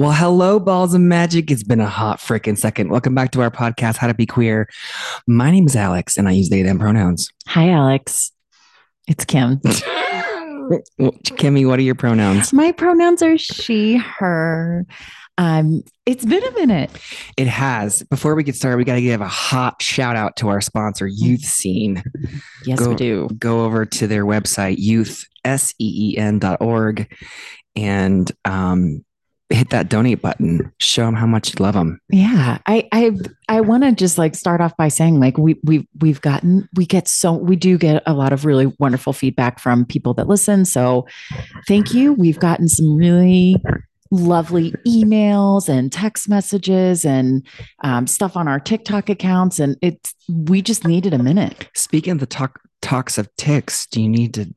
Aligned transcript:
Well, 0.00 0.12
hello, 0.12 0.58
balls 0.58 0.94
of 0.94 1.02
magic. 1.02 1.50
It's 1.50 1.62
been 1.62 1.78
a 1.78 1.86
hot 1.86 2.20
freaking 2.20 2.56
second. 2.56 2.88
Welcome 2.88 3.14
back 3.14 3.32
to 3.32 3.42
our 3.42 3.50
podcast, 3.50 3.98
How 3.98 4.06
to 4.06 4.14
Be 4.14 4.24
Queer. 4.24 4.66
My 5.26 5.50
name 5.50 5.66
is 5.66 5.76
Alex, 5.76 6.16
and 6.16 6.26
I 6.26 6.30
use 6.30 6.48
they, 6.48 6.62
them 6.62 6.78
pronouns. 6.78 7.28
Hi, 7.48 7.68
Alex. 7.68 8.32
It's 9.06 9.26
Kim. 9.26 9.58
Kimmy, 11.36 11.68
what 11.68 11.78
are 11.78 11.82
your 11.82 11.96
pronouns? 11.96 12.50
My 12.54 12.72
pronouns 12.72 13.22
are 13.22 13.36
she, 13.36 13.98
her. 13.98 14.86
Um, 15.36 15.82
it's 16.06 16.24
been 16.24 16.44
a 16.44 16.52
minute. 16.52 16.90
It 17.36 17.48
has. 17.48 18.02
Before 18.04 18.34
we 18.34 18.42
get 18.42 18.56
started, 18.56 18.78
we 18.78 18.84
got 18.84 18.94
to 18.94 19.02
give 19.02 19.20
a 19.20 19.28
hot 19.28 19.82
shout 19.82 20.16
out 20.16 20.34
to 20.36 20.48
our 20.48 20.62
sponsor, 20.62 21.10
YouthSeen. 21.10 22.02
Yes, 22.64 22.78
Go- 22.78 22.88
we 22.88 22.94
do. 22.94 23.28
Go 23.38 23.66
over 23.66 23.84
to 23.84 24.06
their 24.06 24.24
website, 24.24 24.76
youth, 24.78 25.26
S 25.44 25.74
N 25.78 26.38
dot 26.38 26.62
org, 26.62 27.14
and 27.76 28.32
um, 28.46 29.04
hit 29.50 29.70
that 29.70 29.88
donate 29.88 30.22
button. 30.22 30.72
Show 30.78 31.04
them 31.04 31.14
how 31.14 31.26
much 31.26 31.48
you 31.52 31.62
love 31.62 31.74
them. 31.74 32.00
Yeah, 32.08 32.58
I 32.66 32.88
I 32.92 33.12
I 33.48 33.60
want 33.60 33.82
to 33.82 33.92
just 33.92 34.16
like 34.16 34.34
start 34.34 34.60
off 34.60 34.76
by 34.76 34.88
saying 34.88 35.20
like 35.20 35.36
we 35.36 35.58
we 35.64 35.86
we've 36.00 36.20
gotten 36.20 36.68
we 36.74 36.86
get 36.86 37.08
so 37.08 37.32
we 37.32 37.56
do 37.56 37.76
get 37.76 38.02
a 38.06 38.14
lot 38.14 38.32
of 38.32 38.44
really 38.44 38.66
wonderful 38.78 39.12
feedback 39.12 39.58
from 39.58 39.84
people 39.84 40.14
that 40.14 40.28
listen. 40.28 40.64
So 40.64 41.06
thank 41.66 41.92
you. 41.92 42.12
We've 42.12 42.38
gotten 42.38 42.68
some 42.68 42.96
really 42.96 43.56
lovely 44.12 44.72
emails 44.86 45.68
and 45.68 45.92
text 45.92 46.28
messages 46.28 47.04
and 47.04 47.46
um, 47.84 48.06
stuff 48.06 48.36
on 48.36 48.48
our 48.48 48.58
TikTok 48.60 49.08
accounts, 49.08 49.58
and 49.58 49.76
it's 49.82 50.14
we 50.28 50.62
just 50.62 50.86
needed 50.86 51.12
a 51.12 51.18
minute. 51.18 51.68
Speaking 51.74 52.12
of 52.12 52.20
the 52.20 52.26
talk 52.26 52.60
talks 52.82 53.18
of 53.18 53.34
ticks, 53.36 53.86
do 53.86 54.00
you 54.00 54.08
need 54.08 54.34
to 54.34 54.52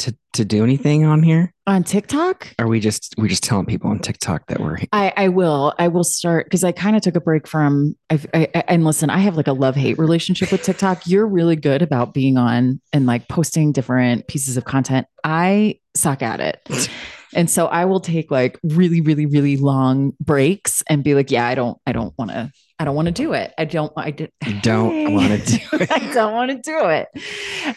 to 0.00 0.16
to 0.34 0.44
do 0.44 0.62
anything 0.64 1.04
on 1.04 1.22
here? 1.22 1.52
On 1.66 1.82
TikTok, 1.82 2.48
Are 2.58 2.66
we 2.66 2.80
just 2.80 3.14
we 3.16 3.28
just 3.28 3.42
telling 3.42 3.66
people 3.66 3.90
on 3.90 3.98
TikTok 4.00 4.46
that 4.48 4.60
we're 4.60 4.78
I, 4.92 5.12
I 5.16 5.28
will. 5.28 5.72
I 5.78 5.88
will 5.88 6.04
start 6.04 6.46
because 6.46 6.64
I 6.64 6.72
kind 6.72 6.96
of 6.96 7.02
took 7.02 7.16
a 7.16 7.20
break 7.20 7.46
from. 7.46 7.96
I've, 8.10 8.26
I, 8.34 8.48
I- 8.54 8.64
and 8.68 8.84
listen, 8.84 9.08
I 9.10 9.18
have 9.18 9.36
like 9.36 9.46
a 9.46 9.52
love 9.52 9.76
hate 9.76 9.98
relationship 9.98 10.50
with 10.52 10.62
TikTok. 10.62 11.06
You're 11.06 11.26
really 11.26 11.56
good 11.56 11.82
about 11.82 12.12
being 12.12 12.36
on 12.36 12.80
and 12.92 13.06
like 13.06 13.28
posting 13.28 13.72
different 13.72 14.26
pieces 14.28 14.56
of 14.56 14.64
content. 14.64 15.06
I 15.22 15.78
suck 15.96 16.22
at 16.22 16.40
it. 16.40 16.88
And 17.36 17.50
so 17.50 17.66
I 17.66 17.84
will 17.86 17.98
take 17.98 18.30
like 18.30 18.60
really, 18.62 19.00
really, 19.00 19.26
really 19.26 19.56
long 19.56 20.12
breaks 20.20 20.84
and 20.88 21.02
be 21.02 21.16
like, 21.16 21.32
yeah, 21.32 21.44
I 21.48 21.56
don't, 21.56 21.76
I 21.84 21.90
don't 21.90 22.14
want 22.16 22.30
to, 22.30 22.52
I 22.78 22.84
don't 22.84 22.96
want 22.96 23.06
to 23.06 23.12
do 23.12 23.32
it. 23.34 23.52
I 23.56 23.64
don't, 23.66 23.92
I 23.96 24.10
did, 24.10 24.32
Don't 24.62 24.90
Hey. 24.90 25.06
wanna 25.14 25.38
do 25.38 25.58
it. 25.74 25.90
I 25.92 26.12
don't 26.12 26.32
want 26.32 26.50
to 26.50 26.56
do 26.58 26.88
it. 26.88 27.08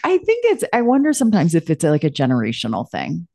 I 0.02 0.18
think 0.18 0.44
it's, 0.46 0.64
I 0.72 0.82
wonder 0.82 1.12
sometimes 1.12 1.54
if 1.54 1.70
it's 1.70 1.84
like 1.84 2.02
a 2.04 2.10
generational 2.10 2.88
thing. 2.90 3.28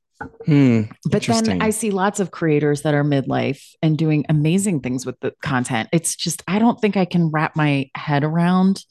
hmm, 0.46 0.82
But 1.10 1.24
then 1.24 1.62
I 1.62 1.70
see 1.70 1.92
lots 1.92 2.20
of 2.20 2.32
creators 2.32 2.82
that 2.82 2.94
are 2.94 3.04
midlife 3.04 3.62
and 3.82 3.98
doing 3.98 4.26
amazing 4.30 4.82
things 4.82 5.06
with 5.06 5.20
the 5.22 5.34
content. 5.42 5.90
It's 5.94 6.16
just, 6.16 6.44
I 6.48 6.60
don't 6.60 6.80
think 6.82 6.98
I 6.98 7.06
can 7.06 7.30
wrap 7.32 7.56
my 7.56 7.90
head 7.96 8.24
around 8.26 8.84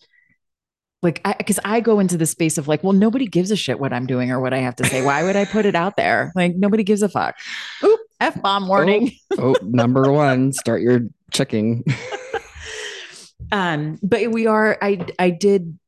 like, 1.03 1.20
I, 1.25 1.33
cause 1.34 1.59
I 1.65 1.81
go 1.81 1.98
into 1.98 2.17
the 2.17 2.27
space 2.27 2.59
of 2.59 2.69
like, 2.69 2.83
well, 2.84 2.93
nobody 2.93 3.27
gives 3.27 3.50
a 3.50 3.56
shit 3.56 3.81
what 3.81 3.93
I'm 3.93 4.06
doing 4.06 4.31
or 4.31 4.41
what 4.41 4.55
I 4.55 4.59
have 4.59 4.77
to 4.77 4.84
say. 4.87 5.05
Why 5.05 5.25
would 5.25 5.34
I 5.37 5.45
put 5.45 5.67
it 5.67 5.75
out 5.75 5.97
there? 5.97 6.33
Like, 6.37 6.55
nobody 6.55 6.84
gives 6.84 7.03
a 7.03 7.09
fuck. 7.09 7.34
Oop, 7.84 8.00
F 8.20 8.41
bomb 8.41 8.69
warning. 8.69 9.11
oh, 9.37 9.56
number 9.62 10.12
one, 10.12 10.53
start 10.53 10.81
your 10.81 11.00
checking. 11.33 11.84
Um, 13.50 13.98
but 14.02 14.30
we 14.30 14.46
are, 14.46 14.78
I, 14.80 15.04
I 15.18 15.30
did, 15.30 15.78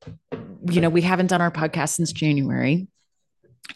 you 0.68 0.80
know, 0.80 0.88
we 0.90 1.02
haven't 1.02 1.28
done 1.28 1.40
our 1.40 1.50
podcast 1.50 1.90
since 1.90 2.12
January. 2.12 2.88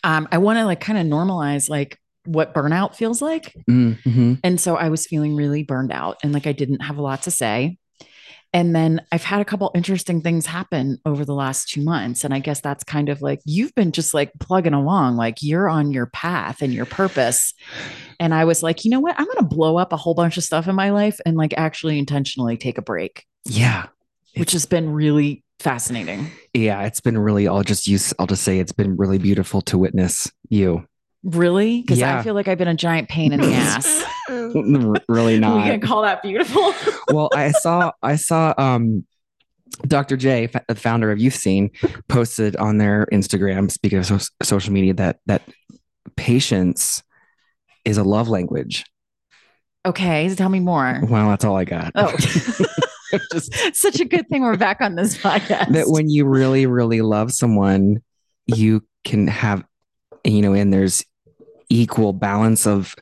Um, 0.04 0.28
I 0.32 0.38
want 0.38 0.58
to 0.58 0.64
like 0.64 0.80
kind 0.80 0.98
of 0.98 1.06
normalize 1.06 1.68
like 1.68 1.98
what 2.24 2.54
burnout 2.54 2.94
feels 2.94 3.22
like. 3.22 3.54
hmm 4.04 4.34
And 4.44 4.60
so 4.60 4.76
I 4.76 4.88
was 4.90 5.06
feeling 5.06 5.34
really 5.36 5.62
burned 5.62 5.92
out 5.92 6.18
and 6.22 6.32
like 6.32 6.46
I 6.46 6.52
didn't 6.52 6.80
have 6.80 6.98
a 6.98 7.02
lot 7.02 7.22
to 7.22 7.30
say. 7.30 7.78
And 8.54 8.74
then 8.74 9.02
I've 9.12 9.24
had 9.24 9.42
a 9.42 9.44
couple 9.44 9.70
interesting 9.74 10.22
things 10.22 10.46
happen 10.46 10.98
over 11.04 11.24
the 11.24 11.34
last 11.34 11.68
two 11.68 11.83
months. 11.83 12.24
And 12.24 12.33
I 12.33 12.38
guess 12.38 12.61
that's 12.62 12.83
kind 12.83 13.11
of 13.11 13.20
like 13.20 13.40
you've 13.44 13.74
been 13.74 13.92
just 13.92 14.14
like 14.14 14.33
plugging 14.40 14.72
along, 14.72 15.17
like 15.17 15.42
you're 15.42 15.68
on 15.68 15.92
your 15.92 16.06
path 16.06 16.62
and 16.62 16.72
your 16.72 16.86
purpose. 16.86 17.52
And 18.18 18.33
I 18.33 18.46
was 18.46 18.62
like, 18.62 18.86
you 18.86 18.90
know 18.90 19.00
what? 19.00 19.18
I'm 19.18 19.27
going 19.27 19.36
to 19.38 19.55
blow 19.55 19.77
up 19.77 19.92
a 19.92 19.98
whole 19.98 20.14
bunch 20.14 20.38
of 20.38 20.44
stuff 20.44 20.67
in 20.67 20.74
my 20.74 20.90
life 20.90 21.20
and 21.27 21.36
like 21.36 21.52
actually 21.58 21.98
intentionally 21.98 22.56
take 22.56 22.78
a 22.78 22.83
break, 22.83 23.27
Yeah, 23.48 23.86
which 24.36 24.53
has 24.53 24.67
been 24.67 24.91
really 24.91 25.42
fascinating. 25.59 26.31
yeah. 26.55 26.83
It's 26.85 27.01
been 27.01 27.19
really. 27.19 27.48
I'll 27.48 27.63
just 27.64 27.86
use. 27.86 28.14
I'll 28.19 28.27
just 28.27 28.42
say 28.45 28.59
it's 28.61 28.73
been 28.73 28.97
really 28.97 29.19
beautiful 29.19 29.61
to 29.63 29.79
witness 29.79 30.31
you. 30.48 30.86
Really? 31.25 31.81
Because 31.83 31.98
Yeah. 31.98 32.19
I 32.19 32.23
feel 32.23 32.35
like 32.35 32.47
I've 32.47 32.59
been 32.59 32.69
a 32.69 32.75
giant 32.77 33.09
pain 33.09 33.33
in 33.33 33.41
the 33.41 33.53
ass. 33.55 34.05
really 35.09 35.39
not. 35.41 35.67
going 35.67 35.81
to 35.81 35.86
call 35.86 36.03
that 36.03 36.23
beautiful? 36.23 36.73
well, 37.09 37.29
I 37.35 37.51
saw 37.53 37.91
I 38.03 38.14
saw 38.17 38.55
um 38.57 39.05
Dr. 39.86 40.17
J, 40.17 40.48
the 40.69 40.75
founder 40.75 41.11
of 41.11 41.19
YouthSeen, 41.19 41.70
posted 42.09 42.57
on 42.57 42.79
their 42.79 43.07
Instagram, 43.13 43.70
speaking 43.70 43.98
of 43.98 44.07
so- 44.07 44.19
social 44.42 44.73
media, 44.73 44.95
that 44.95 45.19
that 45.27 45.42
patience 46.17 47.03
is 47.85 47.97
a 47.98 48.05
love 48.05 48.29
language. 48.29 48.85
okay. 49.86 50.33
Tell 50.35 50.48
me 50.48 50.61
more. 50.61 51.01
Well, 51.09 51.29
that's 51.30 51.45
all 51.45 51.57
I 51.57 51.65
got. 51.65 51.92
Oh. 51.95 52.15
Just 53.33 53.55
such 53.74 54.01
a 54.01 54.05
good 54.05 54.29
thing 54.29 54.42
we're 54.42 54.57
back 54.57 54.80
on 54.80 54.95
this 54.95 55.17
podcast. 55.17 55.73
that 55.73 55.89
when 55.89 56.08
you 56.11 56.24
really, 56.27 56.67
really 56.67 57.01
love 57.02 57.33
someone, 57.33 58.02
you 58.46 58.85
can 59.05 59.27
have, 59.29 59.64
you 60.24 60.42
know, 60.42 60.52
and 60.52 60.73
there's 60.73 61.05
equal 61.70 62.13
balance 62.13 62.67
of 62.67 62.95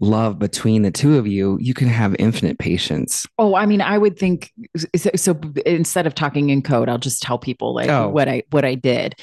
love 0.00 0.38
between 0.38 0.82
the 0.82 0.90
two 0.90 1.16
of 1.18 1.26
you, 1.26 1.56
you 1.60 1.74
can 1.74 1.86
have 1.88 2.16
infinite 2.18 2.58
patience. 2.58 3.24
oh, 3.38 3.54
I 3.54 3.66
mean, 3.66 3.80
I 3.80 3.96
would 3.98 4.18
think 4.18 4.50
so, 4.96 5.10
so. 5.14 5.40
Instead 5.64 6.06
of 6.08 6.14
talking 6.14 6.50
in 6.50 6.62
code, 6.62 6.88
I'll 6.88 6.98
just 6.98 7.22
tell 7.22 7.38
people 7.38 7.74
like 7.74 7.88
Oh. 7.88 8.08
what 8.08 8.28
I 8.28 8.42
what 8.50 8.64
I 8.64 8.74
did. 8.74 9.14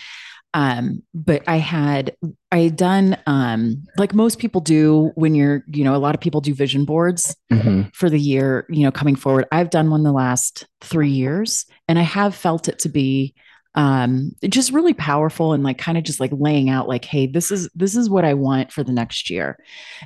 Um, 0.53 1.03
but 1.13 1.43
I 1.47 1.57
had 1.57 2.15
I 2.51 2.59
had 2.59 2.75
done 2.77 3.15
um 3.27 3.83
like 3.97 4.13
most 4.13 4.39
people 4.39 4.59
do 4.61 5.11
when 5.15 5.35
you're 5.35 5.63
you 5.67 5.83
know 5.83 5.95
a 5.95 5.97
lot 5.97 6.15
of 6.15 6.21
people 6.21 6.41
do 6.41 6.53
vision 6.53 6.83
boards 6.85 7.35
Mhm. 7.51 7.93
for 7.95 8.09
the 8.09 8.19
year 8.19 8.65
you 8.69 8.83
know 8.83 8.91
coming 8.91 9.15
forward. 9.15 9.45
I've 9.51 9.69
done 9.69 9.89
one 9.91 10.03
the 10.03 10.11
last 10.11 10.65
three 10.81 11.09
years, 11.11 11.65
and 11.87 11.99
I 11.99 12.03
have 12.03 12.33
felt 12.35 12.67
it 12.67 12.79
to 12.79 12.89
be 12.89 13.35
um 13.75 14.31
just 14.47 14.71
really 14.71 14.93
powerful 14.93 15.53
and 15.53 15.63
like 15.63 15.77
kind 15.77 15.97
of 15.97 16.03
just 16.03 16.19
like 16.19 16.31
laying 16.33 16.69
out 16.69 16.87
like 16.87 17.05
hey 17.05 17.27
this 17.27 17.51
is 17.51 17.69
this 17.75 17.95
is 17.95 18.09
what 18.09 18.25
i 18.25 18.33
want 18.33 18.71
for 18.71 18.83
the 18.83 18.91
next 18.91 19.29
year. 19.29 19.57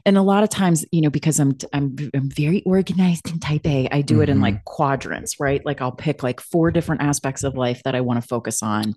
And 0.05 0.17
a 0.17 0.21
lot 0.21 0.43
of 0.43 0.49
times 0.49 0.85
you 0.91 1.01
know 1.01 1.09
because 1.09 1.39
i'm 1.39 1.57
i'm, 1.71 1.95
I'm 2.13 2.29
very 2.29 2.61
organized 2.63 3.29
in 3.29 3.39
type 3.39 3.65
a 3.65 3.87
i 3.91 4.01
do 4.01 4.21
it 4.21 4.29
in 4.29 4.41
like 4.41 4.65
quadrants 4.65 5.39
right? 5.39 5.65
Like 5.65 5.81
i'll 5.81 5.91
pick 5.91 6.23
like 6.23 6.41
four 6.41 6.71
different 6.71 7.01
aspects 7.01 7.43
of 7.43 7.55
life 7.55 7.81
that 7.83 7.95
i 7.95 8.01
want 8.01 8.21
to 8.21 8.27
focus 8.27 8.61
on 8.61 8.95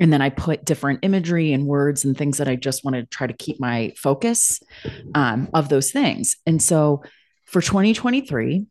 and 0.00 0.12
then 0.12 0.22
i 0.22 0.30
put 0.30 0.64
different 0.64 1.00
imagery 1.02 1.52
and 1.52 1.66
words 1.66 2.04
and 2.04 2.16
things 2.16 2.38
that 2.38 2.48
i 2.48 2.56
just 2.56 2.84
want 2.84 2.94
to 2.94 3.04
try 3.06 3.26
to 3.26 3.34
keep 3.34 3.60
my 3.60 3.92
focus 3.96 4.60
um, 5.14 5.48
of 5.54 5.68
those 5.68 5.90
things. 5.90 6.36
And 6.46 6.62
so 6.62 7.02
for 7.46 7.60
2023 7.60 8.66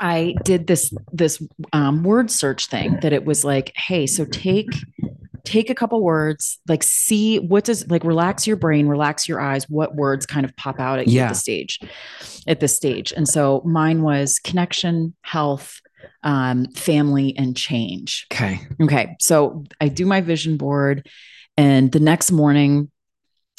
i 0.00 0.34
did 0.44 0.66
this 0.66 0.92
this 1.12 1.42
um, 1.72 2.02
word 2.04 2.30
search 2.30 2.66
thing 2.66 2.98
that 3.02 3.12
it 3.12 3.24
was 3.24 3.44
like 3.44 3.72
hey 3.76 4.06
so 4.06 4.24
take 4.24 4.68
take 5.44 5.68
a 5.70 5.74
couple 5.74 6.00
words 6.02 6.58
like 6.68 6.82
see 6.82 7.38
what 7.38 7.64
does 7.64 7.88
like 7.90 8.04
relax 8.04 8.46
your 8.46 8.56
brain 8.56 8.86
relax 8.86 9.28
your 9.28 9.40
eyes 9.40 9.68
what 9.68 9.94
words 9.96 10.24
kind 10.26 10.44
of 10.44 10.54
pop 10.56 10.78
out 10.78 10.98
at 11.00 11.08
you 11.08 11.14
Yeah. 11.16 11.24
at 11.24 11.28
the 11.30 11.34
stage 11.34 11.80
at 12.46 12.60
this 12.60 12.76
stage 12.76 13.12
and 13.16 13.28
so 13.28 13.60
mine 13.64 14.02
was 14.02 14.38
connection 14.38 15.14
health 15.22 15.80
um, 16.24 16.66
family 16.72 17.34
and 17.36 17.56
change 17.56 18.26
Okay. 18.32 18.60
Okay. 18.80 19.16
So 19.20 19.64
I 19.80 19.88
do 19.88 20.06
my 20.06 20.20
vision 20.20 20.56
board. 20.56 21.08
And 21.56 21.90
the 21.92 22.00
next 22.00 22.30
morning, 22.32 22.90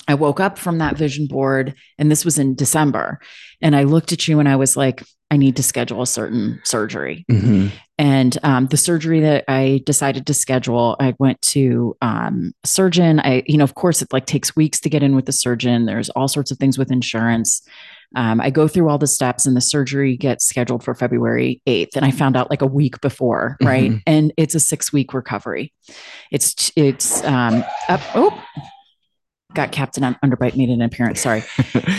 I 0.07 0.15
woke 0.15 0.39
up 0.39 0.57
from 0.57 0.79
that 0.79 0.97
vision 0.97 1.27
board, 1.27 1.75
and 1.97 2.11
this 2.11 2.25
was 2.25 2.37
in 2.37 2.55
December. 2.55 3.19
And 3.61 3.75
I 3.75 3.83
looked 3.83 4.11
at 4.11 4.27
you 4.27 4.39
and 4.39 4.49
I 4.49 4.55
was 4.57 4.75
like, 4.75 5.03
I 5.31 5.37
need 5.37 5.55
to 5.55 5.63
schedule 5.63 6.01
a 6.01 6.07
certain 6.07 6.59
surgery. 6.63 7.25
Mhm. 7.31 7.71
And 7.97 8.37
um, 8.43 8.67
the 8.67 8.77
surgery 8.77 9.21
that 9.21 9.45
I 9.47 9.81
decided 9.85 10.27
to 10.27 10.33
schedule, 10.33 10.95
I 10.99 11.15
went 11.19 11.41
to 11.43 11.95
um, 12.01 12.53
a 12.63 12.67
surgeon. 12.67 13.19
I, 13.19 13.43
you 13.47 13.57
know, 13.57 13.63
of 13.63 13.75
course, 13.75 14.01
it 14.01 14.11
like 14.11 14.25
takes 14.25 14.55
weeks 14.55 14.79
to 14.81 14.89
get 14.89 15.03
in 15.03 15.15
with 15.15 15.25
the 15.25 15.31
surgeon. 15.31 15.85
There's 15.85 16.09
all 16.09 16.27
sorts 16.27 16.51
of 16.51 16.57
things 16.57 16.77
with 16.77 16.91
insurance. 16.91 17.61
Um, 18.15 18.41
I 18.41 18.49
go 18.51 18.67
through 18.67 18.89
all 18.89 18.97
the 18.99 19.07
steps, 19.07 19.45
and 19.47 19.55
the 19.57 19.61
surgery 19.61 20.17
gets 20.17 20.45
scheduled 20.45 20.83
for 20.83 20.93
February 20.93 21.61
8th. 21.67 21.95
And 21.95 22.05
I 22.05 22.11
found 22.11 22.35
out 22.35 22.49
like 22.51 22.61
a 22.61 22.67
week 22.67 22.99
before, 23.01 23.57
right? 23.61 23.91
Mhm. 23.91 24.01
And 24.05 24.33
it's 24.37 24.53
a 24.53 24.59
six 24.59 24.91
week 24.93 25.13
recovery. 25.13 25.73
It's 26.31 26.71
it's 26.75 27.23
um, 27.23 27.63
up. 27.89 28.01
Oh, 28.13 28.43
got 29.53 29.71
Captain 29.71 30.15
Underbite 30.23 30.55
made 30.55 30.69
an 30.69 30.81
appearance. 30.81 31.21
Sorry. 31.21 31.43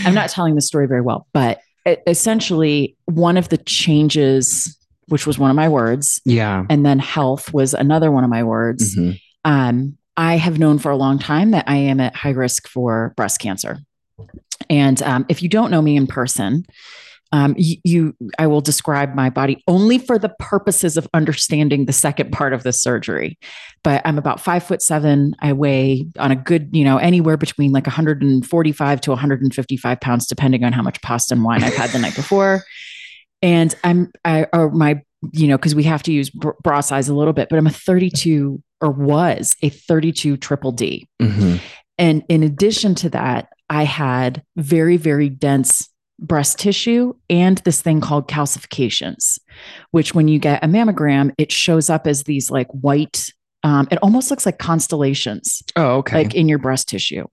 I'm 0.05 0.15
not 0.15 0.31
telling 0.31 0.55
the 0.55 0.63
story 0.63 0.87
very 0.87 1.01
well, 1.01 1.27
but 1.33 1.61
essentially, 2.07 2.97
one 3.07 3.37
of 3.37 3.49
the 3.51 3.59
changes, 3.59 4.77
which 5.09 5.27
was 5.27 5.39
one 5.39 5.51
of 5.51 5.57
my 5.57 5.69
words, 5.69 6.21
Yeah. 6.25 6.65
and 6.71 6.85
then 6.85 6.99
health 6.99 7.53
was 7.53 7.75
another 7.75 8.11
one 8.11 8.25
of 8.25 8.31
my 8.31 8.43
words. 8.43 8.97
Mhm. 8.97 9.19
Um, 9.45 9.99
I 10.17 10.37
have 10.37 10.59
known 10.59 10.79
for 10.79 10.91
a 10.91 10.97
long 10.97 11.19
time 11.19 11.51
that 11.51 11.65
I 11.69 11.77
am 11.77 12.01
at 12.01 12.15
high 12.15 12.31
risk 12.31 12.69
for 12.69 13.13
breast 13.17 13.41
cancer. 13.41 13.79
And 14.71 15.03
um, 15.03 15.27
if 15.29 15.43
you 15.43 15.49
don't 15.49 15.71
know 15.71 15.83
me 15.83 15.97
in 15.97 16.07
person, 16.07 16.65
um, 17.35 17.57
you, 17.59 17.79
you, 17.83 18.17
I 18.39 18.47
will 18.47 18.61
describe 18.61 19.17
my 19.17 19.29
body 19.29 19.61
only 19.67 19.99
for 19.99 20.21
the 20.21 20.29
purposes 20.39 20.97
of 20.97 21.09
understanding 21.13 21.87
the 21.87 21.93
second 21.93 22.31
part 22.31 22.53
of 22.53 22.63
the 22.63 22.73
surgery. 22.73 23.41
But 23.83 24.03
I'm 24.05 24.19
about 24.19 24.39
five 24.39 24.63
foot 24.63 24.81
seven. 24.81 25.35
I 25.41 25.53
weigh 25.53 26.07
on 26.17 26.31
a 26.31 26.37
good, 26.37 26.69
you 26.71 26.85
know, 26.85 26.99
anywhere 26.99 27.37
between 27.37 27.73
like 27.73 27.87
145 27.87 29.01
to 29.01 29.11
155 29.11 30.01
pounds, 30.01 30.29
depending 30.29 30.63
on 30.63 30.73
how 30.73 30.83
much 30.83 31.03
pasta 31.03 31.35
and 31.35 31.43
wine 31.43 31.65
I've 31.65 31.75
had 31.75 31.91
the 31.91 31.99
night 31.99 32.15
before. 32.15 32.63
And 33.43 33.75
I'm, 33.83 34.13
I, 34.25 34.47
or 34.53 34.71
my, 34.71 35.03
you 35.33 35.49
know, 35.49 35.59
because 35.59 35.75
we 35.75 35.83
have 35.83 36.05
to 36.05 36.13
use 36.13 36.31
bra 36.31 36.83
size 36.83 37.09
a 37.09 37.15
little 37.15 37.33
bit, 37.33 37.49
but 37.49 37.59
I'm 37.59 37.67
a 37.67 37.71
32 37.71 38.63
or 38.81 38.93
was 38.93 39.57
a 39.61 39.71
32 39.71 40.37
triple 40.37 40.71
D. 40.71 41.09
Mm-hmm. 41.21 41.57
And 41.99 42.23
in 42.29 42.45
addition 42.45 42.95
to 42.97 43.11
that, 43.11 43.49
I 43.69 43.83
had 43.83 44.45
very, 44.57 44.99
very 44.99 45.29
dense 45.29 45.89
breast 46.27 46.59
tissue 46.59 47.15
and 47.29 47.59
this 47.59 47.83
thing 47.83 48.01
called 48.01 48.29
calcifications, 48.29 49.39
which 49.91 50.15
when 50.15 50.29
you 50.29 50.39
get 50.39 50.65
a 50.65 50.67
mammogram, 50.67 51.33
it 51.39 51.53
shows 51.53 51.91
up 51.91 52.07
as 52.07 52.25
these 52.25 52.51
like 52.51 52.69
white, 52.69 53.27
um, 53.63 53.87
it 53.91 53.99
almost 54.03 54.31
looks 54.31 54.47
like 54.47 54.59
constellations. 54.59 55.63
Oh, 55.77 55.97
okay. 55.99 56.25
Like 56.25 56.35
in 56.35 56.49
your 56.49 56.59
breast 56.59 56.89
tissue. 56.89 57.27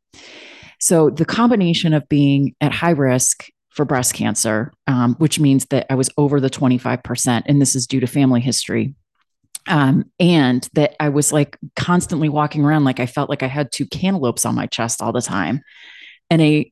So 0.80 1.10
the 1.10 1.26
combination 1.26 1.94
of 1.94 2.08
being 2.10 2.56
at 2.60 2.72
high 2.72 2.92
risk 2.92 3.48
for 3.70 3.86
breast 3.86 4.14
cancer, 4.14 4.74
um, 4.88 5.16
which 5.16 5.40
means 5.40 5.66
that 5.68 5.86
I 5.90 5.96
was 5.96 6.10
over 6.18 6.40
the 6.40 6.50
25%, 6.50 7.44
and 7.46 7.62
this 7.62 7.76
is 7.76 7.88
due 7.88 8.00
to 8.02 8.08
family 8.08 8.42
history. 8.42 8.96
Um, 9.68 10.06
and 10.20 10.68
that 10.74 10.96
I 11.00 11.10
was 11.10 11.32
like 11.32 11.56
constantly 11.76 12.30
walking 12.30 12.66
around 12.66 12.84
like 12.84 13.00
I 13.00 13.06
felt 13.06 13.30
like 13.30 13.44
I 13.44 13.48
had 13.48 13.72
two 13.72 13.86
cantaloupes 13.86 14.44
on 14.44 14.56
my 14.56 14.66
chest 14.66 15.04
all 15.04 15.12
the 15.12 15.22
time 15.22 15.62
and 16.32 16.42
a 16.42 16.72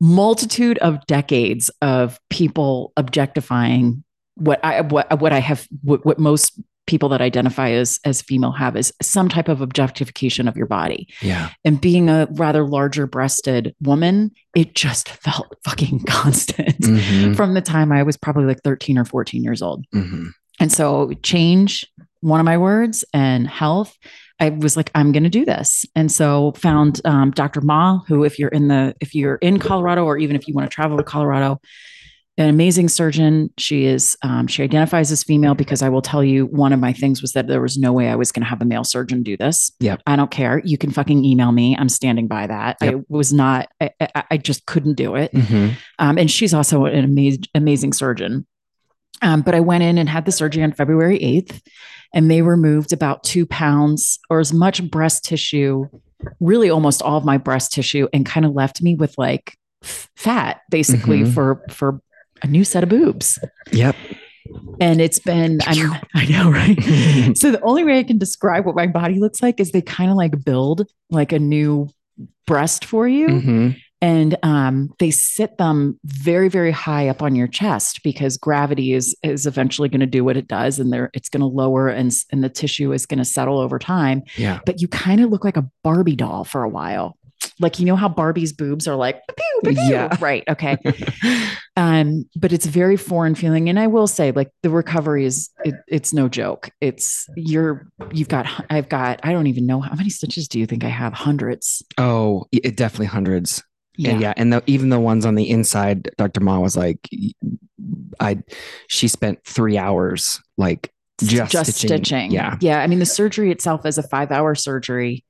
multitude 0.00 0.78
of 0.78 1.04
decades 1.06 1.70
of 1.82 2.18
people 2.30 2.92
objectifying 2.96 4.02
what 4.36 4.64
I 4.64 4.80
what 4.80 5.20
what 5.20 5.32
I 5.32 5.40
have 5.40 5.68
what, 5.82 6.04
what 6.06 6.18
most 6.18 6.58
people 6.86 7.08
that 7.10 7.20
identify 7.20 7.70
as 7.70 8.00
as 8.04 8.22
female 8.22 8.50
have 8.50 8.76
is 8.76 8.92
some 9.00 9.28
type 9.28 9.48
of 9.48 9.60
objectification 9.60 10.48
of 10.48 10.56
your 10.56 10.66
body. 10.66 11.06
Yeah. 11.20 11.50
And 11.64 11.80
being 11.80 12.08
a 12.08 12.26
rather 12.32 12.66
larger 12.66 13.06
breasted 13.06 13.74
woman, 13.80 14.32
it 14.56 14.74
just 14.74 15.08
felt 15.08 15.54
fucking 15.64 16.04
constant 16.04 16.80
mm-hmm. 16.80 17.34
from 17.34 17.54
the 17.54 17.60
time 17.60 17.92
I 17.92 18.02
was 18.02 18.16
probably 18.16 18.44
like 18.44 18.62
13 18.64 18.98
or 18.98 19.04
14 19.04 19.44
years 19.44 19.62
old. 19.62 19.84
Mm-hmm. 19.94 20.28
And 20.58 20.72
so 20.72 21.12
change 21.22 21.86
one 22.20 22.40
of 22.40 22.44
my 22.44 22.58
words 22.58 23.04
and 23.14 23.46
health 23.46 23.96
I 24.40 24.50
was 24.50 24.76
like, 24.76 24.90
I'm 24.94 25.12
going 25.12 25.22
to 25.22 25.30
do 25.30 25.44
this. 25.44 25.84
And 25.94 26.10
so 26.10 26.52
found 26.56 27.00
um, 27.04 27.30
Dr. 27.30 27.60
Ma, 27.60 28.00
who, 28.08 28.24
if 28.24 28.38
you're 28.38 28.48
in 28.48 28.68
the, 28.68 28.94
if 29.00 29.14
you're 29.14 29.36
in 29.36 29.58
Colorado, 29.58 30.04
or 30.04 30.16
even 30.18 30.34
if 30.34 30.48
you 30.48 30.54
want 30.54 30.70
to 30.70 30.74
travel 30.74 30.96
to 30.96 31.04
Colorado, 31.04 31.60
an 32.40 32.48
amazing 32.48 32.88
surgeon. 32.88 33.50
She 33.58 33.84
is, 33.84 34.16
um, 34.22 34.46
she 34.46 34.62
identifies 34.62 35.12
as 35.12 35.22
female 35.22 35.54
because 35.54 35.82
I 35.82 35.88
will 35.88 36.00
tell 36.00 36.24
you, 36.24 36.46
one 36.46 36.72
of 36.72 36.80
my 36.80 36.92
things 36.92 37.20
was 37.20 37.32
that 37.32 37.46
there 37.46 37.60
was 37.60 37.76
no 37.76 37.92
way 37.92 38.08
I 38.08 38.16
was 38.16 38.32
going 38.32 38.42
to 38.42 38.48
have 38.48 38.62
a 38.62 38.64
male 38.64 38.84
surgeon 38.84 39.22
do 39.22 39.36
this. 39.36 39.70
Yeah. 39.78 39.96
I 40.06 40.16
don't 40.16 40.30
care. 40.30 40.62
You 40.64 40.78
can 40.78 40.90
fucking 40.90 41.24
email 41.24 41.52
me. 41.52 41.76
I'm 41.78 41.90
standing 41.90 42.28
by 42.28 42.46
that. 42.46 42.78
Yep. 42.80 42.94
I 42.94 43.00
was 43.08 43.32
not, 43.32 43.68
I, 43.80 43.90
I, 44.00 44.24
I, 44.30 44.36
just 44.38 44.64
couldn't 44.66 44.94
do 44.94 45.16
it. 45.16 45.32
Mm-hmm. 45.32 45.74
Um, 45.98 46.18
and 46.18 46.30
she's 46.30 46.54
also 46.54 46.86
an 46.86 47.04
amazing, 47.04 47.44
amazing 47.54 47.92
surgeon. 47.92 48.46
Um, 49.22 49.42
but 49.42 49.54
I 49.54 49.60
went 49.60 49.82
in 49.82 49.98
and 49.98 50.08
had 50.08 50.24
the 50.24 50.32
surgery 50.32 50.62
on 50.62 50.72
February 50.72 51.18
8th 51.18 51.60
and 52.12 52.30
they 52.30 52.42
removed 52.42 52.92
about 52.92 53.22
two 53.22 53.46
pounds 53.46 54.18
or 54.28 54.40
as 54.40 54.52
much 54.52 54.88
breast 54.90 55.24
tissue, 55.24 55.86
really 56.40 56.70
almost 56.70 57.02
all 57.02 57.16
of 57.16 57.24
my 57.24 57.38
breast 57.38 57.72
tissue, 57.72 58.08
and 58.12 58.26
kind 58.26 58.44
of 58.44 58.52
left 58.52 58.82
me 58.82 58.94
with 58.94 59.16
like 59.16 59.56
fat 59.82 60.60
basically 60.70 61.20
mm-hmm. 61.20 61.32
for 61.32 61.62
for 61.70 62.00
a 62.42 62.46
new 62.46 62.64
set 62.64 62.82
of 62.82 62.88
boobs. 62.88 63.38
Yep. 63.72 63.94
And 64.80 65.00
it's 65.00 65.20
been, 65.20 65.60
I'm, 65.66 65.92
I 66.14 66.26
know, 66.26 66.50
right? 66.50 66.76
so 67.36 67.52
the 67.52 67.60
only 67.62 67.84
way 67.84 67.98
I 67.98 68.02
can 68.02 68.18
describe 68.18 68.66
what 68.66 68.74
my 68.74 68.86
body 68.86 69.20
looks 69.20 69.42
like 69.42 69.60
is 69.60 69.70
they 69.70 69.82
kind 69.82 70.10
of 70.10 70.16
like 70.16 70.44
build 70.44 70.90
like 71.10 71.32
a 71.32 71.38
new 71.38 71.88
breast 72.46 72.84
for 72.84 73.06
you. 73.06 73.28
Mm-hmm 73.28 73.70
and 74.02 74.36
um, 74.42 74.92
they 74.98 75.10
sit 75.10 75.58
them 75.58 75.98
very 76.04 76.48
very 76.48 76.70
high 76.70 77.08
up 77.08 77.22
on 77.22 77.34
your 77.34 77.46
chest 77.46 78.02
because 78.02 78.36
gravity 78.36 78.92
is 78.92 79.14
is 79.22 79.46
eventually 79.46 79.88
going 79.88 80.00
to 80.00 80.06
do 80.06 80.24
what 80.24 80.36
it 80.36 80.48
does 80.48 80.78
and 80.78 80.92
there 80.92 81.10
it's 81.12 81.28
going 81.28 81.40
to 81.40 81.46
lower 81.46 81.88
and 81.88 82.12
and 82.30 82.42
the 82.42 82.48
tissue 82.48 82.92
is 82.92 83.06
going 83.06 83.18
to 83.18 83.24
settle 83.24 83.58
over 83.58 83.78
time. 83.78 84.22
Yeah. 84.36 84.60
But 84.64 84.80
you 84.80 84.88
kind 84.88 85.20
of 85.20 85.30
look 85.30 85.44
like 85.44 85.56
a 85.56 85.68
barbie 85.82 86.16
doll 86.16 86.44
for 86.44 86.62
a 86.62 86.68
while. 86.68 87.16
Like 87.58 87.78
you 87.78 87.86
know 87.86 87.96
how 87.96 88.08
barbie's 88.08 88.52
boobs 88.52 88.88
are 88.88 88.96
like 88.96 89.22
pew, 89.36 89.72
pew. 89.72 89.82
yeah. 89.82 90.16
Right 90.20 90.44
okay. 90.48 90.76
Um 91.76 92.28
but 92.36 92.52
it's 92.52 92.66
very 92.66 92.96
foreign 92.96 93.34
feeling. 93.34 93.68
And 93.68 93.78
i 93.78 93.86
will 93.86 94.06
say 94.06 94.32
like 94.32 94.50
the 94.62 94.70
recovery 94.70 95.24
is 95.24 95.48
it, 95.64 95.74
it's 95.88 96.12
no 96.12 96.28
joke. 96.28 96.70
It's 96.80 97.26
you're 97.36 97.86
you've 98.12 98.28
got 98.28 98.46
i've 98.70 98.88
got 98.88 99.20
i 99.22 99.32
don't 99.32 99.46
even 99.46 99.66
know 99.66 99.80
how 99.80 99.94
many 99.94 100.10
stitches 100.10 100.48
do 100.48 100.58
you 100.58 100.66
think 100.66 100.84
i 100.84 100.88
have? 100.88 101.12
Hundreds. 101.12 101.82
Oh 101.96 102.46
it 102.52 102.76
definitely 102.76 103.06
hundreds 103.06 103.62
yeah. 104.00 104.10
And 104.10 104.20
yeah. 104.20 104.34
And 104.36 104.52
the, 104.52 104.62
even 104.66 104.88
the 104.88 104.98
ones 104.98 105.26
on 105.26 105.34
the 105.34 105.48
inside, 105.48 106.10
Dr. 106.16 106.40
Ma 106.40 106.58
was 106.58 106.76
like, 106.76 107.06
I, 108.18 108.42
she 108.88 109.08
spent 109.08 109.44
three 109.44 109.76
hours 109.76 110.40
like 110.56 110.92
just, 111.20 111.52
just 111.52 111.72
stitching. 111.74 112.04
stitching. 112.04 112.30
Yeah. 112.30 112.56
Yeah. 112.60 112.80
I 112.80 112.86
mean, 112.86 112.98
the 112.98 113.06
surgery 113.06 113.50
itself 113.50 113.84
is 113.84 113.98
a 113.98 114.02
five 114.02 114.30
hour 114.30 114.54
surgery. 114.54 115.24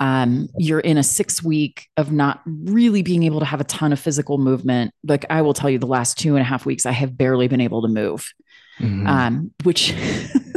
Um, 0.00 0.48
you're 0.56 0.80
in 0.80 0.96
a 0.96 1.02
six 1.02 1.42
week 1.42 1.88
of 1.96 2.12
not 2.12 2.40
really 2.46 3.02
being 3.02 3.24
able 3.24 3.40
to 3.40 3.46
have 3.46 3.60
a 3.60 3.64
ton 3.64 3.92
of 3.92 3.98
physical 3.98 4.38
movement. 4.38 4.92
Like 5.04 5.24
I 5.30 5.42
will 5.42 5.54
tell 5.54 5.70
you, 5.70 5.78
the 5.78 5.86
last 5.86 6.18
two 6.18 6.36
and 6.36 6.42
a 6.42 6.44
half 6.44 6.66
weeks, 6.66 6.86
I 6.86 6.92
have 6.92 7.16
barely 7.16 7.48
been 7.48 7.60
able 7.60 7.82
to 7.82 7.88
move, 7.88 8.32
mm-hmm. 8.78 9.06
um, 9.06 9.52
which 9.62 9.94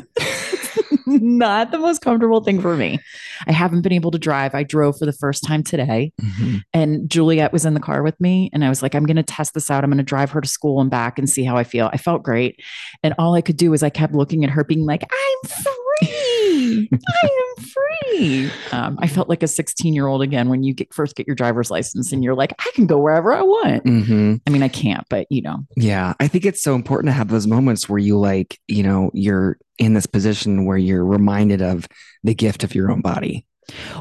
not 1.07 1.71
the 1.71 1.79
most 1.79 2.01
comfortable 2.01 2.41
thing 2.41 2.61
for 2.61 2.75
me. 2.75 2.99
I 3.47 3.51
haven't 3.51 3.81
been 3.81 3.93
able 3.93 4.11
to 4.11 4.19
drive. 4.19 4.53
I 4.53 4.63
drove 4.63 4.97
for 4.97 5.05
the 5.05 5.13
first 5.13 5.43
time 5.43 5.63
today, 5.63 6.11
mm-hmm. 6.21 6.57
and 6.73 7.09
Juliet 7.09 7.53
was 7.53 7.65
in 7.65 7.73
the 7.73 7.79
car 7.79 8.03
with 8.03 8.19
me. 8.19 8.49
And 8.53 8.63
I 8.63 8.69
was 8.69 8.83
like, 8.83 8.93
I'm 8.93 9.05
going 9.05 9.17
to 9.17 9.23
test 9.23 9.53
this 9.53 9.71
out. 9.71 9.83
I'm 9.83 9.89
going 9.89 9.97
to 9.97 10.03
drive 10.03 10.31
her 10.31 10.41
to 10.41 10.47
school 10.47 10.81
and 10.81 10.91
back 10.91 11.17
and 11.17 11.29
see 11.29 11.43
how 11.43 11.57
I 11.57 11.63
feel. 11.63 11.89
I 11.91 11.97
felt 11.97 12.23
great. 12.23 12.61
And 13.03 13.15
all 13.17 13.33
I 13.33 13.41
could 13.41 13.57
do 13.57 13.71
was 13.71 13.83
I 13.83 13.89
kept 13.89 14.13
looking 14.13 14.43
at 14.43 14.49
her, 14.49 14.63
being 14.63 14.85
like, 14.85 15.03
I'm 15.03 15.49
free. 15.49 16.46
I 16.57 17.29
am 17.57 17.63
free. 17.63 18.51
Um, 18.71 18.97
I 19.01 19.07
felt 19.07 19.29
like 19.29 19.43
a 19.43 19.47
16 19.47 19.93
year 19.93 20.07
old 20.07 20.21
again 20.21 20.49
when 20.49 20.63
you 20.63 20.73
get, 20.73 20.93
first 20.93 21.15
get 21.15 21.27
your 21.27 21.35
driver's 21.35 21.71
license 21.71 22.11
and 22.11 22.23
you're 22.23 22.35
like, 22.35 22.53
I 22.59 22.71
can 22.73 22.87
go 22.87 22.97
wherever 22.97 23.33
I 23.33 23.41
want. 23.41 23.83
Mm-hmm. 23.85 24.35
I 24.45 24.49
mean, 24.49 24.63
I 24.63 24.67
can't, 24.67 25.05
but 25.09 25.27
you 25.29 25.41
know. 25.41 25.59
Yeah. 25.75 26.13
I 26.19 26.27
think 26.27 26.45
it's 26.45 26.63
so 26.63 26.75
important 26.75 27.09
to 27.09 27.13
have 27.13 27.29
those 27.29 27.47
moments 27.47 27.87
where 27.87 27.99
you 27.99 28.19
like, 28.19 28.59
you 28.67 28.83
know, 28.83 29.11
you're 29.13 29.57
in 29.77 29.93
this 29.93 30.05
position 30.05 30.65
where 30.65 30.77
you're 30.77 31.05
reminded 31.05 31.61
of 31.61 31.87
the 32.23 32.33
gift 32.33 32.63
of 32.63 32.73
your 32.75 32.91
own 32.91 33.01
body. 33.01 33.45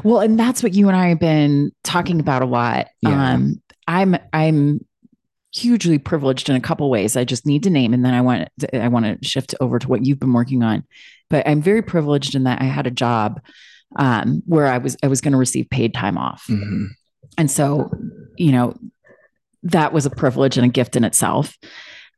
Well, 0.03 0.21
and 0.21 0.39
that's 0.39 0.63
what 0.63 0.73
you 0.73 0.87
and 0.87 0.97
I 0.97 1.09
have 1.09 1.19
been 1.19 1.71
talking 1.83 2.19
about 2.19 2.41
a 2.41 2.45
lot. 2.45 2.87
Yeah. 3.01 3.33
Um, 3.33 3.61
I'm 3.87 4.17
I'm 4.33 4.85
hugely 5.53 5.97
privileged 5.97 6.49
in 6.49 6.55
a 6.55 6.61
couple 6.61 6.89
ways. 6.89 7.15
I 7.15 7.23
just 7.23 7.45
need 7.45 7.63
to 7.63 7.69
name, 7.69 7.93
and 7.93 8.03
then 8.03 8.13
I 8.13 8.21
want 8.21 8.49
to, 8.59 8.83
I 8.83 8.87
want 8.87 9.05
to 9.05 9.27
shift 9.27 9.55
over 9.59 9.79
to 9.79 9.87
what 9.87 10.05
you've 10.05 10.19
been 10.19 10.33
working 10.33 10.63
on. 10.63 10.83
But 11.29 11.47
I'm 11.47 11.61
very 11.61 11.81
privileged 11.81 12.35
in 12.35 12.43
that 12.43 12.61
I 12.61 12.65
had 12.65 12.87
a 12.87 12.91
job 12.91 13.41
um, 13.95 14.43
where 14.45 14.67
I 14.67 14.77
was 14.77 14.97
I 15.03 15.07
was 15.07 15.21
going 15.21 15.33
to 15.33 15.37
receive 15.37 15.69
paid 15.69 15.93
time 15.93 16.17
off, 16.17 16.45
mm-hmm. 16.47 16.85
and 17.37 17.49
so 17.49 17.89
you 18.37 18.51
know 18.51 18.75
that 19.63 19.93
was 19.93 20.05
a 20.05 20.11
privilege 20.11 20.57
and 20.57 20.65
a 20.65 20.69
gift 20.69 20.95
in 20.95 21.03
itself. 21.03 21.57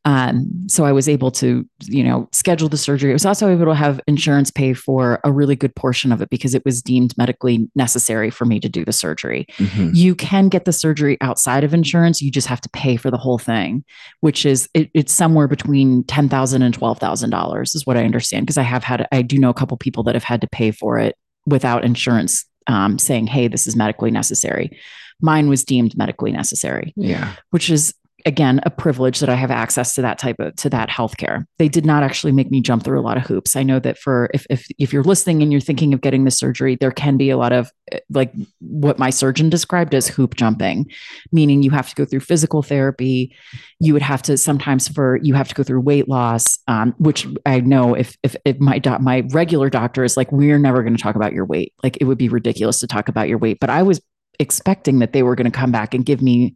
Um, 0.09 0.49
so 0.67 0.85
I 0.85 0.91
was 0.91 1.07
able 1.07 1.29
to, 1.33 1.63
you 1.81 2.03
know, 2.03 2.27
schedule 2.31 2.67
the 2.67 2.77
surgery. 2.77 3.11
I 3.11 3.13
was 3.13 3.27
also 3.27 3.47
able 3.47 3.65
to 3.65 3.75
have 3.75 4.01
insurance 4.07 4.49
pay 4.49 4.73
for 4.73 5.19
a 5.23 5.31
really 5.31 5.55
good 5.55 5.75
portion 5.75 6.11
of 6.11 6.19
it 6.19 6.31
because 6.31 6.55
it 6.55 6.65
was 6.65 6.81
deemed 6.81 7.15
medically 7.15 7.69
necessary 7.75 8.31
for 8.31 8.45
me 8.45 8.59
to 8.59 8.67
do 8.67 8.83
the 8.83 8.91
surgery. 8.91 9.45
Mm-hmm. 9.59 9.91
You 9.93 10.15
can 10.15 10.49
get 10.49 10.65
the 10.65 10.73
surgery 10.73 11.19
outside 11.21 11.63
of 11.63 11.75
insurance. 11.75 12.23
You 12.23 12.31
just 12.31 12.47
have 12.47 12.59
to 12.61 12.69
pay 12.69 12.95
for 12.95 13.11
the 13.11 13.19
whole 13.19 13.37
thing, 13.37 13.85
which 14.21 14.47
is 14.47 14.67
it, 14.73 14.89
it's 14.95 15.13
somewhere 15.13 15.47
between 15.47 16.03
ten 16.05 16.27
thousand 16.27 16.63
and 16.63 16.73
twelve 16.73 16.97
thousand 16.97 17.29
dollars, 17.29 17.75
is 17.75 17.85
what 17.85 17.95
I 17.95 18.03
understand. 18.03 18.47
Because 18.47 18.57
I 18.57 18.63
have 18.63 18.83
had, 18.83 19.07
I 19.11 19.21
do 19.21 19.37
know 19.37 19.51
a 19.51 19.53
couple 19.53 19.77
people 19.77 20.01
that 20.05 20.15
have 20.15 20.23
had 20.23 20.41
to 20.41 20.47
pay 20.47 20.71
for 20.71 20.97
it 20.97 21.17
without 21.45 21.85
insurance 21.85 22.45
um, 22.65 22.97
saying, 22.97 23.27
"Hey, 23.27 23.47
this 23.47 23.67
is 23.67 23.75
medically 23.75 24.09
necessary." 24.09 24.75
Mine 25.21 25.49
was 25.49 25.63
deemed 25.63 25.95
medically 25.95 26.31
necessary. 26.31 26.93
Yeah, 26.95 27.35
which 27.51 27.69
is 27.69 27.93
again 28.25 28.59
a 28.63 28.69
privilege 28.69 29.19
that 29.19 29.29
I 29.29 29.35
have 29.35 29.51
access 29.51 29.93
to 29.95 30.01
that 30.01 30.17
type 30.17 30.39
of 30.39 30.55
to 30.57 30.69
that 30.69 30.89
healthcare. 30.89 31.45
They 31.57 31.67
did 31.67 31.85
not 31.85 32.03
actually 32.03 32.31
make 32.31 32.51
me 32.51 32.61
jump 32.61 32.83
through 32.83 32.99
a 32.99 33.01
lot 33.01 33.17
of 33.17 33.23
hoops. 33.23 33.55
I 33.55 33.63
know 33.63 33.79
that 33.79 33.97
for 33.97 34.29
if 34.33 34.45
if 34.49 34.67
if 34.77 34.93
you're 34.93 35.03
listening 35.03 35.41
and 35.41 35.51
you're 35.51 35.61
thinking 35.61 35.93
of 35.93 36.01
getting 36.01 36.25
the 36.25 36.31
surgery, 36.31 36.75
there 36.75 36.91
can 36.91 37.17
be 37.17 37.29
a 37.29 37.37
lot 37.37 37.51
of 37.51 37.71
eh, 37.91 37.99
like 38.09 38.33
what 38.59 38.99
my 38.99 39.09
surgeon 39.09 39.49
described 39.49 39.93
as 39.95 40.07
hoop 40.07 40.35
jumping, 40.35 40.89
meaning 41.31 41.63
you 41.63 41.71
have 41.71 41.89
to 41.89 41.95
go 41.95 42.05
through 42.05 42.21
physical 42.21 42.61
therapy. 42.61 43.35
You 43.79 43.93
would 43.93 44.01
have 44.01 44.21
to 44.23 44.37
sometimes 44.37 44.87
for 44.87 45.19
you 45.21 45.33
have 45.33 45.47
to 45.49 45.55
go 45.55 45.63
through 45.63 45.81
weight 45.81 46.07
loss, 46.07 46.59
um, 46.67 46.95
which 46.97 47.27
I 47.45 47.59
know 47.61 47.93
if 47.95 48.17
if 48.23 48.35
if 48.45 48.59
my 48.59 48.79
do- 48.79 48.99
my 48.99 49.27
regular 49.31 49.69
doctor 49.69 50.03
is 50.03 50.17
like, 50.17 50.31
we're 50.31 50.59
never 50.59 50.83
going 50.83 50.95
to 50.95 51.01
talk 51.01 51.15
about 51.15 51.33
your 51.33 51.45
weight. 51.45 51.73
Like 51.83 51.97
it 52.01 52.05
would 52.05 52.17
be 52.17 52.29
ridiculous 52.29 52.79
to 52.79 52.87
talk 52.87 53.09
about 53.09 53.29
your 53.29 53.37
weight, 53.37 53.59
but 53.59 53.69
I 53.69 53.83
was 53.83 54.01
expecting 54.39 54.99
that 54.99 55.13
they 55.13 55.21
were 55.21 55.35
going 55.35 55.51
to 55.51 55.57
come 55.57 55.71
back 55.71 55.93
and 55.93 56.05
give 56.05 56.21
me 56.21 56.55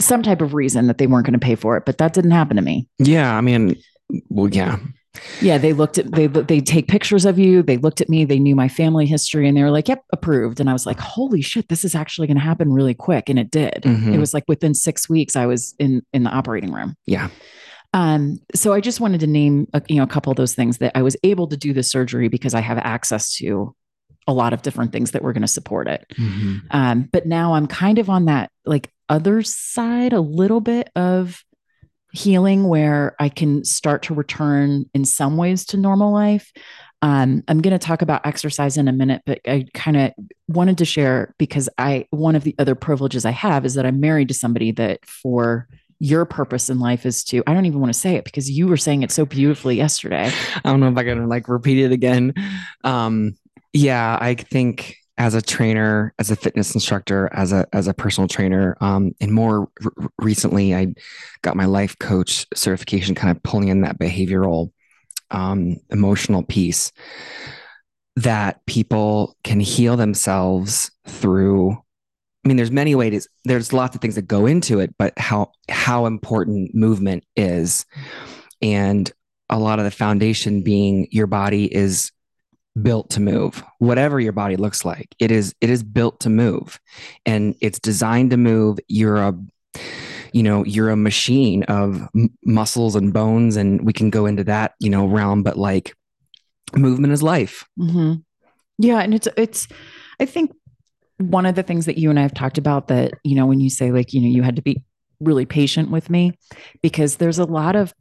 some 0.00 0.22
type 0.22 0.40
of 0.40 0.54
reason 0.54 0.86
that 0.86 0.98
they 0.98 1.06
weren't 1.06 1.26
going 1.26 1.38
to 1.38 1.44
pay 1.44 1.54
for 1.54 1.76
it, 1.76 1.84
but 1.84 1.98
that 1.98 2.12
didn't 2.14 2.30
happen 2.32 2.56
to 2.56 2.62
me. 2.62 2.88
Yeah, 2.98 3.36
I 3.36 3.40
mean, 3.40 3.76
well, 4.28 4.48
yeah, 4.48 4.78
Yeah, 5.42 5.58
they 5.58 5.72
looked 5.74 5.98
at 5.98 6.10
they 6.12 6.26
they 6.26 6.60
take 6.60 6.88
pictures 6.88 7.26
of 7.26 7.38
you. 7.38 7.62
They 7.62 7.76
looked 7.76 8.00
at 8.00 8.08
me. 8.08 8.24
They 8.24 8.38
knew 8.38 8.56
my 8.56 8.68
family 8.68 9.04
history, 9.06 9.46
and 9.46 9.54
they 9.56 9.62
were 9.62 9.70
like, 9.70 9.88
"Yep, 9.88 10.02
approved." 10.12 10.58
And 10.60 10.70
I 10.70 10.72
was 10.72 10.86
like, 10.86 10.98
"Holy 10.98 11.42
shit, 11.42 11.68
this 11.68 11.84
is 11.84 11.94
actually 11.94 12.26
going 12.26 12.38
to 12.38 12.42
happen 12.42 12.72
really 12.72 12.94
quick!" 12.94 13.28
And 13.28 13.38
it 13.38 13.50
did. 13.50 13.82
Mhm. 13.84 14.14
It 14.14 14.18
was 14.18 14.32
like 14.32 14.44
within 14.48 14.72
six 14.74 15.08
weeks, 15.10 15.36
I 15.36 15.44
was 15.44 15.74
in 15.78 16.00
in 16.14 16.22
the 16.24 16.30
operating 16.30 16.72
room. 16.72 16.94
yeah, 17.06 17.28
Um, 17.92 18.38
so 18.54 18.72
I 18.72 18.80
just 18.80 19.00
wanted 19.00 19.20
to 19.20 19.26
name 19.26 19.66
a, 19.74 19.82
you 19.88 19.96
know 19.96 20.02
a 20.04 20.06
couple 20.06 20.30
of 20.30 20.36
those 20.38 20.54
things 20.54 20.78
that 20.78 20.92
I 20.96 21.02
was 21.02 21.14
able 21.22 21.46
to 21.48 21.56
do 21.58 21.74
the 21.74 21.82
surgery 21.82 22.28
because 22.28 22.54
I 22.54 22.60
have 22.60 22.78
access 22.78 23.34
to 23.36 23.74
a 24.26 24.32
lot 24.32 24.54
of 24.54 24.62
different 24.62 24.92
things 24.92 25.10
that 25.10 25.22
were 25.22 25.32
going 25.34 25.42
to 25.42 25.48
support 25.48 25.88
it. 25.88 26.06
Mhm. 26.18 26.60
Um, 26.70 27.08
but 27.12 27.26
now 27.26 27.52
I'm 27.54 27.66
kind 27.66 27.98
of 27.98 28.08
on 28.08 28.24
that 28.26 28.50
like 28.64 28.90
other 29.12 29.42
side 29.42 30.14
a 30.14 30.20
little 30.20 30.62
bit 30.62 30.88
of 30.96 31.44
healing 32.12 32.66
where 32.66 33.14
I 33.20 33.28
can 33.28 33.62
start 33.62 34.04
to 34.04 34.14
return 34.14 34.86
in 34.94 35.04
some 35.04 35.36
ways 35.36 35.66
to 35.66 35.76
normal 35.76 36.12
life. 36.12 36.50
Um, 37.02 37.42
I'm 37.46 37.60
going 37.60 37.78
to 37.78 37.84
talk 37.84 38.00
about 38.00 38.26
exercise 38.26 38.78
in 38.78 38.88
a 38.88 38.92
minute, 38.92 39.22
but 39.26 39.40
I 39.46 39.66
kind 39.74 39.98
of 39.98 40.12
wanted 40.48 40.78
to 40.78 40.86
share 40.86 41.34
because 41.38 41.68
I, 41.76 42.06
one 42.10 42.36
of 42.36 42.44
the 42.44 42.54
other 42.58 42.74
privileges 42.74 43.26
I 43.26 43.32
have 43.32 43.66
is 43.66 43.74
that 43.74 43.84
I'm 43.84 44.00
married 44.00 44.28
to 44.28 44.34
somebody 44.34 44.72
that 44.72 45.04
for 45.04 45.68
your 45.98 46.24
purpose 46.24 46.70
in 46.70 46.78
life 46.78 47.04
is 47.04 47.22
to, 47.24 47.42
I 47.46 47.52
don't 47.52 47.66
even 47.66 47.80
want 47.80 47.92
to 47.92 47.98
say 47.98 48.14
it 48.14 48.24
because 48.24 48.50
you 48.50 48.66
were 48.66 48.78
saying 48.78 49.02
it 49.02 49.12
so 49.12 49.26
beautifully 49.26 49.76
yesterday. 49.76 50.32
I 50.64 50.70
don't 50.70 50.80
know 50.80 50.88
if 50.88 50.96
I 50.96 51.04
can 51.04 51.28
like 51.28 51.48
repeat 51.48 51.78
it 51.84 51.92
again. 51.92 52.32
Um, 52.82 53.34
yeah, 53.74 54.16
I 54.20 54.34
think 54.34 54.96
as 55.18 55.34
a 55.34 55.42
trainer, 55.42 56.14
as 56.18 56.30
a 56.30 56.36
fitness 56.36 56.74
instructor, 56.74 57.28
as 57.32 57.52
a 57.52 57.66
as 57.72 57.86
a 57.86 57.94
personal 57.94 58.28
trainer, 58.28 58.76
um, 58.80 59.12
and 59.20 59.32
more 59.32 59.68
r- 59.84 60.08
recently, 60.18 60.74
I 60.74 60.94
got 61.42 61.56
my 61.56 61.66
life 61.66 61.98
coach 61.98 62.46
certification, 62.54 63.14
kind 63.14 63.36
of 63.36 63.42
pulling 63.42 63.68
in 63.68 63.82
that 63.82 63.98
behavioral, 63.98 64.72
um, 65.30 65.76
emotional 65.90 66.42
piece 66.42 66.92
that 68.16 68.64
people 68.66 69.36
can 69.44 69.60
heal 69.60 69.96
themselves 69.96 70.90
through. 71.06 71.72
I 72.44 72.48
mean, 72.48 72.56
there's 72.56 72.70
many 72.70 72.94
ways. 72.94 73.28
There's 73.44 73.72
lots 73.72 73.94
of 73.94 74.00
things 74.02 74.16
that 74.16 74.22
go 74.22 74.46
into 74.46 74.80
it, 74.80 74.94
but 74.98 75.18
how 75.18 75.52
how 75.68 76.06
important 76.06 76.74
movement 76.74 77.24
is, 77.36 77.84
and 78.62 79.10
a 79.50 79.58
lot 79.58 79.78
of 79.78 79.84
the 79.84 79.90
foundation 79.90 80.62
being 80.62 81.06
your 81.10 81.26
body 81.26 81.72
is 81.72 82.10
built 82.80 83.10
to 83.10 83.20
move 83.20 83.62
whatever 83.80 84.18
your 84.18 84.32
body 84.32 84.56
looks 84.56 84.84
like 84.84 85.14
it 85.18 85.30
is 85.30 85.54
it 85.60 85.68
is 85.68 85.82
built 85.82 86.18
to 86.20 86.30
move 86.30 86.80
and 87.26 87.54
it's 87.60 87.78
designed 87.78 88.30
to 88.30 88.38
move 88.38 88.78
you're 88.88 89.18
a 89.18 89.34
you 90.32 90.42
know 90.42 90.64
you're 90.64 90.88
a 90.88 90.96
machine 90.96 91.62
of 91.64 92.00
m- 92.14 92.30
muscles 92.44 92.96
and 92.96 93.12
bones 93.12 93.56
and 93.56 93.84
we 93.84 93.92
can 93.92 94.08
go 94.08 94.24
into 94.24 94.42
that 94.42 94.72
you 94.80 94.88
know 94.88 95.04
realm 95.06 95.42
but 95.42 95.58
like 95.58 95.94
movement 96.74 97.12
is 97.12 97.22
life 97.22 97.66
hmm 97.76 98.14
Yeah, 98.78 99.00
and 99.00 99.12
it's 99.14 99.28
it's. 99.36 99.68
I 100.18 100.24
think 100.24 100.50
one 101.18 101.44
of 101.46 101.54
the 101.54 101.62
things 101.62 101.84
that 101.86 101.98
you 101.98 102.08
and 102.10 102.18
I 102.18 102.22
have 102.22 102.32
talked 102.34 102.56
about 102.56 102.88
that 102.88 103.12
you 103.22 103.36
know 103.36 103.44
when 103.46 103.60
you 103.60 103.68
say 103.68 103.92
like 103.92 104.14
you 104.14 104.20
know 104.22 104.28
you 104.28 104.42
had 104.42 104.56
to 104.56 104.62
be 104.62 104.82
really 105.20 105.44
patient 105.44 105.90
with 105.90 106.08
me 106.08 106.32
because 106.82 107.16
there's 107.16 107.38
a 107.38 107.44
lot 107.44 107.76
of 107.76 107.92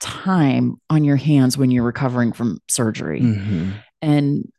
time 0.00 0.76
on 0.90 1.02
your 1.04 1.16
hands 1.16 1.56
when 1.56 1.70
you're 1.70 1.82
recovering 1.84 2.32
from 2.32 2.58
surgery 2.68 3.20
Mhm. 3.20 3.72
And 4.02 4.50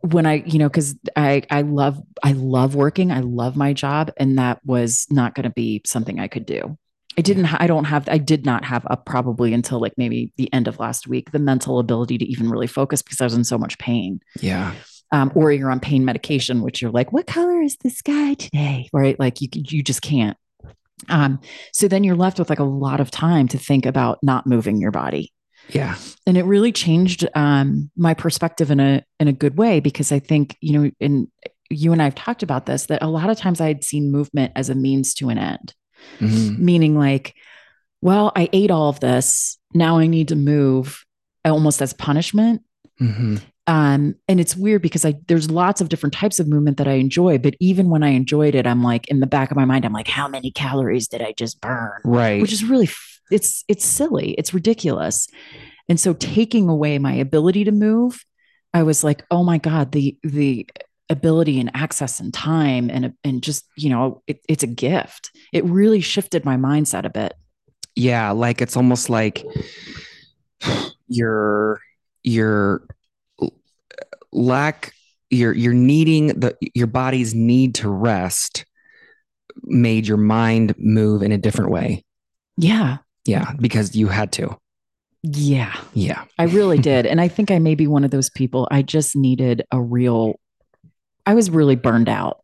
when 0.00 0.26
i 0.26 0.42
you 0.46 0.58
know 0.58 0.68
because 0.68 0.94
i 1.16 1.42
i 1.50 1.62
love 1.62 2.00
i 2.22 2.32
love 2.32 2.74
working 2.74 3.10
i 3.10 3.20
love 3.20 3.56
my 3.56 3.72
job 3.72 4.10
and 4.16 4.38
that 4.38 4.60
was 4.64 5.06
not 5.10 5.34
going 5.34 5.44
to 5.44 5.50
be 5.50 5.80
something 5.86 6.20
i 6.20 6.28
could 6.28 6.46
do 6.46 6.76
i 7.16 7.20
didn't 7.20 7.46
i 7.60 7.66
don't 7.66 7.84
have 7.84 8.08
i 8.08 8.18
did 8.18 8.44
not 8.44 8.64
have 8.64 8.86
up 8.90 9.06
probably 9.06 9.54
until 9.54 9.80
like 9.80 9.94
maybe 9.96 10.32
the 10.36 10.52
end 10.52 10.68
of 10.68 10.78
last 10.78 11.06
week 11.06 11.30
the 11.32 11.38
mental 11.38 11.78
ability 11.78 12.18
to 12.18 12.24
even 12.26 12.50
really 12.50 12.66
focus 12.66 13.02
because 13.02 13.20
i 13.20 13.24
was 13.24 13.34
in 13.34 13.44
so 13.44 13.58
much 13.58 13.78
pain 13.78 14.20
yeah 14.40 14.74
um, 15.12 15.30
or 15.34 15.52
you're 15.52 15.70
on 15.70 15.80
pain 15.80 16.04
medication, 16.04 16.60
which 16.60 16.82
you're 16.82 16.90
like, 16.90 17.12
what 17.12 17.26
color 17.26 17.62
is 17.62 17.76
the 17.76 17.90
sky 17.90 18.34
today? 18.34 18.88
Right? 18.92 19.18
Like 19.20 19.40
you 19.40 19.48
you 19.52 19.82
just 19.82 20.02
can't. 20.02 20.36
Um, 21.08 21.40
so 21.72 21.88
then 21.88 22.04
you're 22.04 22.16
left 22.16 22.38
with 22.38 22.50
like 22.50 22.58
a 22.58 22.64
lot 22.64 23.00
of 23.00 23.10
time 23.10 23.48
to 23.48 23.58
think 23.58 23.86
about 23.86 24.18
not 24.22 24.46
moving 24.46 24.80
your 24.80 24.90
body, 24.90 25.32
yeah. 25.70 25.96
And 26.26 26.36
it 26.36 26.44
really 26.44 26.72
changed 26.72 27.26
um, 27.34 27.90
my 27.96 28.14
perspective 28.14 28.70
in 28.70 28.80
a 28.80 29.02
in 29.20 29.28
a 29.28 29.32
good 29.32 29.56
way 29.56 29.80
because 29.80 30.12
I 30.12 30.18
think 30.18 30.56
you 30.60 30.78
know, 30.78 30.90
and 31.00 31.28
you 31.70 31.92
and 31.92 32.00
I 32.00 32.04
have 32.04 32.14
talked 32.14 32.42
about 32.42 32.66
this 32.66 32.86
that 32.86 33.02
a 33.02 33.08
lot 33.08 33.30
of 33.30 33.36
times 33.38 33.60
I 33.60 33.68
had 33.68 33.82
seen 33.84 34.12
movement 34.12 34.52
as 34.56 34.68
a 34.70 34.74
means 34.74 35.14
to 35.14 35.28
an 35.30 35.38
end, 35.38 35.74
Mhm. 36.20 36.58
meaning 36.58 36.96
like, 36.98 37.34
well, 38.02 38.32
I 38.36 38.48
ate 38.52 38.70
all 38.70 38.88
of 38.90 39.00
this, 39.00 39.58
now 39.72 39.98
I 39.98 40.06
need 40.06 40.28
to 40.28 40.36
move, 40.36 41.04
almost 41.44 41.80
as 41.82 41.92
punishment. 41.92 42.62
Mhm. 43.00 43.40
um 43.66 44.14
and 44.28 44.38
it's 44.40 44.54
weird 44.54 44.82
because 44.82 45.06
i 45.06 45.14
there's 45.26 45.50
lots 45.50 45.80
of 45.80 45.88
different 45.88 46.12
types 46.12 46.38
of 46.38 46.46
movement 46.46 46.76
that 46.76 46.86
i 46.86 46.92
enjoy 46.92 47.38
but 47.38 47.54
even 47.60 47.88
when 47.88 48.02
i 48.02 48.10
enjoyed 48.10 48.54
it 48.54 48.66
i'm 48.66 48.82
like 48.84 49.08
in 49.08 49.20
the 49.20 49.26
back 49.26 49.50
of 49.50 49.56
my 49.56 49.64
mind 49.64 49.86
i'm 49.86 49.92
like 49.92 50.06
how 50.06 50.28
many 50.28 50.50
calories 50.50 51.08
did 51.08 51.22
i 51.22 51.32
just 51.32 51.60
burn? 51.62 51.98
Right. 52.04 52.40
Which 52.42 52.52
is 52.52 52.62
really 52.62 52.88
it's 53.30 53.64
it's 53.68 53.84
silly. 53.84 54.32
It's 54.32 54.54
ridiculous. 54.54 55.28
And 55.88 56.00
so 56.00 56.14
taking 56.14 56.68
away 56.68 56.98
my 56.98 57.12
ability 57.14 57.64
to 57.64 57.72
move 57.72 58.24
i 58.72 58.82
was 58.82 59.04
like 59.04 59.24
oh 59.30 59.44
my 59.44 59.56
god 59.56 59.92
the 59.92 60.18
the 60.24 60.66
ability 61.10 61.60
and 61.60 61.70
access 61.74 62.20
and 62.20 62.32
time 62.32 62.90
and 62.90 63.12
and 63.24 63.42
just 63.42 63.66
you 63.76 63.90
know 63.90 64.22
it, 64.26 64.40
it's 64.48 64.62
a 64.62 64.68
gift. 64.68 65.30
It 65.52 65.64
really 65.64 66.00
shifted 66.00 66.44
my 66.44 66.56
mindset 66.56 67.04
a 67.04 67.10
bit. 67.10 67.34
Yeah 67.94 68.30
like 68.30 68.60
it's 68.60 68.76
almost 68.76 69.10
like 69.10 69.44
your 71.08 71.80
your 72.22 72.86
lack 74.32 74.92
your 75.30 75.52
you're 75.52 75.74
needing 75.74 76.28
the 76.28 76.56
your 76.74 76.86
body's 76.86 77.34
need 77.34 77.74
to 77.76 77.88
rest 77.88 78.64
made 79.62 80.06
your 80.06 80.16
mind 80.16 80.74
move 80.78 81.22
in 81.22 81.32
a 81.32 81.38
different 81.38 81.70
way. 81.70 82.04
Yeah 82.56 82.98
yeah 83.24 83.52
because 83.60 83.94
you 83.96 84.08
had 84.08 84.32
to 84.32 84.56
yeah 85.22 85.74
yeah 85.94 86.24
I 86.38 86.44
really 86.44 86.78
did. 86.78 87.06
And 87.06 87.20
I 87.20 87.28
think 87.28 87.50
I 87.50 87.58
may 87.58 87.74
be 87.74 87.86
one 87.86 88.04
of 88.04 88.10
those 88.10 88.28
people. 88.30 88.68
I 88.70 88.82
just 88.82 89.16
needed 89.16 89.62
a 89.70 89.80
real, 89.80 90.38
I 91.24 91.32
was 91.34 91.48
really 91.48 91.76
burned 91.76 92.08
out 92.08 92.40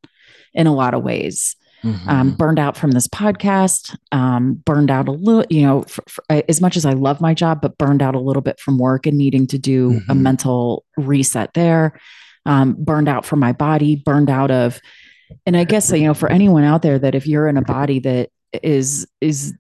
in 0.55 0.67
a 0.67 0.75
lot 0.75 0.95
of 0.95 1.03
ways. 1.03 1.57
Mm-hmm. 1.85 2.09
Um, 2.11 2.31
burned 2.35 2.59
out 2.59 2.77
from 2.77 2.91
this 2.91 3.07
podcast, 3.09 3.97
um, 4.13 4.55
burned 4.67 4.91
out 4.91 5.09
a 5.09 5.13
little, 5.13 5.45
you 5.49 5.63
know, 5.63 5.81
f 5.83 5.99
f- 6.31 6.45
as 6.49 6.61
much 6.61 6.77
as 6.77 6.85
I 6.85 6.93
love 6.93 7.23
my 7.23 7.33
job, 7.33 7.61
but 7.63 7.79
burned 7.79 8.03
out 8.03 8.15
a 8.15 8.21
little 8.21 8.43
bit 8.43 8.61
from 8.61 8.77
work 8.79 9.07
and 9.07 9.17
needing 9.17 9.47
to 9.47 9.59
do 9.59 10.01
a 10.11 10.15
Mhm. 10.15 10.21
mental 10.21 10.85
reset 10.99 11.55
there. 11.55 11.99
Um, 12.45 12.77
burned 12.79 13.09
out 13.09 13.25
from 13.25 13.39
my 13.41 13.53
body, 13.53 13.97
burned 13.97 14.29
out 14.29 14.51
of, 14.51 14.79
and 15.47 15.57
I 15.57 15.65
guess, 15.65 15.91
you 15.91 16.05
know, 16.05 16.13
for 16.15 16.31
anyone 16.31 16.65
out 16.65 16.83
there 16.83 16.99
that 16.99 17.15
if 17.15 17.27
you're 17.27 17.49
in 17.49 17.57
a 17.57 17.63
body 17.63 17.99
that 18.01 18.29
is, 18.63 19.07
is, 19.23 19.55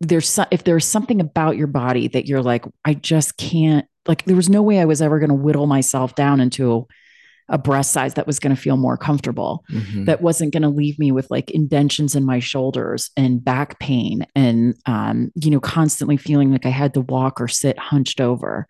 there's 0.00 0.38
if 0.50 0.64
there's 0.64 0.86
something 0.86 1.20
about 1.20 1.56
your 1.56 1.66
body 1.66 2.08
that 2.08 2.26
you're 2.26 2.42
like 2.42 2.64
I 2.84 2.94
just 2.94 3.36
can't 3.36 3.86
like 4.06 4.24
there 4.24 4.36
was 4.36 4.48
no 4.48 4.62
way 4.62 4.80
I 4.80 4.84
was 4.84 5.02
ever 5.02 5.18
going 5.18 5.28
to 5.30 5.34
whittle 5.34 5.66
myself 5.66 6.14
down 6.14 6.40
into 6.40 6.86
a 7.50 7.58
breast 7.58 7.92
size 7.92 8.14
that 8.14 8.26
was 8.26 8.38
going 8.38 8.54
to 8.56 8.60
feel 8.60 8.78
more 8.78 8.96
comfortable 8.96 9.62
Mhm. 9.70 10.06
that 10.06 10.22
wasn't 10.22 10.52
going 10.54 10.62
to 10.62 10.70
leave 10.70 10.98
me 10.98 11.12
with 11.12 11.30
like 11.30 11.50
indentions 11.50 12.14
in 12.16 12.24
my 12.24 12.38
shoulders 12.38 13.10
and 13.18 13.44
back 13.44 13.78
pain 13.78 14.24
and 14.34 14.74
um 14.86 15.30
you 15.34 15.50
know 15.50 15.60
constantly 15.60 16.16
feeling 16.16 16.50
like 16.52 16.64
I 16.64 16.70
had 16.70 16.94
to 16.94 17.02
walk 17.02 17.40
or 17.42 17.48
sit 17.48 17.78
hunched 17.78 18.20
over 18.20 18.66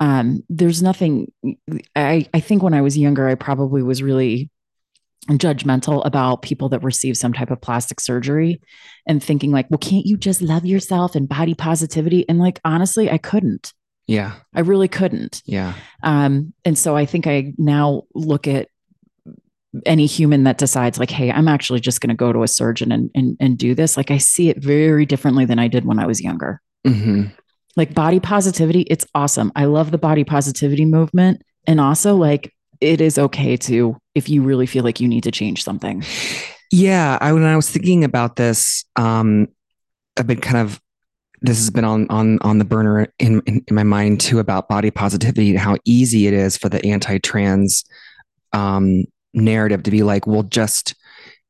um 0.00 0.42
there's 0.50 0.82
nothing 0.82 1.32
I 1.96 2.26
I 2.34 2.40
think 2.40 2.62
when 2.62 2.74
I 2.74 2.82
was 2.82 2.98
younger 2.98 3.26
I 3.28 3.34
probably 3.36 3.82
was 3.82 4.02
really 4.02 4.50
judgmental 5.28 6.04
about 6.04 6.42
people 6.42 6.68
that 6.70 6.82
receive 6.82 7.16
some 7.16 7.32
type 7.32 7.50
of 7.50 7.60
plastic 7.60 8.00
surgery 8.00 8.60
and 9.06 9.22
thinking 9.22 9.52
like 9.52 9.70
well 9.70 9.78
can't 9.78 10.04
you 10.04 10.16
just 10.16 10.42
love 10.42 10.66
yourself 10.66 11.14
and 11.14 11.28
body 11.28 11.54
positivity? 11.54 12.28
And 12.28 12.38
like 12.38 12.60
honestly 12.64 13.10
I 13.10 13.18
couldn't. 13.18 13.72
Yeah. 14.08 14.32
I 14.52 14.60
really 14.60 14.88
couldn't. 14.88 15.42
Yeah. 15.46 15.74
Um 16.02 16.52
and 16.64 16.76
so 16.76 16.96
I 16.96 17.06
think 17.06 17.26
I 17.28 17.54
now 17.56 18.02
look 18.14 18.48
at 18.48 18.68
any 19.86 20.06
human 20.06 20.44
that 20.44 20.58
decides 20.58 20.98
like 20.98 21.10
hey 21.10 21.30
I'm 21.30 21.48
actually 21.48 21.80
just 21.80 22.00
going 22.00 22.10
to 22.10 22.14
go 22.16 22.32
to 22.32 22.42
a 22.42 22.48
surgeon 22.48 22.92
and, 22.92 23.10
and 23.14 23.36
and 23.40 23.56
do 23.56 23.74
this. 23.74 23.96
Like 23.96 24.10
I 24.10 24.18
see 24.18 24.48
it 24.50 24.58
very 24.58 25.06
differently 25.06 25.44
than 25.44 25.58
I 25.58 25.68
did 25.68 25.84
when 25.84 25.98
I 25.98 26.06
was 26.06 26.20
younger. 26.20 26.60
Mhm. 26.86 27.32
like 27.76 27.94
body 27.94 28.18
positivity 28.18 28.80
it's 28.82 29.06
awesome. 29.14 29.52
I 29.54 29.66
love 29.66 29.92
the 29.92 29.98
body 29.98 30.24
positivity 30.24 30.84
movement. 30.84 31.42
And 31.66 31.80
also 31.80 32.16
like 32.16 32.52
it 32.82 33.00
is 33.00 33.18
okay 33.18 33.56
to 33.56 33.96
if 34.14 34.28
you 34.28 34.42
really 34.42 34.66
feel 34.66 34.84
like 34.84 35.00
you 35.00 35.08
need 35.08 35.22
to 35.22 35.30
change 35.30 35.64
something 35.64 36.04
Yeah, 36.74 37.18
I 37.20 37.32
when 37.34 37.44
I 37.44 37.54
was 37.54 37.68
thinking 37.70 38.02
about 38.02 38.36
this, 38.36 38.86
um, 38.96 39.48
I've 40.18 40.26
been 40.26 40.40
kind 40.40 40.56
of 40.56 40.80
this 41.42 41.58
has 41.58 41.68
been 41.68 41.84
on 41.84 42.06
on 42.08 42.38
on 42.40 42.56
the 42.56 42.64
burner 42.64 43.12
in, 43.18 43.42
in 43.46 43.62
in 43.68 43.74
my 43.74 43.82
mind 43.82 44.20
too 44.20 44.38
about 44.38 44.70
body 44.70 44.90
positivity 44.90 45.50
and 45.50 45.58
how 45.58 45.76
easy 45.84 46.26
it 46.26 46.32
is 46.32 46.56
for 46.56 46.70
the 46.70 46.82
anti-trans 46.86 47.84
um, 48.54 49.04
narrative 49.34 49.82
to 49.82 49.90
be 49.90 50.02
like, 50.02 50.26
well, 50.26 50.44
just 50.44 50.94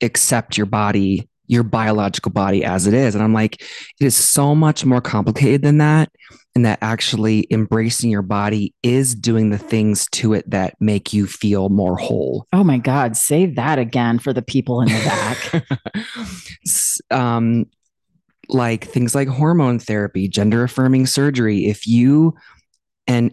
accept 0.01 0.57
your 0.57 0.67
body. 0.67 1.29
your 1.47 1.63
biological 1.63 2.33
body 2.33 2.65
as 2.65 2.87
it 2.87 2.95
is. 2.95 3.15
And 3.15 3.23
I'm 3.23 3.35
like, 3.35 3.61
it 4.01 4.07
is 4.07 4.17
so 4.17 4.55
much 4.55 4.85
more 4.85 5.01
complicated 5.01 5.63
than 5.63 5.79
that. 5.79 6.09
And 6.55 6.67
that 6.67 6.79
actually 6.83 7.47
embracing 7.51 8.11
your 8.11 8.23
body 8.23 8.75
is 8.83 9.15
doing 9.15 9.49
the 9.49 9.59
things 9.59 10.07
to 10.11 10.35
it 10.35 10.51
that 10.51 10.75
make 10.81 11.15
you 11.15 11.27
feel 11.27 11.71
more 11.71 11.97
whole. 11.97 12.47
Oh 12.53 12.63
my 12.63 12.77
God, 12.77 13.17
say 13.17 13.47
that 13.47 13.79
again 13.79 14.19
for 14.19 14.35
the 14.35 14.43
people 14.43 14.83
in 14.83 14.89
the 14.89 15.65
back. 15.65 15.65
um, 17.11 17.65
like 18.51 18.85
things 18.85 19.15
like 19.15 19.29
hormone 19.29 19.79
therapy, 19.79 20.29
gender 20.29 20.63
affirming 20.63 21.07
surgery. 21.07 21.67
If 21.67 21.87
you 21.87 22.35
and 23.07 23.33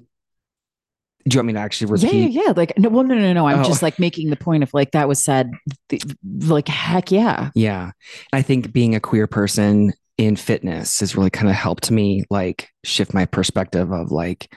do 1.28 1.36
you 1.36 1.40
want 1.40 1.48
me 1.48 1.54
to 1.54 1.60
actually 1.60 1.92
repeat? 1.92 2.14
Yeah, 2.14 2.28
yeah, 2.28 2.42
yeah. 2.48 2.54
Like, 2.56 2.78
no, 2.78 2.90
well, 2.90 3.04
no, 3.04 3.16
no, 3.16 3.34
no. 3.34 3.48
I'm 3.48 3.60
oh. 3.60 3.64
just 3.64 3.84
like 3.84 4.00
making 4.00 4.30
the 4.30 4.36
point 4.36 4.64
of 4.64 4.74
like 4.74 4.92
that 4.92 5.08
was 5.08 5.24
said, 5.24 5.52
like, 6.24 6.68
heck 6.68 7.12
yeah. 7.12 7.52
Yeah. 7.56 7.92
I 8.34 8.42
think 8.42 8.72
being 8.72 8.96
a 8.96 9.00
queer 9.00 9.28
person 9.28 9.94
in 10.20 10.36
fitness 10.36 11.00
has 11.00 11.16
really 11.16 11.30
kind 11.30 11.48
of 11.48 11.56
helped 11.56 11.90
me 11.90 12.26
like 12.30 12.70
shift 12.84 13.14
my 13.14 13.26
perspective 13.26 13.90
of 13.94 14.12
like, 14.12 14.54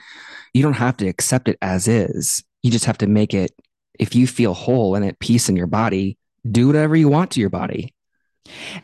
you 0.53 0.61
don't 0.61 0.73
have 0.73 0.97
to 0.97 1.07
accept 1.07 1.47
it 1.47 1.57
as 1.61 1.87
is. 1.87 2.43
You 2.63 2.69
just 2.69 2.83
have 2.83 2.97
to 2.97 3.07
make 3.07 3.33
it, 3.33 3.51
if 3.97 4.13
you 4.13 4.27
feel 4.27 4.53
whole 4.53 4.93
and 4.93 5.05
at 5.05 5.19
peace 5.19 5.47
in 5.47 5.55
your 5.55 5.67
body, 5.67 6.17
do 6.51 6.67
whatever 6.67 6.97
you 6.97 7.07
want 7.07 7.31
to 7.31 7.39
your 7.39 7.49
body. 7.49 7.95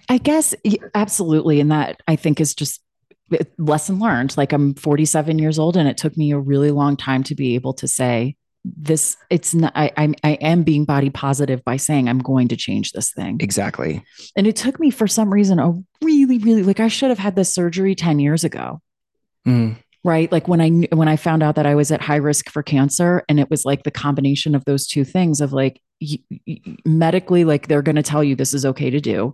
I 0.07 0.19
guess 0.19 0.55
absolutely. 0.95 1.59
And 1.59 1.69
that 1.69 1.99
I 2.07 2.15
think 2.15 2.39
is 2.39 2.55
just 2.55 2.81
eh, 3.33 3.43
lesson 3.57 3.99
learned. 3.99 4.37
Like 4.37 4.53
I'm 4.53 4.73
47 4.73 5.37
years 5.37 5.59
old 5.59 5.75
and 5.75 5.89
it 5.89 5.97
took 5.97 6.15
me 6.15 6.31
a 6.31 6.39
really 6.39 6.71
long 6.71 6.95
time 6.95 7.23
to 7.23 7.35
be 7.35 7.55
able 7.55 7.73
to 7.73 7.89
say, 7.89 8.37
this 8.77 9.17
it's 9.29 9.53
not 9.53 9.71
I, 9.75 9.91
I 9.97 10.13
i 10.23 10.31
am 10.33 10.63
being 10.63 10.85
body 10.85 11.09
positive 11.09 11.63
by 11.63 11.77
saying 11.77 12.09
i'm 12.09 12.19
going 12.19 12.47
to 12.49 12.55
change 12.55 12.91
this 12.91 13.11
thing. 13.11 13.37
Exactly. 13.39 14.03
And 14.35 14.47
it 14.47 14.55
took 14.55 14.79
me 14.79 14.91
for 14.91 15.07
some 15.07 15.31
reason 15.33 15.59
a 15.59 15.73
really 16.01 16.37
really 16.37 16.63
like 16.63 16.79
i 16.79 16.87
should 16.87 17.09
have 17.09 17.19
had 17.19 17.35
this 17.35 17.53
surgery 17.53 17.95
10 17.95 18.19
years 18.19 18.43
ago. 18.43 18.81
Mm. 19.47 19.77
right? 20.03 20.31
Like 20.31 20.47
when 20.47 20.61
i 20.61 20.69
when 20.95 21.07
i 21.07 21.15
found 21.15 21.43
out 21.43 21.55
that 21.55 21.65
i 21.65 21.75
was 21.75 21.91
at 21.91 22.01
high 22.01 22.17
risk 22.17 22.49
for 22.49 22.63
cancer 22.63 23.23
and 23.29 23.39
it 23.39 23.49
was 23.49 23.65
like 23.65 23.83
the 23.83 23.91
combination 23.91 24.55
of 24.55 24.65
those 24.65 24.85
two 24.87 25.03
things 25.05 25.41
of 25.41 25.53
like 25.53 25.81
y- 26.01 26.19
y- 26.47 26.59
medically 26.85 27.43
like 27.45 27.67
they're 27.67 27.81
going 27.81 27.95
to 27.95 28.03
tell 28.03 28.23
you 28.23 28.35
this 28.35 28.53
is 28.53 28.65
okay 28.65 28.89
to 28.89 28.99
do. 28.99 29.33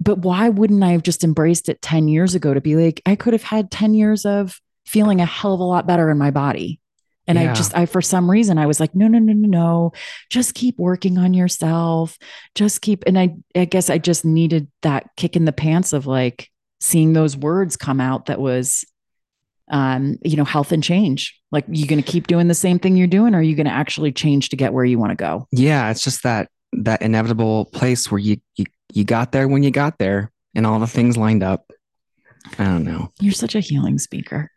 But 0.00 0.18
why 0.18 0.48
wouldn't 0.48 0.82
I 0.82 0.90
have 0.92 1.02
just 1.02 1.22
embraced 1.22 1.68
it 1.68 1.80
10 1.82 2.08
years 2.08 2.34
ago 2.34 2.54
to 2.54 2.60
be 2.60 2.74
like, 2.76 3.00
I 3.06 3.14
could 3.14 3.34
have 3.34 3.44
had 3.44 3.70
10 3.70 3.94
years 3.94 4.24
of 4.24 4.60
feeling 4.84 5.20
a 5.20 5.26
hell 5.26 5.54
of 5.54 5.60
a 5.60 5.64
lot 5.64 5.86
better 5.86 6.10
in 6.10 6.18
my 6.18 6.30
body. 6.30 6.80
And 7.26 7.38
yeah. 7.38 7.50
I 7.50 7.54
just, 7.54 7.76
I, 7.76 7.86
for 7.86 8.02
some 8.02 8.30
reason, 8.30 8.58
I 8.58 8.66
was 8.66 8.80
like, 8.80 8.94
no, 8.94 9.06
no, 9.08 9.18
no, 9.18 9.32
no, 9.32 9.48
no, 9.48 9.92
just 10.28 10.54
keep 10.54 10.78
working 10.78 11.18
on 11.18 11.34
yourself. 11.34 12.18
Just 12.54 12.82
keep. 12.82 13.04
And 13.06 13.18
I, 13.18 13.36
I 13.54 13.64
guess 13.64 13.90
I 13.90 13.98
just 13.98 14.24
needed 14.24 14.68
that 14.82 15.10
kick 15.16 15.36
in 15.36 15.44
the 15.44 15.52
pants 15.52 15.92
of 15.92 16.06
like 16.06 16.50
seeing 16.80 17.12
those 17.12 17.36
words 17.36 17.76
come 17.76 18.00
out 18.00 18.26
that 18.26 18.40
was, 18.40 18.84
um, 19.70 20.18
you 20.24 20.36
know, 20.36 20.44
health 20.44 20.72
and 20.72 20.82
change. 20.82 21.38
Like, 21.50 21.64
you're 21.68 21.86
going 21.86 22.02
to 22.02 22.10
keep 22.10 22.26
doing 22.26 22.48
the 22.48 22.54
same 22.54 22.78
thing 22.78 22.96
you're 22.96 23.06
doing, 23.06 23.34
or 23.34 23.38
are 23.38 23.42
you 23.42 23.54
going 23.54 23.66
to 23.66 23.72
actually 23.72 24.10
change 24.10 24.48
to 24.48 24.56
get 24.56 24.72
where 24.72 24.84
you 24.84 24.98
want 24.98 25.10
to 25.10 25.16
go? 25.16 25.46
Yeah. 25.52 25.90
It's 25.90 26.02
just 26.02 26.22
that, 26.24 26.48
that 26.72 27.02
inevitable 27.02 27.66
place 27.66 28.10
where 28.10 28.18
you, 28.18 28.38
you 28.56 28.64
you 28.94 29.04
got 29.04 29.32
there 29.32 29.48
when 29.48 29.62
you 29.62 29.70
got 29.70 29.98
there 29.98 30.30
and 30.54 30.66
all 30.66 30.78
the 30.78 30.86
things 30.86 31.16
lined 31.16 31.42
up. 31.42 31.70
I 32.58 32.64
don't 32.64 32.84
know. 32.84 33.10
You're 33.20 33.32
such 33.32 33.54
a 33.54 33.60
healing 33.60 33.98
speaker. 33.98 34.50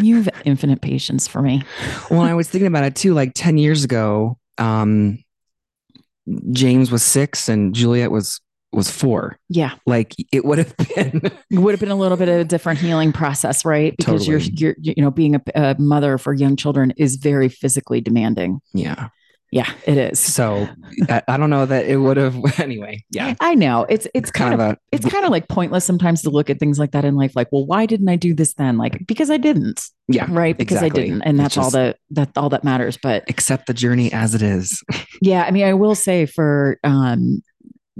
You 0.00 0.16
have 0.16 0.28
infinite 0.44 0.80
patience 0.80 1.26
for 1.26 1.42
me. 1.42 1.62
well, 2.10 2.20
I 2.20 2.34
was 2.34 2.48
thinking 2.48 2.68
about 2.68 2.84
it 2.84 2.96
too. 2.96 3.14
Like 3.14 3.32
10 3.34 3.58
years 3.58 3.84
ago, 3.84 4.38
um, 4.58 5.22
James 6.52 6.90
was 6.90 7.02
six 7.02 7.48
and 7.48 7.74
Juliet 7.74 8.10
was 8.10 8.40
was 8.72 8.90
four. 8.90 9.38
Yeah. 9.48 9.74
Like 9.86 10.14
it 10.32 10.44
would 10.44 10.58
have 10.58 10.76
been 10.76 11.20
it 11.50 11.58
would 11.58 11.72
have 11.72 11.80
been 11.80 11.90
a 11.90 11.96
little 11.96 12.16
bit 12.16 12.28
of 12.28 12.40
a 12.40 12.44
different 12.44 12.78
healing 12.78 13.12
process, 13.12 13.64
right? 13.64 13.94
Because 13.96 14.26
totally. 14.26 14.52
you're 14.56 14.74
you're 14.78 14.94
you 14.96 15.02
know, 15.02 15.10
being 15.10 15.36
a, 15.36 15.42
a, 15.54 15.76
mother 15.78 16.18
for 16.18 16.34
young 16.34 16.56
children 16.56 16.92
is 16.96 17.16
very 17.16 17.48
physically 17.48 18.00
demanding. 18.00 18.60
Yeah. 18.72 19.08
Yeah, 19.56 19.72
it 19.86 19.96
is. 19.96 20.20
So 20.20 20.68
I, 21.08 21.22
I, 21.26 21.36
don't 21.38 21.48
know 21.48 21.64
that 21.64 21.86
it 21.86 21.96
would 21.96 22.18
have 22.18 22.36
anyway. 22.60 23.02
Yeah. 23.10 23.34
I 23.40 23.54
know. 23.54 23.86
It's 23.88 24.06
it's 24.12 24.30
kind, 24.30 24.50
kind 24.50 24.60
of, 24.60 24.68
of 24.68 24.74
a, 24.74 24.78
it's 24.92 25.06
kind 25.06 25.24
of 25.24 25.30
like 25.30 25.48
pointless 25.48 25.82
sometimes 25.82 26.20
to 26.22 26.30
look 26.30 26.50
at 26.50 26.60
things 26.60 26.78
like 26.78 26.90
that 26.90 27.06
in 27.06 27.14
life 27.14 27.32
like, 27.34 27.48
well, 27.50 27.64
why 27.64 27.86
didn't 27.86 28.10
I 28.10 28.16
do 28.16 28.34
this 28.34 28.52
then? 28.52 28.76
Like 28.76 29.06
because 29.06 29.30
I 29.30 29.38
didn't. 29.38 29.80
Yeah. 30.08 30.26
Right? 30.28 30.58
Because 30.58 30.76
exactly. 30.76 31.04
I 31.04 31.06
didn't. 31.06 31.22
And 31.22 31.40
that's 31.40 31.54
just, 31.54 31.64
all 31.64 31.70
that 31.70 31.96
that 32.10 32.36
all 32.36 32.50
that 32.50 32.64
matters, 32.64 32.98
but 33.02 33.24
accept 33.30 33.66
the 33.66 33.72
journey 33.72 34.12
as 34.12 34.34
it 34.34 34.42
is. 34.42 34.82
yeah, 35.22 35.44
I 35.44 35.50
mean, 35.52 35.64
I 35.64 35.72
will 35.72 35.94
say 35.94 36.26
for 36.26 36.78
um 36.84 37.42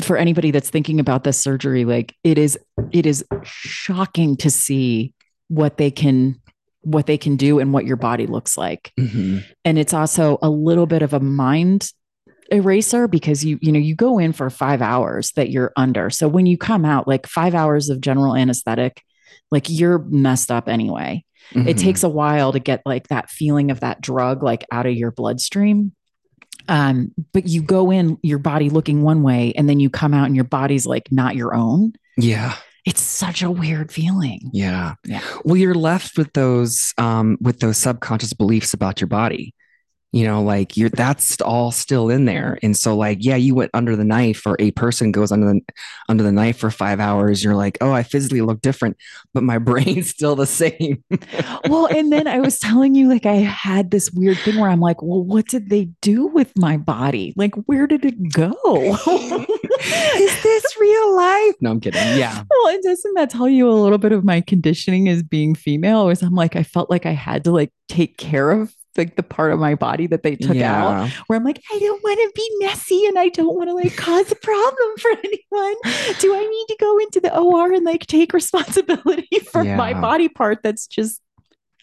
for 0.02 0.18
anybody 0.18 0.50
that's 0.50 0.68
thinking 0.68 1.00
about 1.00 1.24
this 1.24 1.40
surgery 1.40 1.86
like 1.86 2.14
it 2.22 2.36
is 2.36 2.58
it 2.92 3.06
is 3.06 3.24
shocking 3.44 4.36
to 4.36 4.50
see 4.50 5.14
what 5.48 5.78
they 5.78 5.90
can 5.90 6.38
what 6.86 7.06
they 7.06 7.18
can 7.18 7.34
do 7.34 7.58
and 7.58 7.72
what 7.72 7.84
your 7.84 7.96
body 7.96 8.28
looks 8.28 8.56
like. 8.56 8.92
Mm-hmm. 8.98 9.38
And 9.64 9.76
it's 9.76 9.92
also 9.92 10.38
a 10.40 10.48
little 10.48 10.86
bit 10.86 11.02
of 11.02 11.12
a 11.12 11.20
mind 11.20 11.90
eraser 12.52 13.08
because 13.08 13.44
you 13.44 13.58
you 13.60 13.72
know 13.72 13.78
you 13.80 13.96
go 13.96 14.20
in 14.20 14.32
for 14.32 14.48
5 14.48 14.80
hours 14.80 15.32
that 15.32 15.50
you're 15.50 15.72
under. 15.76 16.10
So 16.10 16.28
when 16.28 16.46
you 16.46 16.56
come 16.56 16.84
out 16.84 17.08
like 17.08 17.26
5 17.26 17.56
hours 17.56 17.90
of 17.90 18.00
general 18.00 18.36
anesthetic 18.36 19.02
like 19.50 19.68
you're 19.68 19.98
messed 19.98 20.52
up 20.52 20.68
anyway. 20.68 21.24
Mm-hmm. 21.52 21.68
It 21.68 21.78
takes 21.78 22.04
a 22.04 22.08
while 22.08 22.52
to 22.52 22.60
get 22.60 22.82
like 22.86 23.08
that 23.08 23.30
feeling 23.30 23.72
of 23.72 23.80
that 23.80 24.00
drug 24.00 24.44
like 24.44 24.64
out 24.70 24.86
of 24.86 24.94
your 24.94 25.10
bloodstream. 25.10 25.92
Um, 26.68 27.12
but 27.32 27.48
you 27.48 27.62
go 27.62 27.90
in 27.90 28.18
your 28.22 28.38
body 28.38 28.70
looking 28.70 29.02
one 29.02 29.22
way 29.22 29.52
and 29.56 29.68
then 29.68 29.80
you 29.80 29.90
come 29.90 30.14
out 30.14 30.26
and 30.26 30.36
your 30.36 30.44
body's 30.44 30.86
like 30.86 31.10
not 31.10 31.34
your 31.34 31.52
own. 31.52 31.94
Yeah 32.16 32.56
it's 32.86 33.02
such 33.02 33.42
a 33.42 33.50
weird 33.50 33.90
feeling. 33.90 34.40
Yeah. 34.52 34.94
Yeah. 35.04 35.20
Well, 35.44 35.56
you're 35.56 35.74
left 35.74 36.16
with 36.16 36.32
those 36.32 36.94
um 36.96 37.36
with 37.40 37.58
those 37.58 37.78
subconscious 37.78 38.32
beliefs 38.32 38.72
about 38.72 39.00
your 39.00 39.08
body 39.08 39.54
you 40.12 40.24
know 40.24 40.42
like 40.42 40.76
you're 40.76 40.88
that's 40.88 41.40
all 41.40 41.70
still 41.70 42.08
in 42.08 42.24
there. 42.24 42.58
And 42.62 42.76
so 42.76 42.96
like 42.96 43.18
yeah 43.20 43.36
you 43.36 43.54
went 43.54 43.70
under 43.74 43.96
the 43.96 44.04
knife 44.04 44.46
or 44.46 44.56
a 44.58 44.70
person 44.72 45.12
goes 45.12 45.32
under 45.32 45.46
the 45.46 45.60
under 46.08 46.22
the 46.22 46.32
knife 46.32 46.58
for 46.58 46.70
five 46.70 47.00
hours. 47.00 47.42
You're 47.42 47.54
like 47.54 47.78
oh 47.80 47.92
i 47.92 48.02
physically 48.02 48.40
look 48.40 48.60
different 48.60 48.96
but 49.34 49.42
my 49.42 49.58
brain's 49.66 50.08
still 50.08 50.36
the 50.36 50.46
same. 50.46 51.02
Well 51.68 51.86
and 51.90 52.12
then 52.12 52.26
i 52.26 52.38
was 52.38 52.58
telling 52.58 52.94
you 52.94 53.08
like 53.08 53.26
i 53.26 53.36
had 53.36 53.90
this 53.90 54.10
weird 54.12 54.38
thing 54.38 54.58
where 54.58 54.70
i'm 54.70 54.80
like 54.80 55.02
well 55.02 55.22
what 55.22 55.46
did 55.46 55.70
they 55.70 55.86
do 56.00 56.26
with 56.26 56.56
my 56.56 56.76
body? 56.76 57.34
Like 57.36 57.54
where 57.66 57.86
did 57.86 58.04
it 58.04 58.32
go? 58.32 58.52
Is 60.16 60.42
this 60.42 60.64
real 60.80 61.16
life? 61.16 61.54
No 61.60 61.70
i'm 61.70 61.80
kidding. 61.80 62.00
Yeah. 62.16 62.42
Well 62.48 62.74
and 62.74 62.82
doesn't 62.82 63.14
that 63.14 63.30
tell 63.30 63.48
you 63.48 63.68
a 63.68 63.72
little 63.72 63.98
bit 63.98 64.12
of 64.12 64.24
my 64.24 64.40
conditioning 64.40 65.08
as 65.08 65.22
being 65.22 65.54
female? 65.54 66.08
Is 66.08 66.22
i'm 66.22 66.34
like 66.34 66.56
i 66.56 66.62
felt 66.62 66.90
like 66.90 67.06
i 67.06 67.12
had 67.12 67.44
to 67.44 67.50
like 67.50 67.72
take 67.88 68.16
care 68.18 68.50
of 68.50 68.75
like 68.98 69.16
the 69.16 69.22
part 69.22 69.52
of 69.52 69.58
my 69.58 69.74
body 69.74 70.06
that 70.08 70.22
they 70.22 70.36
took 70.36 70.56
yeah. 70.56 70.84
out 70.84 71.10
where 71.26 71.36
I'm 71.36 71.44
like, 71.44 71.62
I 71.72 71.78
don't 71.78 72.02
want 72.02 72.18
to 72.18 72.32
be 72.34 72.50
messy 72.60 73.06
and 73.06 73.18
I 73.18 73.28
don't 73.28 73.54
want 73.54 73.68
to 73.68 73.74
like 73.74 73.96
cause 73.96 74.30
a 74.30 74.36
problem 74.36 74.96
for 74.98 75.10
anyone. 75.10 75.76
Do 76.20 76.34
I 76.34 76.40
need 76.40 76.66
to 76.68 76.76
go 76.80 76.98
into 76.98 77.20
the 77.20 77.36
OR 77.36 77.72
and 77.72 77.84
like 77.84 78.06
take 78.06 78.32
responsibility 78.32 79.38
for 79.52 79.62
yeah. 79.62 79.76
my 79.76 79.94
body 79.94 80.28
part 80.28 80.58
that's 80.62 80.86
just 80.86 81.20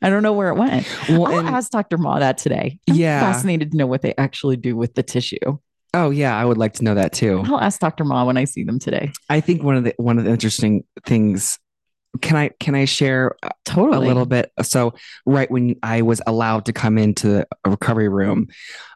I 0.02 0.10
don't 0.10 0.21
know 0.21 0.34
where 0.34 0.49
it 0.49 0.56
went. 0.56 0.86
Well, 1.08 1.28
I'll 1.28 1.39
and, 1.39 1.47
ask 1.47 1.71
Dr. 1.71 1.97
Ma 1.97 2.19
that 2.19 2.38
today. 2.38 2.78
I'm 2.89 2.95
yeah. 2.95 3.21
fascinated 3.21 3.71
to 3.71 3.78
know 3.78 3.88
what 3.88 4.02
they 4.02 4.13
actually 4.17 4.58
do 4.58 4.76
with 4.76 4.95
the 4.95 5.04
tissue. 5.04 5.60
Oh 5.93 6.10
yeah, 6.10 6.38
I 6.38 6.43
would 6.43 6.58
like 6.58 6.73
to 6.73 6.84
know 6.84 6.95
that 6.95 7.13
too. 7.13 7.41
I'll 7.45 7.60
ask 7.60 7.80
Dr. 7.80 8.04
Ma 8.04 8.26
when 8.26 8.36
I 8.36 8.45
see 8.45 8.63
them 8.63 8.80
today. 8.80 9.12
I 9.30 9.39
think 9.39 9.63
one 9.63 9.78
of 9.78 9.84
the 9.84 9.93
one 9.97 10.17
of 10.17 10.26
the 10.26 10.32
interesting 10.32 10.84
things 11.06 11.60
can 12.21 12.38
I 12.38 12.49
can 12.60 12.76
I 12.76 12.86
share 12.86 13.36
totally 13.65 14.06
a 14.06 14.08
little 14.08 14.26
bit? 14.26 14.52
So 14.62 14.93
right 15.26 15.49
when 15.49 15.76
I 15.82 16.02
was 16.04 16.21
allowed 16.28 16.65
to 16.65 16.73
come 16.73 16.97
into 16.97 17.45
a 17.63 17.69
recovery 17.69 18.10
room, 18.10 18.47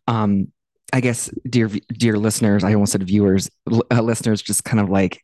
um, 0.08 0.51
I 0.93 1.01
guess 1.01 1.30
dear 1.49 1.67
dear 1.67 2.17
listeners, 2.17 2.63
I 2.63 2.73
almost 2.73 2.91
said 2.91 3.03
viewers, 3.03 3.49
uh, 3.91 4.01
listeners, 4.01 4.41
just 4.41 4.63
kind 4.63 4.80
of 4.80 4.89
like 4.89 5.23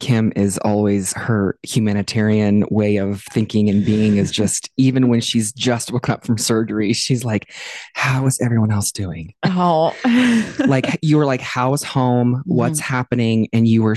Kim 0.00 0.32
is 0.36 0.58
always 0.58 1.12
her 1.14 1.58
humanitarian 1.62 2.64
way 2.70 2.96
of 2.96 3.22
thinking 3.30 3.68
and 3.68 3.84
being 3.84 4.16
is 4.16 4.30
just 4.30 4.70
even 4.76 5.08
when 5.08 5.20
she's 5.20 5.52
just 5.52 5.92
woken 5.92 6.14
up 6.14 6.24
from 6.24 6.38
surgery, 6.38 6.92
she's 6.92 7.24
like, 7.24 7.52
How 7.94 8.26
is 8.26 8.40
everyone 8.40 8.70
else 8.70 8.92
doing? 8.92 9.34
Oh, 9.44 9.94
like 10.66 10.98
you 11.02 11.16
were 11.16 11.26
like, 11.26 11.40
How's 11.40 11.82
home? 11.82 12.42
What's 12.46 12.80
mm-hmm. 12.80 12.94
happening? 12.94 13.48
And 13.52 13.66
you 13.66 13.82
were, 13.82 13.96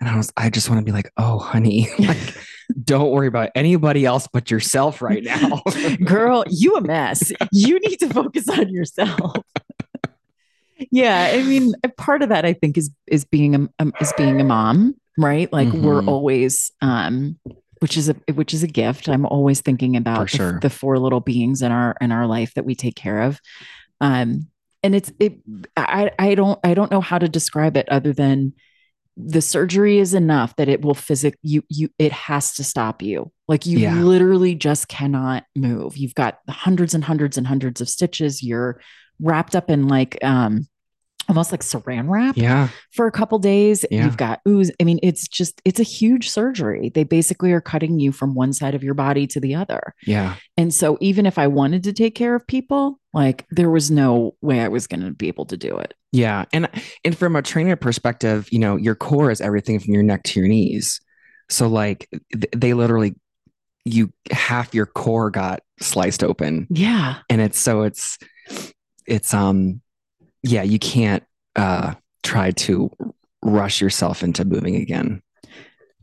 and 0.00 0.08
I 0.08 0.16
was, 0.16 0.32
I 0.36 0.50
just 0.50 0.68
want 0.68 0.80
to 0.80 0.84
be 0.84 0.92
like, 0.92 1.10
Oh, 1.16 1.38
honey, 1.38 1.88
like, 1.98 2.36
don't 2.82 3.10
worry 3.10 3.28
about 3.28 3.50
anybody 3.54 4.04
else 4.04 4.28
but 4.32 4.50
yourself 4.50 5.00
right 5.00 5.22
now. 5.22 5.62
Girl, 6.04 6.44
you 6.48 6.76
a 6.76 6.80
mess. 6.80 7.32
You 7.52 7.78
need 7.80 7.98
to 7.98 8.08
focus 8.08 8.48
on 8.48 8.68
yourself 8.68 9.36
yeah 10.90 11.30
i 11.32 11.42
mean 11.42 11.72
part 11.96 12.22
of 12.22 12.28
that 12.28 12.44
i 12.44 12.52
think 12.52 12.76
is 12.76 12.90
is 13.06 13.24
being 13.24 13.54
a 13.54 13.68
um, 13.78 13.92
is 14.00 14.12
being 14.16 14.40
a 14.40 14.44
mom 14.44 14.94
right 15.18 15.52
like 15.52 15.68
mm-hmm. 15.68 15.84
we're 15.84 16.04
always 16.04 16.70
um 16.82 17.38
which 17.80 17.96
is 17.96 18.08
a 18.08 18.14
which 18.34 18.54
is 18.54 18.62
a 18.62 18.68
gift 18.68 19.08
i'm 19.08 19.26
always 19.26 19.60
thinking 19.60 19.96
about 19.96 20.30
sure. 20.30 20.54
the, 20.54 20.60
the, 20.60 20.70
four 20.70 20.98
little 20.98 21.20
beings 21.20 21.62
in 21.62 21.72
our 21.72 21.96
in 22.00 22.12
our 22.12 22.26
life 22.26 22.52
that 22.54 22.64
we 22.64 22.74
take 22.74 22.96
care 22.96 23.22
of 23.22 23.40
um 24.00 24.46
and 24.82 24.94
it's 24.94 25.12
it 25.18 25.38
i 25.76 26.10
i 26.18 26.34
don't 26.34 26.58
i 26.64 26.74
don't 26.74 26.90
know 26.90 27.00
how 27.00 27.18
to 27.18 27.28
describe 27.28 27.76
it 27.76 27.88
other 27.88 28.12
than 28.12 28.52
the 29.16 29.40
surgery 29.40 29.98
is 29.98 30.12
enough 30.12 30.54
that 30.56 30.68
it 30.68 30.82
will 30.82 30.94
physic 30.94 31.38
you 31.42 31.62
you 31.68 31.88
it 31.98 32.12
has 32.12 32.54
to 32.54 32.62
stop 32.62 33.00
you 33.00 33.32
like 33.48 33.64
you 33.64 33.78
Yeah. 33.78 33.94
literally 33.94 34.54
just 34.54 34.88
cannot 34.88 35.44
move 35.54 35.96
you've 35.96 36.14
got 36.14 36.38
hundreds 36.48 36.94
and 36.94 37.02
hundreds 37.02 37.38
and 37.38 37.46
hundreds 37.46 37.80
of 37.80 37.88
stitches 37.88 38.42
you're 38.42 38.80
wrapped 39.18 39.56
up 39.56 39.70
in 39.70 39.88
like 39.88 40.18
um 40.22 40.68
almost 41.28 41.52
like 41.52 41.60
saran 41.62 42.08
wrap 42.08 42.36
Yeah. 42.36 42.68
for 42.92 43.06
a 43.06 43.10
couple 43.12 43.38
days 43.38 43.84
Yeah. 43.90 44.04
you've 44.04 44.16
got 44.16 44.40
ooze 44.48 44.70
i 44.80 44.84
mean 44.84 44.98
it's 45.02 45.26
just 45.28 45.60
it's 45.64 45.80
a 45.80 45.84
huge 45.84 46.30
surgery 46.30 46.90
they 46.94 47.04
basically 47.04 47.52
are 47.52 47.60
cutting 47.60 47.98
you 47.98 48.12
from 48.12 48.34
one 48.34 48.52
side 48.52 48.74
of 48.74 48.82
your 48.84 48.94
body 48.94 49.26
to 49.28 49.40
the 49.40 49.54
other 49.54 49.94
Yeah. 50.06 50.36
and 50.56 50.72
so 50.72 50.98
even 51.00 51.26
if 51.26 51.38
i 51.38 51.46
wanted 51.46 51.84
to 51.84 51.92
take 51.92 52.14
care 52.14 52.34
of 52.34 52.46
people 52.46 53.00
like 53.12 53.46
there 53.50 53.70
was 53.70 53.90
no 53.90 54.34
way 54.40 54.60
i 54.60 54.68
was 54.68 54.86
going 54.86 55.00
to 55.02 55.10
be 55.12 55.28
able 55.28 55.46
to 55.46 55.56
do 55.56 55.76
it 55.78 55.94
Yeah. 56.12 56.44
And 56.52 56.68
and 57.04 57.16
from 57.18 57.36
a 57.36 57.42
trainer 57.42 57.76
perspective, 57.76 58.48
you 58.50 58.58
know, 58.58 58.76
your 58.76 58.94
core 58.94 59.30
is 59.30 59.40
everything 59.40 59.78
from 59.80 59.92
your 59.92 60.02
neck 60.02 60.22
to 60.24 60.40
your 60.40 60.48
knees. 60.48 61.00
So 61.50 61.68
like 61.68 62.08
th- 62.32 62.48
they 62.56 62.72
literally 62.74 63.14
you 63.84 64.10
half 64.30 64.74
your 64.74 64.86
core 64.86 65.30
got 65.30 65.60
sliced 65.80 66.24
open. 66.24 66.66
yeah 66.70 67.16
And 67.28 67.40
it's 67.40 67.58
so 67.58 67.82
it's 67.82 68.18
it's 69.06 69.34
um 69.34 69.80
yeah, 70.46 70.62
you 70.62 70.78
can't 70.78 71.22
uh 71.56 71.94
try 72.22 72.50
to 72.50 72.90
rush 73.42 73.80
yourself 73.80 74.22
into 74.22 74.44
moving 74.44 74.76
again. 74.76 75.22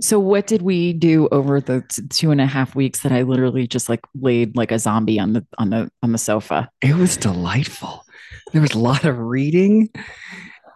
So 0.02 0.20
what 0.20 0.48
did 0.48 0.62
we 0.64 0.92
do 0.94 1.28
over 1.32 1.62
the 1.62 1.82
two 2.10 2.32
and 2.32 2.42
a 2.42 2.46
half 2.48 2.76
weeks 2.76 3.02
that 3.02 3.12
I 3.12 3.22
literally 3.22 3.68
just 3.68 3.90
like 3.90 4.02
laid 4.16 4.56
like 4.58 4.72
a 4.72 4.80
zombie 4.80 5.20
on 5.20 5.34
the 5.34 5.46
on 5.58 5.70
the 5.70 5.90
on 6.02 6.12
the 6.12 6.18
sofa? 6.18 6.70
It 6.82 6.96
was 6.96 7.16
delightful. 7.18 8.04
There 8.52 8.62
was 8.62 8.72
a 8.74 8.80
lot 8.80 9.06
of 9.06 9.18
reading 9.18 9.90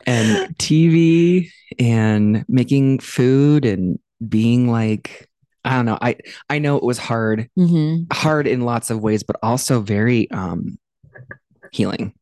and 0.06 0.56
TV 0.58 1.50
and 1.80 2.46
making 2.48 3.00
food 3.00 3.66
and 3.66 4.00
being 4.28 4.72
like 4.72 5.28
I 5.66 5.76
don't 5.76 5.86
know. 5.86 5.98
I 6.02 6.16
I 6.50 6.60
know 6.60 6.78
it 6.78 6.84
was 6.84 6.98
hard, 6.98 7.50
Mm-hmm. 7.58 8.04
hard 8.14 8.48
in 8.48 8.62
lots 8.62 8.90
of 8.90 9.02
ways, 9.02 9.24
but 9.24 9.36
also 9.44 9.82
very 9.82 10.30
um 10.32 10.78
healing. 11.72 12.14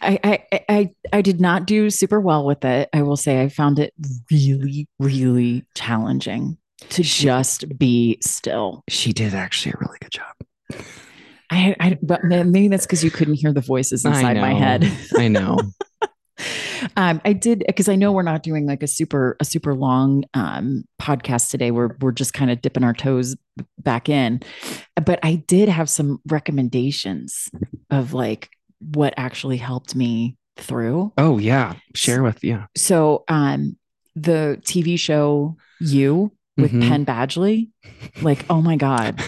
I, 0.00 0.18
I 0.52 0.60
I- 0.68 0.94
I 1.12 1.20
did 1.22 1.40
not 1.40 1.66
do 1.66 1.90
super 1.90 2.20
well 2.20 2.44
with 2.46 2.64
it. 2.64 2.88
I 2.92 3.02
will 3.02 3.16
say 3.16 3.42
I 3.42 3.48
found 3.48 3.78
it 3.78 3.92
really 4.30 4.88
really 4.98 5.64
challenging 5.74 6.56
to 6.90 7.02
just 7.02 7.78
be 7.78 8.18
still. 8.20 8.82
She 8.88 9.12
did 9.12 9.34
actually 9.34 9.72
a 9.72 9.78
really 9.80 9.98
good 10.00 10.12
job. 10.12 10.84
I, 11.50 11.76
I 11.78 11.98
but 12.02 12.24
maybe 12.24 12.68
that's 12.68 12.86
because 12.86 13.04
you 13.04 13.10
couldn't 13.10 13.34
hear 13.34 13.52
the 13.52 13.60
voices 13.60 14.04
inside 14.04 14.36
my 14.40 14.54
head. 14.54 14.90
I 15.18 15.28
know. 15.28 15.58
um, 16.96 17.20
I 17.26 17.34
did 17.34 17.62
because 17.66 17.88
I 17.90 17.94
know 17.94 18.10
we're 18.12 18.22
not 18.22 18.42
doing 18.42 18.66
like 18.66 18.82
a 18.82 18.86
super 18.86 19.36
a 19.38 19.44
super 19.44 19.74
long 19.74 20.24
um, 20.34 20.84
podcast 21.00 21.50
today. 21.50 21.70
We're 21.70 21.94
we're 22.00 22.12
just 22.12 22.32
kind 22.32 22.50
of 22.50 22.62
dipping 22.62 22.84
our 22.84 22.94
toes 22.94 23.36
back 23.78 24.08
in, 24.08 24.40
but 25.04 25.20
I 25.22 25.36
did 25.46 25.68
have 25.68 25.90
some 25.90 26.20
recommendations 26.26 27.50
of 27.90 28.14
like 28.14 28.48
what 28.94 29.14
actually 29.16 29.56
helped 29.56 29.94
me 29.94 30.36
through. 30.56 31.12
Oh 31.18 31.38
yeah. 31.38 31.74
Share 31.94 32.22
with 32.22 32.42
yeah. 32.44 32.66
So, 32.76 33.24
um, 33.28 33.76
the 34.14 34.60
TV 34.62 34.98
show 34.98 35.56
You 35.80 36.32
with 36.58 36.72
Mhm. 36.72 36.82
Penn 36.88 37.06
Badgley, 37.06 37.70
like 38.20 38.44
oh 38.50 38.60
my 38.60 38.76
god, 38.76 39.18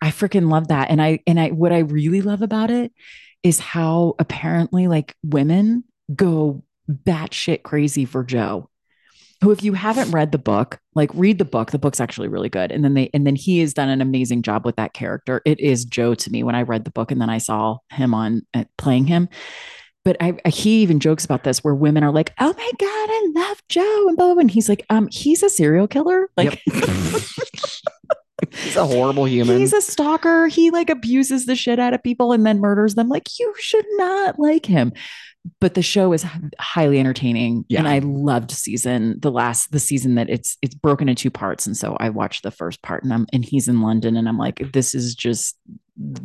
I 0.00 0.08
freaking 0.10 0.50
love 0.50 0.68
that. 0.68 0.90
And 0.90 1.02
I 1.02 1.20
and 1.26 1.38
I 1.38 1.50
what 1.50 1.72
I 1.72 1.80
really 1.80 2.22
love 2.22 2.40
about 2.40 2.70
it 2.70 2.90
is 3.42 3.58
how 3.60 4.14
apparently 4.18 4.88
like 4.88 5.14
women 5.22 5.84
go 6.14 6.62
batshit 6.90 7.62
crazy 7.62 8.06
for 8.06 8.24
Joe. 8.24 8.70
Who, 9.42 9.50
if 9.50 9.62
you 9.62 9.74
haven't 9.74 10.10
read 10.10 10.32
the 10.32 10.38
book, 10.38 10.78
like 10.94 11.10
read 11.14 11.38
the 11.38 11.44
book. 11.44 11.70
The 11.70 11.78
book's 11.78 12.00
actually 12.00 12.28
really 12.28 12.48
good. 12.48 12.72
And 12.72 12.84
then 12.84 12.94
they 12.94 13.10
and 13.12 13.26
then 13.26 13.36
he 13.36 13.60
has 13.60 13.74
done 13.74 13.88
an 13.88 14.00
amazing 14.00 14.42
job 14.42 14.64
with 14.64 14.76
that 14.76 14.94
character. 14.94 15.42
It 15.44 15.60
is 15.60 15.84
Joe 15.84 16.14
to 16.14 16.30
me 16.30 16.42
when 16.42 16.54
I 16.54 16.62
read 16.62 16.84
the 16.84 16.90
book 16.90 17.10
and 17.10 17.20
then 17.20 17.30
I 17.30 17.38
saw 17.38 17.78
him 17.90 18.14
on 18.14 18.42
uh, 18.54 18.64
playing 18.78 19.06
him. 19.06 19.28
But 20.04 20.16
I, 20.20 20.36
I 20.44 20.50
he 20.50 20.82
even 20.82 21.00
jokes 21.00 21.24
about 21.24 21.44
this 21.44 21.64
where 21.64 21.74
women 21.74 22.04
are 22.04 22.12
like, 22.12 22.32
"Oh 22.38 22.54
my 22.56 22.70
god, 22.78 23.08
I 23.10 23.30
love 23.34 23.62
Joe," 23.70 24.08
and 24.08 24.16
blah. 24.18 24.32
And 24.32 24.50
he's 24.50 24.68
like, 24.68 24.84
"Um, 24.90 25.08
he's 25.10 25.42
a 25.42 25.48
serial 25.48 25.88
killer. 25.88 26.28
Like, 26.36 26.62
He's 28.52 28.76
a 28.76 28.86
horrible 28.86 29.26
human. 29.26 29.58
He's 29.58 29.72
a 29.72 29.80
stalker. 29.80 30.48
He 30.48 30.70
like 30.70 30.90
abuses 30.90 31.46
the 31.46 31.56
shit 31.56 31.78
out 31.78 31.94
of 31.94 32.02
people 32.02 32.32
and 32.32 32.44
then 32.46 32.60
murders 32.60 32.94
them. 32.94 33.08
Like 33.08 33.38
you 33.38 33.54
should 33.58 33.86
not 33.92 34.38
like 34.38 34.66
him. 34.66 34.92
But 35.60 35.74
the 35.74 35.82
show 35.82 36.12
is 36.14 36.24
highly 36.58 36.98
entertaining, 36.98 37.66
Yeah. 37.68 37.80
and 37.80 37.88
I 37.88 37.98
loved 37.98 38.50
season 38.50 39.18
the 39.20 39.30
last 39.30 39.72
the 39.72 39.78
season 39.80 40.14
that 40.14 40.30
it's 40.30 40.56
it's 40.62 40.74
broken 40.74 41.08
in 41.08 41.16
two 41.16 41.30
parts, 41.30 41.66
and 41.66 41.76
so 41.76 41.96
I 42.00 42.08
watched 42.10 42.42
the 42.44 42.50
first 42.50 42.80
part, 42.82 43.04
and 43.04 43.12
I'm 43.12 43.26
and 43.32 43.44
he's 43.44 43.68
in 43.68 43.82
London, 43.82 44.16
and 44.16 44.26
I'm 44.28 44.38
like, 44.38 44.72
this 44.72 44.94
is 44.94 45.14
just 45.14 45.56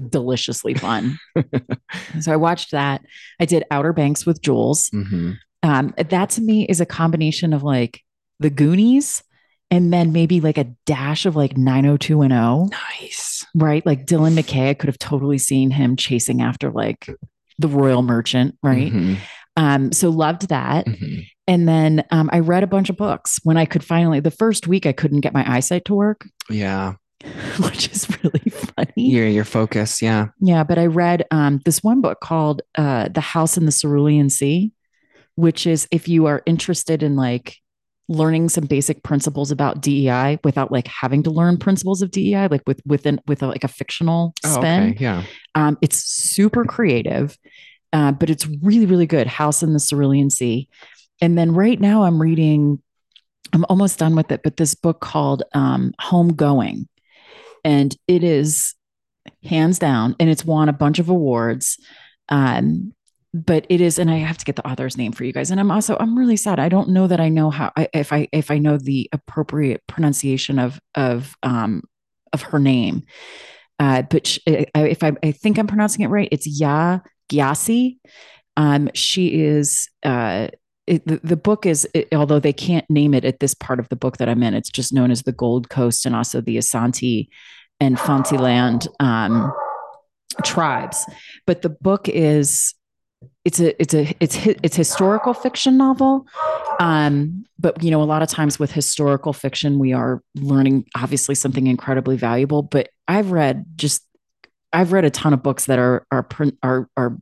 deliciously 0.10 0.74
fun. 0.74 1.20
so 2.22 2.32
I 2.32 2.38
watched 2.38 2.72
that. 2.72 3.02
I 3.40 3.46
did 3.46 3.64
Outer 3.72 3.94
Banks 3.94 4.26
with 4.26 4.42
Jules. 4.42 4.90
Mhm. 4.92 5.38
Um, 5.64 5.94
that 5.98 6.30
to 6.32 6.42
me 6.42 6.66
is 6.68 6.80
a 6.80 6.86
combination 6.86 7.52
of 7.54 7.64
like 7.64 8.02
the 8.40 8.50
Goonies 8.50 9.22
and 9.70 9.92
then 9.94 10.14
maybe 10.14 10.40
like 10.40 10.58
a 10.58 10.74
dash 10.86 11.26
of 11.26 11.36
like 11.36 11.58
90210 11.58 12.70
Nice. 13.02 13.46
right? 13.54 13.86
Like 13.86 14.06
Dylan 14.06 14.40
McKay, 14.40 14.70
I 14.70 14.74
could 14.74 14.88
have 14.88 14.98
totally 14.98 15.38
seen 15.38 15.70
him 15.72 15.96
chasing 15.98 16.42
after 16.42 16.72
like 16.72 17.08
the 17.60 17.68
royal 17.68 18.02
merchant, 18.02 18.58
right? 18.64 18.92
Mhm. 18.92 19.18
Um, 19.56 19.92
so 19.92 20.10
loved 20.10 20.50
that. 20.50 20.86
Mhm. 20.88 21.26
And 21.48 21.68
then 21.68 22.04
um, 22.12 22.30
I 22.34 22.40
read 22.40 22.64
a 22.64 22.68
bunch 22.68 22.90
of 22.90 22.98
books 22.98 23.40
when 23.44 23.58
I 23.58 23.66
could 23.66 23.84
finally, 23.84 24.20
the 24.20 24.32
first 24.32 24.68
week 24.68 24.86
I 24.86 24.92
couldn't 24.94 25.20
get 25.22 25.34
my 25.34 25.44
eyesight 25.52 25.86
to 25.86 25.94
work, 25.96 26.28
Yeah. 26.50 26.94
which 27.60 27.90
is 27.92 28.08
really 28.24 28.50
funny. 28.50 28.94
Your 28.96 29.28
your 29.28 29.44
focus. 29.44 30.02
Yeah. 30.02 30.28
Yeah, 30.40 30.64
but 30.64 30.78
I 30.80 30.86
read 30.86 31.26
um, 31.32 31.60
this 31.66 31.84
one 31.84 32.00
book 32.02 32.20
called 32.22 32.62
uh, 32.76 33.10
The 33.10 33.20
House 33.22 33.58
in 33.58 33.66
the 33.66 33.72
Cerulean 33.74 34.30
Sea, 34.30 34.72
which 35.36 35.68
is 35.68 35.88
if 35.92 36.08
you 36.08 36.28
are 36.28 36.42
interested 36.46 37.04
in 37.04 37.16
like 37.18 37.58
learning 38.10 38.50
some 38.50 38.66
basic 38.66 39.04
principles 39.04 39.52
about 39.52 39.82
DEI 39.82 40.40
without 40.44 40.72
like 40.72 40.88
having 40.88 41.24
to 41.24 41.30
learn 41.30 41.58
principles 41.58 42.02
of 42.02 42.12
DEI, 42.12 42.48
like 42.48 42.64
with 42.68 42.82
within 42.86 43.22
with 43.28 43.42
a, 43.44 43.48
like 43.48 43.64
a 43.64 43.68
fictional 43.70 44.34
Oh, 44.44 44.56
spin. 44.56 44.90
okay. 44.92 44.98
Yeah. 45.04 45.24
Um, 45.56 45.78
it's 45.82 46.04
super 46.04 46.66
creative, 46.66 47.38
uh, 47.94 48.12
but 48.12 48.30
it's 48.30 48.48
really, 48.62 48.86
really 48.88 49.06
good. 49.06 49.28
House 49.28 49.64
in 49.64 49.74
the 49.74 49.80
Cerulean 49.80 50.30
Sea. 50.30 50.68
And 51.22 51.38
then 51.38 51.54
right 51.54 51.80
now 51.80 52.04
I'm 52.04 52.22
reading, 52.22 52.82
I'm 53.54 53.66
almost 53.70 54.00
done 54.00 54.16
with 54.16 54.32
it, 54.32 54.42
but 54.44 54.58
this 54.58 54.74
book 54.74 55.00
called 55.02 55.44
um, 55.54 55.94
Homegoing. 56.02 56.88
And 57.64 57.96
it 58.08 58.24
is 58.24 58.74
hands 59.44 59.78
down, 59.80 60.16
and 60.20 60.30
it's 60.30 60.46
won 60.46 60.70
a 60.70 60.74
bunch 60.74 60.98
of 61.00 61.10
awards. 61.10 61.78
Um, 62.30 62.94
but 63.34 63.66
it 63.70 63.80
is, 63.82 64.00
and 64.00 64.10
I 64.10 64.18
have 64.18 64.38
to 64.40 64.46
get 64.46 64.56
the 64.56 64.68
author's 64.68 64.98
name 64.98 65.12
for 65.12 65.24
you 65.24 65.32
guys. 65.32 65.52
And 65.52 65.60
I'm 65.60 65.72
also, 65.72 65.96
I'm 66.00 66.18
really 66.18 66.38
sad. 66.38 66.60
I 66.60 66.70
don't 66.70 66.90
know 66.90 67.08
that 67.08 67.20
I 67.20 67.30
know 67.30 67.50
how, 67.52 67.72
if 67.94 68.12
I, 68.12 68.28
if 68.32 68.50
I 68.50 68.58
know 68.58 68.78
the 68.78 69.08
appropriate 69.12 69.84
pronunciation 69.88 70.58
of, 70.58 70.80
of, 70.96 71.36
um, 71.44 71.84
of 72.34 72.42
her 72.42 72.60
name. 72.60 73.04
Uh, 73.78 74.02
but 74.02 74.28
sh- 74.28 74.40
I- 74.48 74.66
I- 74.74 74.88
if 74.88 75.04
I, 75.04 75.14
I 75.24 75.32
think 75.32 75.58
I'm 75.58 75.68
pronouncing 75.68 76.02
it 76.02 76.08
right, 76.08 76.28
it's 76.32 76.62
Yaa 76.62 77.02
Gyasi. 77.32 77.98
Um, 78.58 78.90
she 78.94 79.42
is, 79.42 79.88
uh, 80.04 80.48
it, 80.88 81.06
the, 81.06 81.20
the 81.24 81.38
book 81.38 81.68
is, 81.68 81.88
it, 81.94 82.08
although 82.14 82.40
they 82.40 82.52
can't 82.52 82.90
name 82.90 83.14
it 83.14 83.24
at 83.26 83.40
this 83.40 83.54
part 83.54 83.80
of 83.80 83.88
the 83.90 83.96
book 83.96 84.18
that 84.18 84.28
I'm 84.28 84.42
in, 84.42 84.56
it's 84.56 84.72
just 84.72 84.92
known 84.92 85.12
as 85.12 85.22
the 85.22 85.32
Gold 85.32 85.70
Coast 85.70 86.06
and 86.06 86.16
also 86.16 86.42
the 86.42 86.58
Asante 86.58 87.28
and 87.80 87.96
Fanteland 87.96 88.88
um, 89.00 89.54
tribes. 90.44 91.06
But 91.46 91.62
the 91.62 91.70
book 91.70 92.10
is, 92.10 92.74
it's 93.46 93.60
a, 93.60 93.80
it's 93.82 93.94
a, 93.94 94.16
it's, 94.20 94.38
it's 94.46 94.76
historical 94.76 95.34
fiction 95.34 95.78
novel. 95.78 96.26
Um, 96.80 97.46
but 97.58 97.84
you 97.84 97.92
know, 97.92 98.02
a 98.02 98.06
lot 98.06 98.22
of 98.22 98.30
times 98.30 98.60
with 98.60 98.72
historical 98.72 99.34
fiction, 99.34 99.80
we 99.80 99.92
are 99.94 100.22
learning 100.36 100.86
obviously 100.96 101.36
something 101.36 101.68
incredibly 101.68 102.16
valuable. 102.16 102.62
But 102.62 102.90
I've 103.08 103.32
read 103.32 103.66
just 103.76 104.06
I've 104.72 104.94
read 104.94 105.04
a 105.04 105.10
ton 105.10 105.34
of 105.34 105.42
books 105.44 105.66
that 105.66 105.80
are 105.80 106.06
are 106.12 106.26
are 106.64 106.90
are 106.96 107.18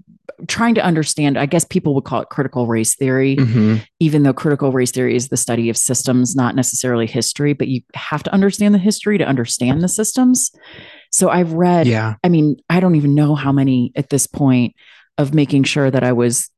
trying 0.47 0.75
to 0.75 0.83
understand. 0.83 1.39
I 1.39 1.45
guess 1.47 1.63
people 1.63 1.95
would 1.95 2.03
call 2.03 2.21
it 2.21 2.29
critical 2.29 2.67
race 2.67 2.93
theory, 2.95 3.37
Mhm. 3.37 3.83
even 3.99 4.23
though 4.23 4.33
critical 4.33 4.71
race 4.71 4.91
theory 4.91 5.15
is 5.15 5.29
the 5.29 5.37
study 5.37 5.69
of 5.69 5.77
systems, 5.77 6.35
not 6.35 6.53
necessarily 6.55 7.07
history. 7.07 7.53
But 7.53 7.69
you 7.69 7.81
have 7.95 8.21
to 8.23 8.33
understand 8.33 8.75
the 8.75 8.79
history 8.79 9.17
to 9.17 9.25
understand 9.25 9.81
the 9.81 9.87
systems. 9.87 10.51
So 11.11 11.29
I've 11.29 11.53
read. 11.53 11.87
Yeah. 11.87 12.15
I 12.23 12.29
mean, 12.29 12.57
I 12.69 12.79
don't 12.79 12.95
even 12.95 13.15
know 13.15 13.33
how 13.33 13.51
many 13.51 13.91
at 13.95 14.09
this 14.09 14.27
point 14.27 14.75
of 15.17 15.33
making 15.33 15.63
sure 15.63 15.89
that 15.89 16.03
I 16.03 16.13
was 16.13 16.49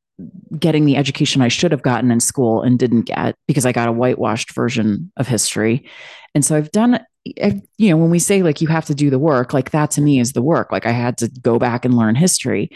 getting 0.57 0.85
the 0.85 0.97
education 0.97 1.41
I 1.41 1.47
should 1.47 1.71
have 1.71 1.81
gotten 1.81 2.11
in 2.11 2.19
school 2.19 2.61
and 2.61 2.77
didn't 2.77 3.03
get 3.03 3.35
because 3.47 3.65
I 3.65 3.71
got 3.71 3.87
a 3.87 3.93
whitewashed 3.93 4.53
version 4.53 5.11
of 5.17 5.27
history. 5.27 5.89
And 6.35 6.43
so 6.43 6.57
I've 6.57 6.71
done, 6.71 6.99
you 7.25 7.89
know, 7.89 7.97
when 7.97 8.09
we 8.09 8.19
say 8.19 8.43
like 8.43 8.61
you 8.61 8.67
have 8.67 8.85
to 8.85 8.95
do 8.95 9.09
the 9.09 9.19
work, 9.19 9.53
like 9.53 9.71
that 9.71 9.91
to 9.91 10.01
me 10.01 10.19
is 10.19 10.33
the 10.33 10.41
work. 10.41 10.71
Like 10.71 10.85
I 10.85 10.91
had 10.91 11.17
to 11.19 11.29
go 11.41 11.57
back 11.57 11.85
and 11.85 11.95
learn 11.95 12.15
history. 12.15 12.69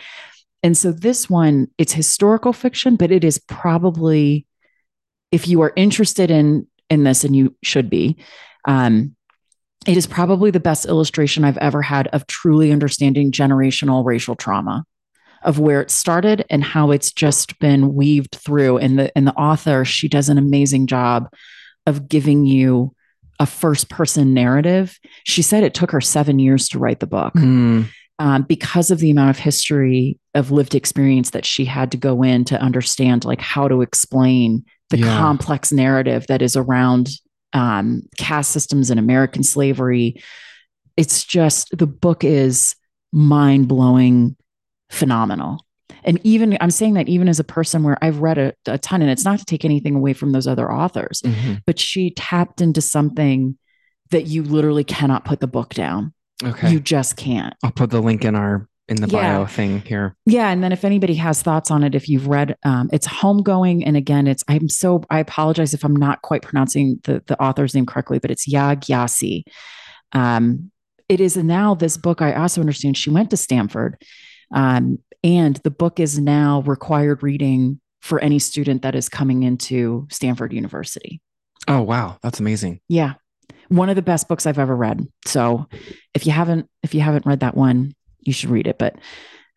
And 0.62 0.78
so 0.78 0.92
this 0.94 1.30
one, 1.30 1.68
it's 1.78 1.92
historical 1.92 2.54
fiction, 2.54 2.96
but 2.96 3.12
it 3.12 3.24
is 3.24 3.38
probably 3.38 4.46
if 5.32 5.48
you 5.48 5.62
are 5.62 5.74
interested 5.76 6.32
in 6.32 6.68
in 6.90 7.04
this, 7.04 7.24
and 7.24 7.36
you 7.36 7.56
should 7.64 7.90
be, 7.90 8.18
um, 8.68 9.16
it 9.88 9.98
is 9.98 10.06
probably 10.06 10.52
the 10.52 10.60
best 10.60 10.86
illustration 10.86 11.44
I've 11.44 11.58
ever 11.58 11.82
had 11.82 12.08
of 12.08 12.28
truly 12.28 12.72
understanding 12.72 13.32
generational 13.32 14.06
racial 14.06 14.36
trauma 14.36 14.86
of 15.46 15.60
where 15.60 15.82
it 15.82 15.92
started 15.92 16.46
and 16.50 16.64
how 16.64 16.92
it's 16.92 17.12
just 17.12 17.58
been 17.60 17.94
weaved 17.94 18.36
through 18.36 18.78
and 18.78 18.98
the 19.00 19.18
and 19.18 19.28
the 19.28 19.34
author 19.36 19.84
she 19.86 20.08
does 20.08 20.30
an 20.30 20.38
amazing 20.38 20.88
job 20.88 21.28
of 21.86 22.08
giving 22.08 22.46
you 22.46 22.94
a 23.40 23.46
first 23.46 23.90
person 23.90 24.34
narrative 24.34 25.00
she 25.26 25.42
said 25.42 25.64
it 25.64 25.74
took 25.74 25.92
her 25.92 26.02
7 26.02 26.40
years 26.40 26.70
to 26.70 26.80
write 26.80 27.00
the 27.00 27.08
book 27.08 27.34
Mm, 27.34 27.88
um, 28.20 28.44
because 28.44 28.92
of 28.92 29.00
the 29.00 29.10
amount 29.12 29.32
of 29.32 29.38
history 29.40 30.20
of 30.36 30.52
lived 30.52 30.76
experience 30.76 31.32
that 31.32 31.46
she 31.46 31.66
had 31.66 31.92
to 31.92 31.98
go 31.98 32.24
in 32.24 32.46
to 32.46 32.62
understand 32.62 33.26
like 33.26 33.42
how 33.42 33.68
to 33.68 33.82
explain 33.82 34.64
the 34.92 35.00
Yeah. 35.00 35.18
complex 35.18 35.72
narrative 35.72 36.26
that 36.28 36.42
is 36.42 36.56
around 36.56 37.10
um, 37.54 38.04
caste 38.18 38.52
systems 38.52 38.90
and 38.92 39.00
American 39.00 39.44
slavery. 39.44 40.22
It's 40.98 41.24
just 41.24 41.76
the 41.78 41.88
book 41.88 42.24
is 42.24 42.76
mind 43.12 43.68
blowing, 43.68 44.36
phenomenal. 44.94 45.66
And 46.06 46.20
even 46.24 46.58
I'm 46.60 46.72
saying 46.72 46.96
that 46.96 47.08
even 47.08 47.28
as 47.30 47.40
a 47.40 47.44
person 47.44 47.84
where 47.84 47.98
I've 48.02 48.20
read 48.20 48.38
a, 48.38 48.54
a 48.68 48.78
ton, 48.78 49.02
and 49.02 49.10
it's 49.10 49.26
not 49.26 49.40
to 49.40 49.46
take 49.46 49.64
anything 49.64 49.96
away 49.96 50.14
from 50.14 50.32
those 50.32 50.48
other 50.48 50.72
authors, 50.72 51.22
mhm. 51.24 51.62
but 51.66 51.80
she 51.80 52.12
tapped 52.12 52.62
into 52.62 52.82
something 52.82 53.58
that 54.12 54.28
you 54.28 54.44
literally 54.44 54.84
cannot 54.84 55.26
put 55.26 55.40
the 55.40 55.48
book 55.48 55.74
down. 55.74 56.14
Okay. 56.44 56.72
You 56.72 56.80
just 56.80 57.16
can't. 57.16 57.54
I'll 57.64 57.72
put 57.72 57.90
the 57.90 58.02
link 58.02 58.26
in 58.26 58.36
our 58.36 58.68
in 58.90 58.98
the 58.98 59.08
Yeah. 59.08 59.38
bio 59.38 59.46
thing 59.46 59.82
here. 59.82 60.16
Yeah, 60.26 60.50
and 60.50 60.62
then 60.62 60.74
if 60.74 60.84
anybody 60.84 61.16
has 61.16 61.42
thoughts 61.42 61.72
on 61.72 61.84
it, 61.84 61.96
if 61.96 62.10
you've 62.10 62.28
read, 62.28 62.58
um, 62.66 62.90
it's 62.92 63.08
homegoing, 63.08 63.84
and 63.86 63.96
again, 63.96 64.28
it's 64.28 64.44
I'm 64.50 64.68
so 64.68 65.04
I 65.10 65.20
apologize 65.20 65.74
if 65.74 65.86
I'm 65.86 65.96
not 65.96 66.22
quite 66.22 66.42
pronouncing 66.42 67.00
the 67.04 67.24
the 67.28 67.42
author's 67.42 67.74
name 67.74 67.86
correctly, 67.86 68.20
but 68.20 68.30
it's 68.30 68.52
Yaa 68.52 68.76
Gyasi. 68.76 69.44
Um, 70.12 70.70
it 71.08 71.22
is 71.22 71.38
now 71.38 71.76
this 71.76 71.96
book. 71.98 72.22
I 72.22 72.34
also 72.34 72.60
understand 72.62 72.98
she 72.98 73.10
went 73.10 73.30
to 73.30 73.38
Stanford, 73.38 74.02
um, 74.52 75.00
and 75.24 75.56
the 75.58 75.72
book 75.72 76.00
is 76.00 76.20
now 76.20 76.62
required 76.66 77.24
reading 77.24 77.80
for 78.02 78.20
any 78.20 78.40
student 78.40 78.82
that 78.82 78.96
is 78.96 79.08
coming 79.08 79.44
into 79.44 80.08
Stanford 80.12 80.52
University. 80.52 81.22
Oh 81.68 81.82
wow, 81.82 82.18
that's 82.22 82.40
amazing. 82.40 82.82
Yeah, 82.90 83.14
one 83.70 83.90
of 83.90 83.96
the 83.96 84.02
best 84.02 84.28
books 84.28 84.46
I've 84.46 84.60
ever 84.60 84.76
read. 84.76 85.08
So 85.26 85.68
if 86.14 86.26
you 86.26 86.32
haven't 86.32 86.70
if 86.84 86.94
you 86.94 87.02
haven't 87.02 87.26
read 87.26 87.40
that 87.40 87.56
one, 87.56 87.96
you 88.20 88.34
should 88.34 88.50
read 88.50 88.68
it. 88.68 88.78
But 88.78 88.98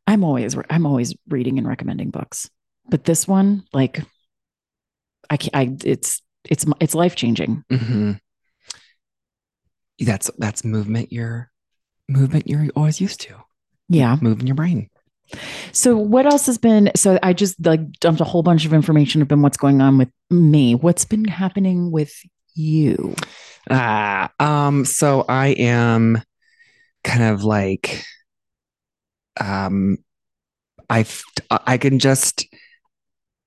I'm 0.07 0.23
always 0.23 0.57
I'm 0.71 0.87
always 0.87 1.15
reading 1.29 1.59
and 1.59 1.67
recommending 1.67 2.11
books. 2.11 2.49
But 2.89 3.05
this 3.05 3.27
one, 3.27 3.65
like, 3.73 4.01
I 5.29 5.37
can't. 5.37 5.57
I 5.57 5.77
it's 5.85 6.23
it's 6.49 6.65
it's 6.81 6.95
life 6.95 7.17
changing. 7.17 7.65
hmm 7.69 8.13
That's 9.99 10.31
that's 10.39 10.65
movement. 10.65 11.13
You're 11.13 11.51
movement. 12.09 12.47
You're 12.47 12.69
always 12.77 13.01
used 13.01 13.21
to 13.23 13.35
Yeah. 13.89 14.17
moving 14.21 14.47
your 14.47 14.57
brain. 14.57 14.89
So 15.73 15.97
what 15.97 16.27
else 16.27 16.47
has 16.47 16.59
been? 16.59 16.91
So 16.95 17.19
I 17.23 17.33
just 17.33 17.65
like 17.65 17.81
dumped 18.01 18.21
a 18.21 18.25
whole 18.25 18.43
bunch 18.43 18.65
of 18.65 18.73
information 18.73 19.23
about 19.23 19.39
what's 19.39 19.57
going 19.57 19.81
on 19.81 19.99
with 19.99 20.09
me. 20.31 20.75
What's 20.75 21.05
been 21.05 21.25
happening 21.25 21.91
with 21.91 22.13
you? 22.55 23.15
Ah, 23.69 24.31
um, 24.39 24.85
so 24.85 25.25
I 25.29 25.49
am 25.49 26.23
kind 27.03 27.25
of 27.25 27.43
like, 27.43 28.05
um, 29.41 29.99
I've 30.89 31.23
I 31.51 31.77
can 31.79 31.99
just 31.99 32.47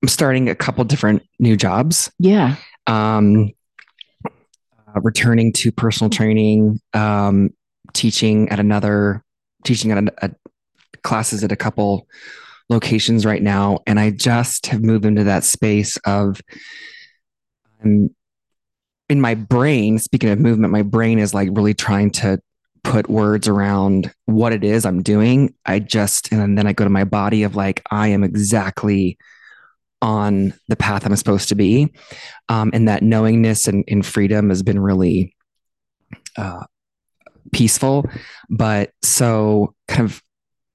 I'm 0.02 0.08
starting 0.08 0.48
a 0.48 0.54
couple 0.54 0.84
different 0.84 1.22
new 1.38 1.56
jobs. 1.56 2.10
Yeah. 2.18 2.56
Um, 2.86 3.52
uh, 4.26 5.00
returning 5.02 5.52
to 5.54 5.72
personal 5.72 6.10
training, 6.10 6.80
um, 6.94 7.50
teaching 7.92 8.48
at 8.48 8.60
another, 8.60 9.22
teaching 9.64 9.92
at 9.92 10.04
a, 10.22 10.34
classes 11.02 11.44
at 11.44 11.52
a 11.52 11.56
couple 11.56 12.06
locations 12.68 13.26
right 13.26 13.42
now, 13.42 13.80
and 13.86 13.98
I 13.98 14.10
just 14.10 14.66
have 14.66 14.82
moved 14.82 15.04
into 15.04 15.24
that 15.24 15.44
space 15.44 15.96
of. 15.98 16.40
I'm 17.82 18.14
in 19.10 19.20
my 19.20 19.34
brain, 19.34 19.98
speaking 19.98 20.30
of 20.30 20.38
movement, 20.38 20.72
my 20.72 20.82
brain 20.82 21.18
is 21.18 21.34
like 21.34 21.48
really 21.52 21.74
trying 21.74 22.12
to 22.12 22.40
put 22.84 23.10
words 23.10 23.48
around 23.48 24.14
what 24.26 24.52
it 24.52 24.62
is 24.62 24.86
I'm 24.86 25.02
doing. 25.02 25.52
I 25.66 25.80
just, 25.80 26.32
and 26.32 26.56
then 26.56 26.66
I 26.66 26.72
go 26.72 26.84
to 26.84 26.90
my 26.90 27.02
body 27.04 27.42
of 27.42 27.56
like, 27.56 27.82
I 27.90 28.08
am 28.08 28.22
exactly 28.22 29.18
on 30.00 30.54
the 30.68 30.76
path 30.76 31.04
I'm 31.04 31.16
supposed 31.16 31.48
to 31.48 31.56
be. 31.56 31.92
Um, 32.48 32.70
and 32.72 32.88
that 32.88 33.02
knowingness 33.02 33.66
and, 33.66 33.84
and 33.88 34.06
freedom 34.06 34.48
has 34.48 34.62
been 34.62 34.78
really 34.78 35.34
uh, 36.36 36.64
peaceful. 37.52 38.04
But 38.48 38.90
so 39.02 39.74
kind 39.88 40.02
of 40.02 40.22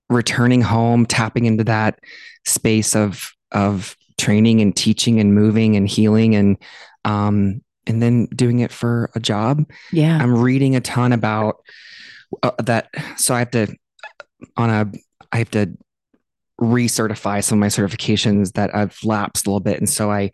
returning 0.10 0.62
home, 0.62 1.06
tapping 1.06 1.46
into 1.46 1.64
that 1.66 2.00
space 2.46 2.96
of, 2.96 3.32
of 3.52 3.96
training 4.18 4.62
and 4.62 4.76
teaching 4.76 5.20
and 5.20 5.34
moving 5.34 5.76
and 5.76 5.88
healing 5.88 6.36
and, 6.36 6.58
um, 7.04 7.62
and 7.88 8.02
then 8.02 8.26
doing 8.28 8.60
it 8.60 8.72
for 8.72 9.10
a 9.16 9.20
job. 9.20 9.70
Yeah. 9.92 10.18
I'm 10.18 10.36
reading 10.38 10.76
a 10.76 10.82
ton 10.82 11.14
about 11.14 11.58
uh, 12.44 12.52
that. 12.64 12.90
So 13.18 13.36
I 13.36 13.40
have 13.40 13.52
to 13.52 13.76
on 14.58 14.70
a 14.70 14.92
I 15.32 15.38
have 15.38 15.52
to 15.52 15.78
recertify 16.60 17.44
some 17.44 17.58
of 17.58 17.62
my 17.62 17.68
certifications 17.68 18.54
that 18.54 18.76
I've 18.76 18.98
lapsed 19.04 19.46
a 19.46 19.50
little 19.50 19.60
bit, 19.60 19.78
and 19.80 19.90
so 19.90 20.12
I 20.12 20.32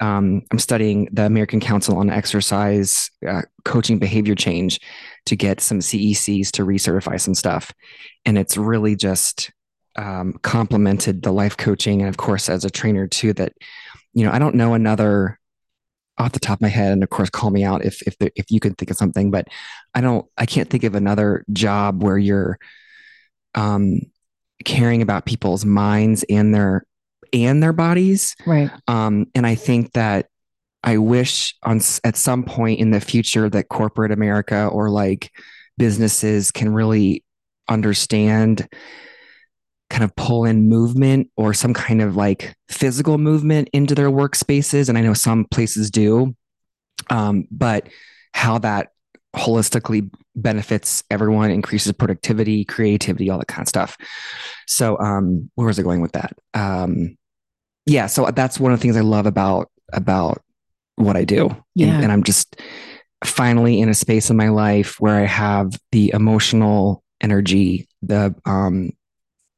um, 0.00 0.42
I'm 0.50 0.58
studying 0.58 1.08
the 1.12 1.26
American 1.26 1.60
Council 1.60 1.98
on 1.98 2.10
Exercise 2.10 3.10
uh, 3.26 3.42
Coaching 3.64 3.98
Behavior 3.98 4.34
Change 4.34 4.80
to 5.26 5.36
get 5.36 5.60
some 5.60 5.80
CECs 5.80 6.50
to 6.52 6.64
recertify 6.64 7.20
some 7.20 7.34
stuff, 7.34 7.72
and 8.24 8.38
it's 8.38 8.56
really 8.56 8.94
just 8.94 9.50
um, 9.96 10.34
complemented 10.42 11.22
the 11.22 11.32
life 11.32 11.56
coaching, 11.56 12.00
and 12.00 12.08
of 12.08 12.16
course 12.16 12.48
as 12.48 12.64
a 12.64 12.70
trainer 12.70 13.08
too. 13.08 13.32
That 13.32 13.52
you 14.14 14.24
know 14.24 14.32
I 14.32 14.38
don't 14.38 14.54
know 14.54 14.74
another 14.74 15.38
off 16.18 16.32
the 16.32 16.40
top 16.40 16.58
of 16.58 16.62
my 16.62 16.68
head, 16.68 16.92
and 16.92 17.02
of 17.02 17.10
course, 17.10 17.30
call 17.30 17.50
me 17.50 17.64
out 17.64 17.84
if 17.84 18.02
if 18.02 18.16
the, 18.18 18.30
if 18.36 18.50
you 18.50 18.60
can 18.60 18.74
think 18.74 18.90
of 18.90 18.96
something. 18.96 19.30
But 19.30 19.48
I 19.94 20.00
don't, 20.00 20.26
I 20.36 20.46
can't 20.46 20.68
think 20.70 20.84
of 20.84 20.94
another 20.94 21.44
job 21.52 22.02
where 22.02 22.18
you're 22.18 22.58
um, 23.54 24.00
caring 24.64 25.02
about 25.02 25.26
people's 25.26 25.64
minds 25.64 26.24
and 26.28 26.54
their 26.54 26.84
and 27.32 27.62
their 27.62 27.72
bodies. 27.72 28.34
right. 28.46 28.70
Um, 28.86 29.26
and 29.34 29.46
I 29.46 29.54
think 29.54 29.92
that 29.92 30.26
I 30.82 30.98
wish 30.98 31.54
on 31.62 31.80
at 32.04 32.16
some 32.16 32.44
point 32.44 32.80
in 32.80 32.90
the 32.90 33.00
future 33.00 33.48
that 33.50 33.68
corporate 33.68 34.12
America 34.12 34.66
or 34.66 34.90
like 34.90 35.30
businesses 35.76 36.50
can 36.50 36.72
really 36.72 37.24
understand 37.68 38.68
kind 39.90 40.04
of 40.04 40.14
pull 40.16 40.44
in 40.44 40.68
movement 40.68 41.30
or 41.36 41.54
some 41.54 41.74
kind 41.74 42.02
of 42.02 42.16
like 42.16 42.54
physical 42.68 43.18
movement 43.18 43.68
into 43.72 43.94
their 43.94 44.10
workspaces. 44.10 44.88
And 44.88 44.96
I 44.96 45.00
know 45.00 45.14
some 45.14 45.46
places 45.46 45.90
do, 45.90 46.34
um, 47.10 47.46
but 47.50 47.88
how 48.32 48.58
that 48.58 48.88
holistically 49.34 50.10
benefits 50.34 51.04
everyone, 51.10 51.50
increases 51.50 51.92
productivity, 51.92 52.64
creativity, 52.64 53.30
all 53.30 53.38
that 53.38 53.48
kind 53.48 53.62
of 53.62 53.68
stuff. 53.68 53.96
So, 54.66 54.98
um, 54.98 55.50
where 55.54 55.66
was 55.66 55.78
I 55.78 55.82
going 55.82 56.00
with 56.00 56.12
that? 56.12 56.32
Um, 56.54 57.17
yeah, 57.88 58.06
so 58.06 58.26
that's 58.34 58.60
one 58.60 58.72
of 58.72 58.78
the 58.78 58.82
things 58.82 58.96
I 58.96 59.00
love 59.00 59.26
about 59.26 59.70
about 59.92 60.42
what 60.96 61.16
I 61.16 61.24
do. 61.24 61.46
And- 61.48 61.64
Yeah. 61.74 62.00
and 62.02 62.12
I'm 62.12 62.22
just 62.22 62.60
finally 63.24 63.80
in 63.80 63.88
a 63.88 63.94
space 63.94 64.30
in 64.30 64.36
my 64.36 64.48
life 64.48 64.96
where 65.00 65.16
I 65.16 65.26
have 65.26 65.72
the 65.92 66.10
emotional 66.14 67.02
energy, 67.20 67.88
the 68.02 68.34
um 68.44 68.90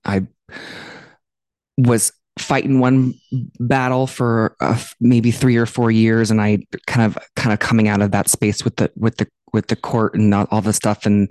I 0.05 0.27
was 1.77 2.12
fighting 2.38 2.79
one 2.81 3.14
battle 3.59 4.07
for 4.07 4.57
uh, 4.61 4.79
maybe 5.01 5.31
3 5.31 5.57
or 5.57 5.66
4 5.66 5.90
years 5.90 6.31
and 6.31 6.40
I 6.40 6.59
kind 6.87 7.03
of 7.05 7.19
kind 7.37 7.53
of 7.53 7.59
coming 7.59 7.88
out 7.88 8.01
of 8.01 8.12
that 8.12 8.29
space 8.29 8.64
with 8.64 8.77
the 8.77 8.90
with 8.97 9.16
the 9.16 9.27
with 9.53 9.66
the 9.66 9.77
court 9.77 10.14
and 10.14 10.33
all, 10.35 10.47
all 10.51 10.61
the 10.62 10.73
stuff 10.73 11.05
and 11.07 11.31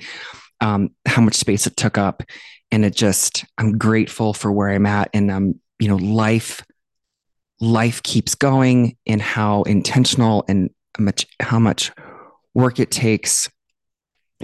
um 0.62 0.90
how 1.08 1.22
much 1.22 1.36
space 1.36 1.66
it 1.66 1.78
took 1.78 1.98
up 1.98 2.22
and 2.72 2.86
it 2.86 2.96
just 2.96 3.46
I'm 3.58 3.78
grateful 3.78 4.34
for 4.34 4.52
where 4.52 4.70
I'm 4.70 4.86
at 4.86 5.10
and 5.14 5.32
um 5.32 5.56
you 5.80 5.88
know 5.88 5.96
life 5.96 6.62
life 7.62 8.02
keeps 8.04 8.36
going 8.36 8.96
and 9.06 9.22
how 9.22 9.64
intentional 9.64 10.46
and 10.48 10.70
much 10.98 11.26
how 11.40 11.60
much 11.60 11.92
work 12.54 12.80
it 12.80 12.92
takes 12.92 13.50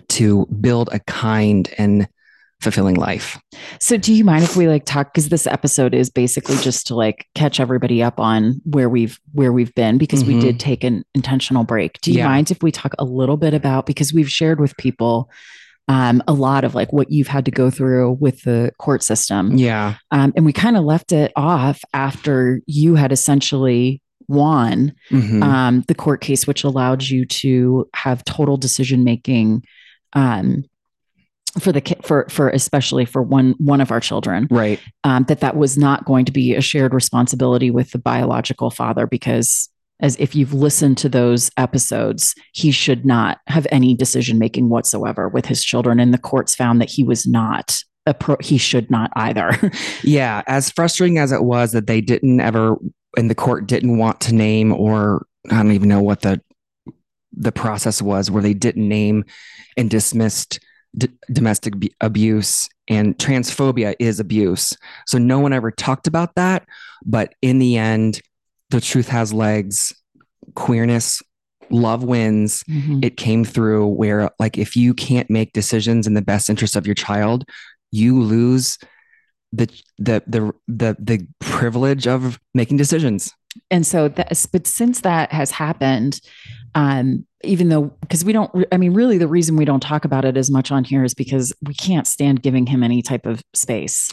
to 0.10 0.46
build 0.60 0.90
a 0.92 1.00
kind 1.00 1.70
and 1.78 2.08
fulfilling 2.62 2.96
life. 2.96 3.40
So 3.80 3.98
do 3.98 4.14
you 4.14 4.24
mind 4.24 4.44
if 4.44 4.56
we 4.56 4.68
like 4.68 4.86
talk 4.86 5.14
because 5.14 5.30
this 5.30 5.46
episode 5.46 5.94
is 5.94 6.10
basically 6.10 6.56
just 6.58 6.88
to 6.88 6.96
like 6.96 7.28
catch 7.36 7.60
everybody 7.60 8.02
up 8.02 8.20
on 8.20 8.62
where 8.66 8.90
we've 8.90 9.20
where 9.34 9.52
we've 9.54 9.74
been 9.76 9.98
because 9.98 10.24
we 10.24 10.36
Mhm. 10.36 10.42
did 10.42 10.60
take 10.60 10.84
an 10.84 11.04
intentional 11.14 11.64
break. 11.64 12.00
Do 12.02 12.12
you 12.12 12.20
Yeah. 12.20 12.28
mind 12.28 12.52
if 12.52 12.62
we 12.64 12.72
talk 12.72 12.94
a 12.98 13.04
little 13.06 13.38
bit 13.38 13.54
about 13.54 13.86
because 13.86 14.14
we've 14.14 14.30
shared 14.32 14.60
with 14.60 14.76
people 14.78 15.30
um, 15.88 16.24
a 16.28 16.34
lot 16.34 16.64
of 16.64 16.74
like 16.74 16.92
what 16.92 17.12
you've 17.12 17.28
had 17.28 17.46
to 17.46 17.52
go 17.52 17.70
through 17.70 18.14
with 18.20 18.42
the 18.44 18.72
court 18.80 19.04
system. 19.04 19.56
Yeah. 19.56 19.96
Um, 20.12 20.34
and 20.36 20.46
we 20.46 20.52
kind 20.54 20.78
of 20.78 20.84
left 20.84 21.12
it 21.12 21.32
off 21.36 21.82
after 21.94 22.62
you 22.66 22.96
had 22.96 23.12
essentially 23.12 24.02
won, 24.28 24.94
Mhm. 25.12 25.44
um, 25.44 25.84
the 25.88 25.94
court 25.94 26.22
case 26.22 26.48
which 26.48 26.64
allowed 26.64 27.04
you 27.04 27.26
to 27.26 27.88
have 27.96 28.24
total 28.26 28.58
decision 28.58 29.04
making 29.04 29.64
um, 30.14 30.64
for 31.60 31.72
the 31.72 31.82
ki- 31.82 31.96
for 32.02 32.26
for 32.30 32.50
especially 32.50 33.06
for 33.06 33.22
one 33.22 33.54
one 33.60 33.80
of 33.80 33.92
our 33.92 34.00
children 34.00 34.48
right. 34.50 34.80
um, 35.04 35.24
that 35.28 35.40
that 35.42 35.56
was 35.56 35.78
not 35.78 36.04
going 36.06 36.26
to 36.26 36.32
be 36.32 36.54
a 36.56 36.62
shared 36.62 36.94
responsibility 36.94 37.70
with 37.72 37.92
the 37.92 37.98
biological 38.00 38.70
father 38.72 39.06
because 39.08 39.70
as 40.02 40.16
if 40.18 40.36
you've 40.36 40.54
listened 40.54 40.98
to 40.98 41.10
those 41.10 41.50
episodes 41.58 42.36
he 42.54 42.72
should 42.72 43.06
not 43.06 43.40
have 43.48 43.68
any 43.72 43.96
decision 43.96 44.38
making 44.38 44.70
whatsoever 44.70 45.30
with 45.30 45.46
his 45.46 45.64
children 45.64 46.00
and 46.00 46.14
the 46.14 46.18
courts 46.18 46.56
found 46.56 46.82
that 46.82 46.90
he 46.90 47.04
was 47.04 47.26
not 47.26 47.82
a 48.06 48.14
pro- 48.14 48.38
he 48.40 48.58
should 48.58 48.92
not 48.92 49.12
either 49.16 49.52
Yeah, 50.04 50.44
as 50.48 50.70
frustrating 50.70 51.18
as 51.18 51.32
it 51.32 51.44
was 51.44 51.72
that 51.72 51.88
they 51.88 52.02
didn't 52.02 52.40
ever, 52.40 52.78
and 53.18 53.30
the 53.30 53.36
court 53.36 53.68
didn't 53.68 53.98
want 53.98 54.22
to 54.22 54.36
name, 54.36 54.72
or 54.74 55.26
I 55.50 55.58
don't 55.58 55.72
even 55.72 55.90
know 55.90 56.02
what 56.02 56.22
the 56.22 56.42
the 57.38 57.52
process 57.52 58.02
was, 58.02 58.32
where 58.32 58.44
they 58.44 58.54
didn't 58.54 58.88
name 58.88 59.26
and 59.76 59.90
dismissed 59.90 60.60
d- 60.98 61.10
domestic 61.32 61.76
bu- 61.76 61.90
abuse 62.00 62.70
and 62.88 63.18
transphobia 63.18 63.96
is 64.00 64.20
abuse. 64.20 64.78
So 65.08 65.18
no 65.18 65.40
one 65.40 65.52
ever 65.52 65.72
talked 65.72 66.08
about 66.08 66.36
that, 66.36 66.66
but 67.06 67.34
in 67.42 67.60
the 67.60 67.78
end, 67.78 68.22
the 68.76 68.82
truth 68.82 69.08
has 69.08 69.34
legs. 69.34 69.94
Queerness, 70.54 71.22
love 71.70 72.04
wins. 72.04 72.64
Mhm. 72.64 73.04
It 73.04 73.18
came 73.18 73.44
through 73.44 73.88
where, 73.88 74.30
like, 74.40 74.58
if 74.58 74.76
you 74.76 74.94
can't 74.94 75.30
make 75.30 75.54
decisions 75.54 76.06
in 76.08 76.14
the 76.14 76.22
best 76.22 76.50
interest 76.50 76.76
of 76.76 76.86
your 76.86 76.96
child, 76.96 77.46
you 77.92 78.22
lose 78.22 78.78
the 79.52 79.68
the 79.98 80.22
the 80.28 80.52
the 80.68 80.96
the 81.00 81.28
privilege 81.40 82.08
of 82.08 82.40
making 82.54 82.78
decisions. 82.78 83.32
and 83.72 83.88
so 83.88 84.10
that 84.10 84.46
but 84.52 84.68
since 84.68 85.00
that 85.02 85.32
has 85.32 85.50
happened 85.50 86.20
um 86.74 87.26
even 87.46 87.70
though 87.70 87.84
because 88.02 88.26
we 88.26 88.34
don't 88.34 88.52
i 88.74 88.76
mean 88.76 88.94
really 88.94 89.18
the 89.18 89.30
reason 89.30 89.56
we 89.56 89.64
don't 89.64 89.80
talk 89.80 90.04
about 90.04 90.26
it 90.26 90.36
as 90.36 90.52
much 90.52 90.74
on 90.74 90.84
here 90.84 91.06
is 91.06 91.14
because 91.14 91.54
we 91.62 91.74
can't 91.74 92.06
stand 92.06 92.42
giving 92.44 92.66
him 92.66 92.84
any 92.84 93.02
type 93.02 93.26
of 93.26 93.42
space 93.54 94.12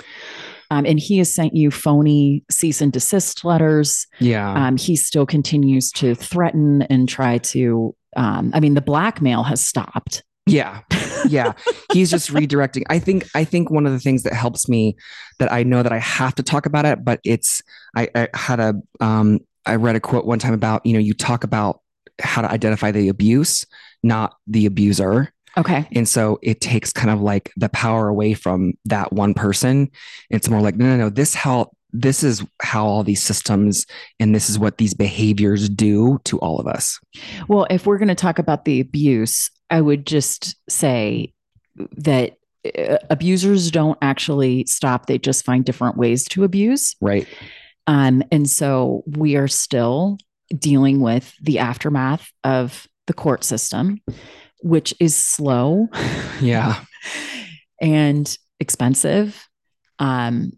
um, 0.73 0.87
and 0.87 0.99
he 0.99 1.19
has 1.19 1.33
sent 1.35 1.55
you 1.55 1.71
phony 1.71 2.43
cease 2.51 2.81
and 2.81 2.93
desist 2.93 3.45
letters 3.45 4.07
Yeah. 4.21 4.53
um, 4.67 4.77
he 4.77 4.97
still 4.97 5.27
continues 5.27 5.91
to 5.93 6.15
threaten 6.15 6.83
and 6.83 7.09
try 7.09 7.39
to 7.39 7.95
um, 8.17 8.51
i 8.55 8.61
mean 8.61 8.75
the 8.75 8.81
blackmail 8.81 9.43
has 9.45 9.61
stopped 9.61 10.23
yeah. 10.47 10.81
Yeah. 11.29 11.53
He's 11.93 12.11
just 12.11 12.31
redirecting. 12.35 12.83
I 12.91 12.99
think 12.99 13.29
I 13.33 13.45
think 13.45 13.71
one 13.71 13.87
of 13.87 13.93
the 13.93 14.01
things 14.01 14.25
that 14.25 14.33
helps 14.33 14.69
me 14.69 14.97
that 15.39 15.53
I 15.53 15.63
know 15.63 15.85
that 15.85 15.93
I 15.93 15.99
have 16.01 16.35
to 16.35 16.43
talk 16.43 16.67
about 16.67 16.85
it, 16.85 17.05
but 17.05 17.21
it's 17.25 17.63
I, 17.95 18.09
I 18.17 18.29
had 18.35 18.59
a 18.59 18.75
um 18.99 19.39
I 19.67 19.77
read 19.77 19.95
a 19.95 20.01
quote 20.01 20.27
one 20.27 20.41
time 20.41 20.53
about, 20.53 20.85
you 20.85 20.95
know, 20.95 20.99
you 20.99 21.15
talk 21.15 21.45
about 21.45 21.81
how 22.21 22.43
to 22.43 22.51
identify 22.51 22.91
the 22.91 23.09
abuse, 23.09 23.65
not 24.03 24.35
the 24.49 24.67
abuser. 24.67 25.33
Okay 25.57 25.87
And 25.93 26.09
so 26.09 26.39
it 26.43 26.61
takes 26.61 26.93
kind 26.93 27.11
of 27.11 27.21
like 27.21 27.53
the 27.57 27.69
power 27.69 28.09
away 28.09 28.35
from 28.35 28.75
that 28.87 29.13
one 29.13 29.35
person. 29.35 29.91
It's 30.31 30.49
more 30.49 30.61
like, 30.61 30.77
no, 30.77 30.87
no, 30.87 30.97
no, 30.97 31.11
this 31.11 31.35
how 31.35 31.71
this 31.93 32.23
is 32.23 32.45
how 32.63 32.87
all 32.87 33.05
these 33.05 33.23
systems 33.23 33.87
and 34.19 34.35
this 34.35 34.49
is 34.49 34.59
what 34.59 34.79
these 34.79 34.95
behaviors 34.95 35.69
do 35.69 36.19
to 36.25 36.39
all 36.39 36.59
of 36.59 36.67
us. 36.67 36.99
Well, 37.49 37.67
if 37.71 37.87
we're 37.87 37.99
going 37.99 38.09
to 38.09 38.15
talk 38.15 38.39
about 38.39 38.65
the 38.65 38.81
abuse, 38.81 39.51
I 39.69 39.81
would 39.81 40.07
just 40.07 40.57
say 40.71 41.35
that 41.97 42.37
uh, 42.79 42.99
abusers 43.11 43.71
don't 43.71 43.99
actually 44.01 44.65
stop. 44.67 45.07
They 45.07 45.19
just 45.19 45.45
find 45.45 45.65
different 45.65 45.97
ways 45.99 46.25
to 46.29 46.45
abuse. 46.45 46.97
Right. 47.01 47.29
Um, 47.87 48.23
and 48.31 48.49
so 48.49 49.03
we 49.07 49.37
are 49.37 49.49
still 49.49 50.19
dealing 50.57 51.01
with 51.01 51.35
the 51.43 51.59
aftermath 51.59 52.31
of 52.45 52.87
the 53.07 53.13
court 53.15 53.45
system, 53.45 54.01
which 54.63 54.95
is 55.01 55.15
slow 55.17 55.89
Yeah. 56.41 56.83
and 57.81 58.37
expensive. 58.61 59.49
Um, 59.99 60.53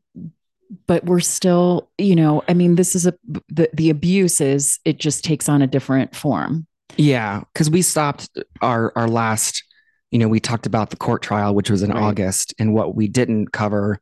but 0.87 1.05
we're 1.05 1.21
still, 1.21 1.89
you 1.99 2.17
know, 2.17 2.43
I 2.49 2.55
mean, 2.55 2.75
this 2.75 2.95
is 2.95 3.07
a 3.07 3.15
the, 3.49 3.69
the 3.73 3.91
abuse 3.91 4.41
is 4.41 4.79
it 4.85 4.99
just 4.99 5.25
takes 5.25 5.49
on 5.49 5.63
a 5.63 5.67
different 5.67 6.15
form. 6.17 6.67
Yeah. 6.97 7.43
Cause 7.55 7.71
we 7.71 7.83
stopped 7.83 8.29
our 8.61 8.93
our 8.97 9.09
last, 9.09 9.63
you 10.11 10.19
know, 10.19 10.29
we 10.29 10.41
talked 10.41 10.67
about 10.67 10.91
the 10.91 10.97
court 10.97 11.23
trial, 11.23 11.55
which 11.55 11.71
was 11.71 11.83
in 11.83 11.91
Right. 11.91 12.03
August, 12.03 12.55
and 12.59 12.73
what 12.75 12.95
we 12.95 13.09
didn't 13.09 13.53
cover. 13.53 14.01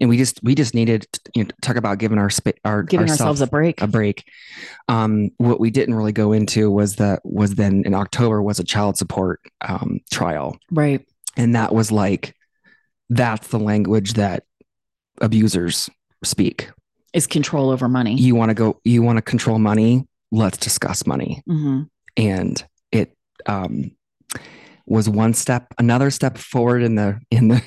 And 0.00 0.08
we 0.08 0.16
just 0.16 0.40
we 0.42 0.54
just 0.54 0.74
needed 0.74 1.06
to 1.12 1.20
you 1.34 1.44
know, 1.44 1.50
talk 1.62 1.76
about 1.76 1.98
giving 1.98 2.18
our 2.18 2.30
spa- 2.30 2.52
our 2.64 2.82
Giving 2.82 3.08
ourselves 3.10 3.40
a 3.40 3.46
break. 3.46 3.80
a 3.82 3.86
break. 3.86 4.24
Um, 4.88 5.30
what 5.38 5.58
we 5.60 5.70
didn't 5.70 5.94
really 5.94 6.12
go 6.12 6.32
into 6.32 6.70
was 6.70 6.96
that 6.96 7.20
was 7.24 7.54
then 7.56 7.82
in 7.84 7.94
October 7.94 8.42
was 8.42 8.58
a 8.60 8.64
child 8.64 8.96
support 8.96 9.40
um, 9.60 10.00
trial, 10.10 10.56
right. 10.70 11.04
and 11.36 11.54
that 11.54 11.74
was 11.74 11.90
like 11.92 12.34
that's 13.10 13.48
the 13.48 13.58
language 13.58 14.14
that 14.14 14.44
abusers 15.20 15.88
speak. 16.24 16.70
is 17.12 17.26
control 17.26 17.70
over 17.70 17.88
money. 17.88 18.14
You 18.16 18.34
want 18.34 18.50
to 18.50 18.54
go, 18.54 18.80
you 18.84 19.02
want 19.02 19.16
to 19.16 19.22
control 19.22 19.58
money. 19.58 20.06
Let's 20.30 20.58
discuss 20.58 21.06
money, 21.06 21.42
Mhm. 21.48 21.88
and 22.16 22.64
it 22.92 23.16
um, 23.46 23.92
was 24.86 25.08
one 25.08 25.32
step, 25.34 25.72
another 25.78 26.10
step 26.10 26.36
forward 26.38 26.82
in 26.82 26.94
the 26.96 27.18
in 27.30 27.48
the 27.48 27.62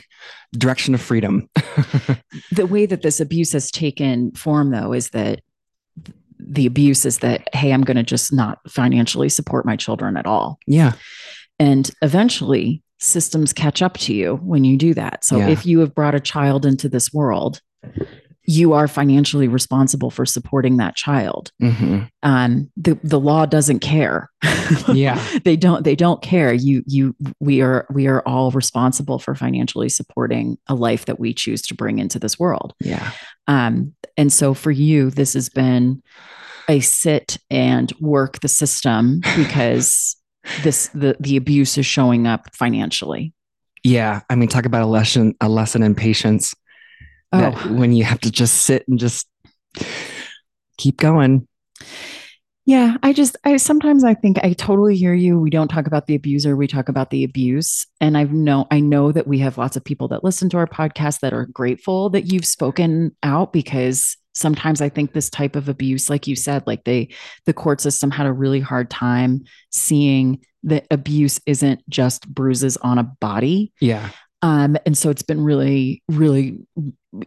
direction 0.54 0.94
of 0.94 1.02
freedom. 1.02 1.50
The 2.52 2.66
way 2.66 2.86
that 2.86 3.02
this 3.02 3.20
abuse 3.20 3.52
has 3.54 3.72
taken 3.72 4.32
form, 4.32 4.72
though, 4.72 4.94
is 4.94 5.10
that 5.12 5.42
the 6.40 6.66
abuse 6.66 7.06
is 7.06 7.20
that, 7.20 7.48
hey, 7.54 7.72
I'm 7.72 7.84
going 7.84 7.98
to 7.98 8.04
just 8.04 8.34
not 8.34 8.60
financially 8.70 9.30
support 9.30 9.66
my 9.66 9.76
children 9.76 10.18
at 10.18 10.26
all. 10.26 10.60
yeah, 10.68 10.94
And 11.60 11.90
eventually, 12.02 12.82
systems 13.00 13.52
catch 13.54 13.82
up 13.82 13.98
to 14.00 14.14
you 14.14 14.36
when 14.44 14.64
you 14.64 14.78
do 14.78 14.94
that. 14.94 15.24
So 15.26 15.38
Yeah. 15.38 15.50
if 15.50 15.66
you 15.66 15.80
have 15.80 15.94
brought 15.96 16.16
a 16.16 16.20
child 16.20 16.66
into 16.66 16.88
this 16.90 17.12
world, 17.14 17.62
you 18.46 18.74
are 18.74 18.88
financially 18.88 19.48
responsible 19.48 20.10
for 20.10 20.26
supporting 20.26 20.78
that 20.78 20.96
child. 20.96 21.52
Mhm. 21.62 22.10
Um, 22.24 22.72
the 22.76 23.00
the 23.04 23.20
law 23.20 23.46
doesn't 23.46 23.80
care. 23.80 24.30
yeah, 24.94 25.24
they 25.44 25.56
don't 25.56 25.84
they 25.84 25.96
don't 25.96 26.22
care 26.22 26.54
you 26.54 26.84
you 26.88 27.16
we 27.40 27.62
are 27.62 27.86
we 27.92 28.08
are 28.08 28.22
all 28.26 28.52
responsible 28.52 29.20
for 29.20 29.36
financially 29.36 29.90
supporting 29.90 30.58
a 30.68 30.76
life 30.76 31.06
that 31.06 31.20
we 31.20 31.34
choose 31.34 31.62
to 31.64 31.76
bring 31.76 32.00
into 32.00 32.20
this 32.20 32.40
world 32.40 32.74
yeah, 32.80 33.12
um 33.48 33.94
and 34.18 34.34
so 34.34 34.54
for 34.54 34.72
you 34.72 35.10
this 35.10 35.34
has 35.34 35.50
been 35.50 36.02
a 36.68 36.80
sit 36.80 37.38
and 37.50 37.94
work 38.00 38.40
the 38.40 38.48
system 38.48 39.22
because 39.36 40.16
this 40.64 40.88
the 40.94 41.16
the 41.20 41.38
abuse 41.38 41.78
is 41.78 41.86
showing 41.86 42.26
up 42.26 42.54
financially 42.56 43.34
yeah. 43.84 44.22
I 44.30 44.36
mean, 44.36 44.48
talk 44.48 44.66
about 44.66 44.84
a 44.84 44.88
lesson, 44.88 45.36
a 45.42 45.50
lesson 45.50 45.84
in 45.84 45.96
patience. 45.96 46.54
Oh. 47.32 47.52
when 47.74 47.92
you 47.92 48.04
have 48.04 48.20
to 48.22 48.32
just 48.32 48.64
sit 48.64 48.88
and 48.88 49.00
just 49.00 49.28
keep 50.78 50.98
going. 50.98 51.48
yeah 52.66 52.98
i 53.04 53.14
just 53.14 53.38
i 53.44 53.58
sometimes 53.58 54.04
i 54.04 54.14
think 54.14 54.38
i 54.44 54.54
totally 54.54 54.96
hear 54.96 55.14
you. 55.14 55.40
We 55.40 55.50
don't 55.50 55.68
talk 55.68 55.88
about 55.88 56.08
the 56.08 56.16
abuser 56.16 56.56
we 56.56 56.68
talk 56.68 56.90
about 56.90 57.10
the 57.10 57.24
abuse. 57.24 57.86
And 58.00 58.18
I've 58.18 58.34
know 58.34 58.68
i 58.72 58.80
know 58.80 59.12
that 59.12 59.28
we 59.28 59.40
have 59.40 59.58
lots 59.58 59.76
of 59.76 59.84
people 59.84 60.08
that 60.10 60.24
listen 60.24 60.50
to 60.50 60.58
our 60.58 60.68
podcast 60.68 61.20
that 61.20 61.34
are 61.34 61.46
grateful 61.46 62.10
that 62.12 62.32
you've 62.32 62.46
spoken 62.46 63.16
out 63.24 63.54
because 63.54 64.18
sometimes 64.34 64.80
i 64.80 64.88
think 64.88 65.12
this 65.12 65.30
type 65.30 65.58
of 65.58 65.68
abuse 65.68 66.10
like 66.10 66.26
you 66.26 66.38
said 66.38 66.64
like 66.66 66.86
they 66.86 67.10
the 67.46 67.54
court 67.54 67.82
system 67.82 68.10
had 68.10 68.26
a 68.26 68.32
really 68.32 68.62
hard 68.62 68.90
time 68.90 69.44
seeing 69.72 70.40
that 70.64 70.86
abuse 70.92 71.40
isn't 71.46 71.88
just 71.90 72.28
bruises 72.28 72.78
on 72.78 72.98
a 72.98 73.04
body. 73.04 73.74
Yeah, 73.80 74.10
um, 74.42 74.76
and 74.86 74.98
so 74.98 75.10
it's 75.10 75.22
been 75.22 75.44
really, 75.44 76.02
really, 76.08 76.58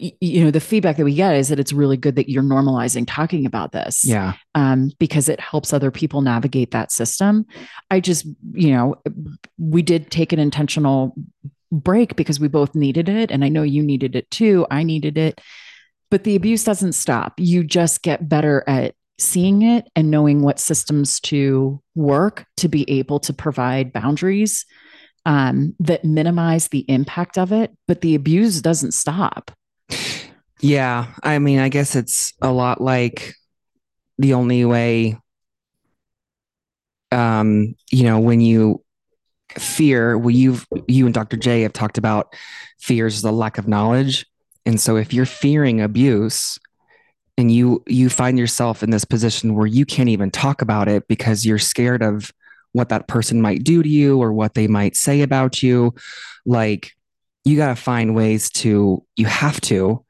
you 0.00 0.44
know, 0.44 0.50
the 0.50 0.61
feedback 0.61 0.96
that 0.96 1.05
we 1.05 1.14
get 1.14 1.37
is 1.37 1.48
that 1.48 1.61
it's 1.61 1.72
really 1.72 1.96
good 1.96 2.16
that 2.16 2.29
you're 2.29 2.42
normalizing 2.42 3.05
talking 3.07 3.47
about 3.47 3.72
this 3.72 4.05
yeah, 4.05 4.34
um, 4.55 4.91
because 4.99 5.28
it 5.28 5.38
helps 5.38 5.72
other 5.72 5.91
people 5.91 6.22
navigate 6.22 6.72
that 6.72 6.91
system. 6.91 7.47
I 7.91 8.01
just, 8.01 8.26
you 8.53 8.72
know, 8.72 8.97
we 9.59 9.82
did 9.82 10.11
take 10.11 10.32
an 10.32 10.41
intentional 10.41 11.14
break 11.70 12.16
because 12.16 12.41
we 12.41 12.49
both 12.49 12.74
needed 12.74 13.09
it. 13.09 13.30
And 13.30 13.45
I 13.45 13.49
know 13.49 13.62
you 13.62 13.82
needed 13.82 14.16
it 14.16 14.30
too. 14.30 14.66
I 14.70 14.82
needed 14.82 15.16
it. 15.16 15.41
But 16.11 16.24
the 16.24 16.36
abuse 16.36 16.64
doesn't 16.64 16.93
stop. 16.93 17.34
You 17.38 17.64
just 17.64 18.03
get 18.03 18.28
better 18.28 18.64
at 18.66 18.95
seeing 19.18 19.62
it 19.62 19.88
and 19.95 20.11
knowing 20.11 20.43
what 20.43 20.59
systems 20.59 21.20
to 21.20 21.80
work 21.95 22.45
to 22.57 22.68
be 22.68 22.88
able 22.91 23.20
to 23.20 23.32
provide 23.32 23.93
boundaries 23.93 24.66
um, 25.27 25.75
that 25.81 26.05
minimize 26.05 26.68
the 26.68 26.85
impact 26.89 27.39
of 27.39 27.53
it. 27.53 27.72
But 27.87 28.01
the 28.01 28.14
abuse 28.14 28.61
doesn't 28.61 28.93
stop. 28.93 29.51
yeah. 30.61 31.07
I 31.22 31.39
mean, 31.39 31.59
I 31.59 31.68
guess 31.68 31.97
it's 31.97 32.33
a 32.43 32.53
lot 32.53 32.81
like 32.81 33.35
the 34.18 34.35
only 34.35 34.64
way. 34.64 35.18
Um, 37.12 37.77
you 37.93 38.03
know, 38.05 38.18
when 38.18 38.41
you 38.41 38.83
fear, 39.51 40.18
well, 40.18 40.31
you've 40.31 40.66
you 40.89 41.07
and 41.07 41.14
Dr. 41.14 41.37
J 41.37 41.62
have 41.62 41.72
talked 41.72 41.99
about 41.99 42.35
fears 42.81 43.22
a 43.22 43.31
lack 43.31 43.57
of 43.57 43.68
knowledge, 43.68 44.27
and 44.66 44.81
so 44.81 44.97
if 44.97 45.12
you're 45.12 45.27
fearing 45.27 45.81
abuse, 45.81 46.59
and 47.37 47.53
you 47.53 47.83
you 47.87 48.09
find 48.09 48.39
yourself 48.39 48.83
in 48.83 48.91
this 48.91 49.05
position 49.05 49.55
where 49.55 49.66
you 49.66 49.87
can't 49.87 50.09
even 50.09 50.31
talk 50.31 50.62
about 50.62 50.89
it 50.89 51.07
because 51.09 51.45
you're 51.45 51.59
scared 51.59 52.03
of 52.03 52.33
what 52.75 52.91
that 52.91 53.09
person 53.09 53.41
might 53.41 53.64
do 53.64 53.83
to 53.83 53.89
you 53.89 54.20
or 54.22 54.33
what 54.33 54.53
they 54.53 54.66
might 54.66 54.97
say 54.97 55.22
about 55.22 55.62
you. 55.62 55.95
Like 56.45 56.93
you 57.45 57.57
got 57.57 57.68
to 57.68 57.77
find 57.77 58.14
ways 58.14 58.51
to 58.51 59.03
you 59.16 59.27
have 59.27 59.61
to. 59.62 60.05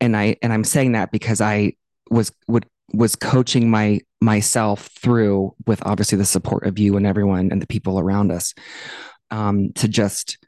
And 0.00 0.16
i 0.16 0.36
and 0.42 0.52
i'm 0.52 0.62
saying 0.62 0.92
that 0.92 1.10
because 1.10 1.40
i 1.40 1.72
was 2.08 2.30
would 2.46 2.64
was 2.92 3.16
coaching 3.16 3.68
my 3.68 4.00
myself 4.20 4.88
through 4.98 5.54
with 5.66 5.84
obviously 5.84 6.18
the 6.18 6.24
support 6.24 6.66
of 6.66 6.78
you 6.78 6.96
and 6.96 7.06
everyone 7.06 7.50
and 7.52 7.62
the 7.62 7.66
people 7.66 7.98
around 7.98 8.32
us 8.32 8.54
um, 9.30 9.72
to 9.74 9.88
just 9.88 10.38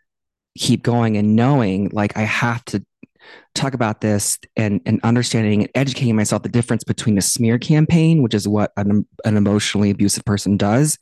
keep 0.59 0.83
going 0.83 1.17
and 1.17 1.37
knowing 1.37 1.89
like 1.93 2.17
I 2.17 2.23
have 2.23 2.65
to 2.67 2.85
talk 3.55 3.75
about 3.75 4.01
this 4.01 4.39
and 4.57 4.81
and 4.87 5.01
understanding 5.03 5.63
and 5.63 5.71
educating 5.75 6.17
myself 6.17 6.43
the 6.43 6.49
difference 6.49 6.85
between 6.85 7.19
a 7.19 7.23
smear 7.23 7.59
campaign, 7.59 8.23
which 8.23 8.35
is 8.35 8.47
what 8.47 8.73
an, 8.77 9.07
an 9.25 9.37
emotionally 9.37 9.91
abusive 9.91 10.25
person 10.25 10.57
does, 10.57 10.99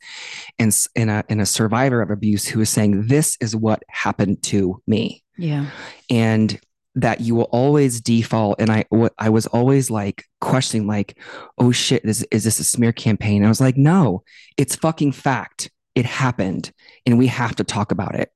and 0.57 0.75
in 0.95 1.09
a 1.09 1.23
in 1.29 1.39
a 1.39 1.45
survivor 1.45 2.01
of 2.01 2.09
abuse 2.09 2.47
who 2.47 2.61
is 2.61 2.69
saying 2.69 3.07
this 3.07 3.37
is 3.41 3.55
what 3.55 3.83
happened 3.89 4.41
to 4.43 4.81
me. 4.87 5.23
Yeah. 5.37 5.67
And 6.09 6.59
that 6.95 7.21
you 7.21 7.35
will 7.35 7.47
always 7.51 8.01
default 8.01 8.59
and 8.59 8.71
i 8.71 8.83
what 8.89 9.13
i 9.19 9.29
was 9.29 9.45
always 9.47 9.91
like 9.91 10.25
questioning 10.41 10.87
like 10.87 11.17
oh 11.59 11.71
shit 11.71 12.03
is, 12.03 12.25
is 12.31 12.43
this 12.43 12.59
a 12.59 12.63
smear 12.63 12.91
campaign 12.91 13.45
i 13.45 13.47
was 13.47 13.61
like 13.61 13.77
no 13.77 14.23
it's 14.57 14.75
fucking 14.75 15.11
fact 15.11 15.69
it 15.93 16.05
happened 16.05 16.71
and 17.05 17.17
we 17.17 17.27
have 17.27 17.55
to 17.55 17.63
talk 17.63 17.91
about 17.91 18.15
it 18.15 18.31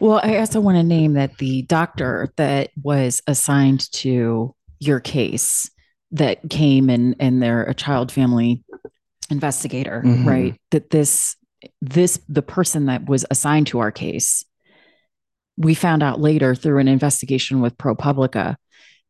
well 0.00 0.20
i 0.22 0.38
also 0.38 0.60
want 0.60 0.76
to 0.76 0.82
name 0.82 1.14
that 1.14 1.38
the 1.38 1.62
doctor 1.62 2.32
that 2.36 2.70
was 2.82 3.20
assigned 3.26 3.90
to 3.92 4.54
your 4.80 5.00
case 5.00 5.70
that 6.10 6.38
came 6.50 6.88
and 6.88 7.16
and 7.20 7.42
they're 7.42 7.64
a 7.64 7.74
child 7.74 8.10
family 8.10 8.62
investigator 9.30 10.02
mm-hmm. 10.04 10.28
right 10.28 10.60
that 10.70 10.90
this 10.90 11.36
this 11.80 12.20
the 12.28 12.42
person 12.42 12.86
that 12.86 13.06
was 13.06 13.24
assigned 13.30 13.66
to 13.66 13.78
our 13.78 13.90
case 13.90 14.44
we 15.56 15.74
found 15.74 16.02
out 16.02 16.20
later 16.20 16.54
through 16.54 16.78
an 16.78 16.88
investigation 16.88 17.60
with 17.60 17.76
ProPublica 17.76 18.56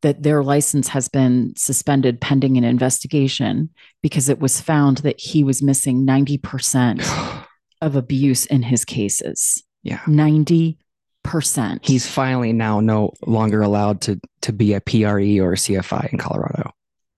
that 0.01 0.21
their 0.21 0.43
license 0.43 0.89
has 0.89 1.07
been 1.07 1.53
suspended 1.55 2.19
pending 2.19 2.57
an 2.57 2.65
investigation 2.65 3.69
because 4.01 4.27
it 4.27 4.39
was 4.39 4.59
found 4.59 4.97
that 4.99 5.19
he 5.19 5.43
was 5.43 5.63
missing 5.63 6.05
90% 6.05 7.45
of 7.81 7.95
abuse 7.95 8.45
in 8.45 8.63
his 8.63 8.83
cases. 8.83 9.63
Yeah. 9.83 9.99
90%. 9.99 10.77
He's 11.85 12.07
finally 12.07 12.53
now 12.53 12.79
no 12.79 13.13
longer 13.25 13.61
allowed 13.61 14.01
to 14.01 14.19
to 14.41 14.53
be 14.53 14.73
a 14.73 14.81
PRE 14.81 15.39
or 15.39 15.53
a 15.53 15.57
CFI 15.57 16.11
in 16.11 16.17
Colorado. 16.17 16.71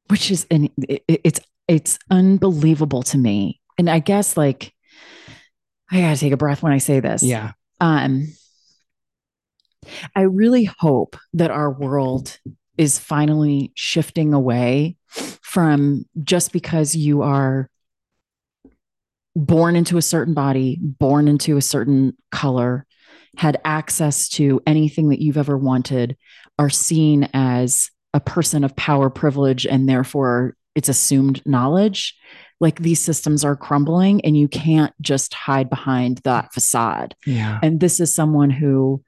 Which 0.08 0.30
is 0.30 0.46
and 0.52 0.70
it, 0.78 1.04
it's 1.08 1.40
it's 1.68 1.98
unbelievable 2.10 3.04
to 3.04 3.18
me. 3.18 3.62
And 3.78 3.90
I 3.90 4.00
guess 4.00 4.38
like 4.38 4.74
I 5.92 6.02
got 6.02 6.14
to 6.14 6.20
take 6.20 6.34
a 6.34 6.38
breath 6.38 6.62
when 6.62 6.74
I 6.74 6.80
say 6.80 7.00
this. 7.00 7.24
Yeah. 7.24 7.52
Um 7.80 8.28
I 10.16 10.22
really 10.22 10.70
hope 10.80 11.16
that 11.34 11.52
our 11.52 11.72
world 11.72 12.40
is 12.78 13.00
finally 13.00 13.72
shifting 13.76 14.34
away 14.34 14.98
from 15.08 16.06
just 16.24 16.52
because 16.52 16.96
you 16.96 17.22
are 17.22 17.70
born 19.36 19.76
into 19.76 19.98
a 19.98 20.02
certain 20.02 20.34
body, 20.34 20.80
born 20.82 21.28
into 21.28 21.58
a 21.58 21.62
certain 21.62 22.16
color, 22.32 22.86
had 23.38 23.60
access 23.66 24.30
to 24.30 24.62
anything 24.66 25.10
that 25.10 25.22
you've 25.22 25.38
ever 25.38 25.58
wanted, 25.58 26.18
are 26.58 26.70
seen 26.70 27.30
as 27.34 27.90
a 28.14 28.20
person 28.20 28.64
of 28.64 28.76
power, 28.76 29.10
privilege, 29.10 29.66
and 29.66 29.90
therefore 29.90 30.56
it's 30.74 30.90
assumed 30.90 31.42
knowledge. 31.46 32.16
Like 32.62 32.80
these 32.80 33.02
systems 33.02 33.44
are 33.44 33.56
crumbling 33.56 34.24
and 34.24 34.38
you 34.38 34.48
can't 34.48 34.94
just 35.02 35.34
hide 35.34 35.70
behind 35.70 36.20
that 36.24 36.54
facade. 36.54 37.16
Yeah. 37.26 37.60
And 37.62 37.80
this 37.80 38.00
is 38.00 38.16
someone 38.16 38.50
who 38.50 39.04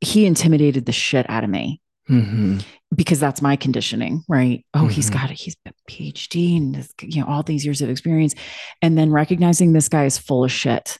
he 0.00 0.26
intimidated 0.26 0.84
the 0.84 0.92
shit 0.92 1.28
out 1.30 1.44
of 1.44 1.50
me 1.50 1.81
mm-hmm. 2.08 2.58
because 2.94 3.20
that's 3.20 3.42
my 3.42 3.56
conditioning, 3.56 4.24
right? 4.28 4.64
Oh, 4.74 4.80
mm-hmm. 4.80 4.88
he's 4.88 5.10
got 5.10 5.30
it. 5.30 5.38
He's 5.38 5.56
a 5.66 5.72
PhD 5.90 6.56
and 6.56 6.88
you 7.02 7.20
know 7.20 7.28
all 7.28 7.42
these 7.42 7.64
years 7.64 7.82
of 7.82 7.90
experience, 7.90 8.34
and 8.80 8.96
then 8.96 9.10
recognizing 9.10 9.72
this 9.72 9.88
guy 9.88 10.04
is 10.04 10.18
full 10.18 10.44
of 10.44 10.52
shit. 10.52 10.98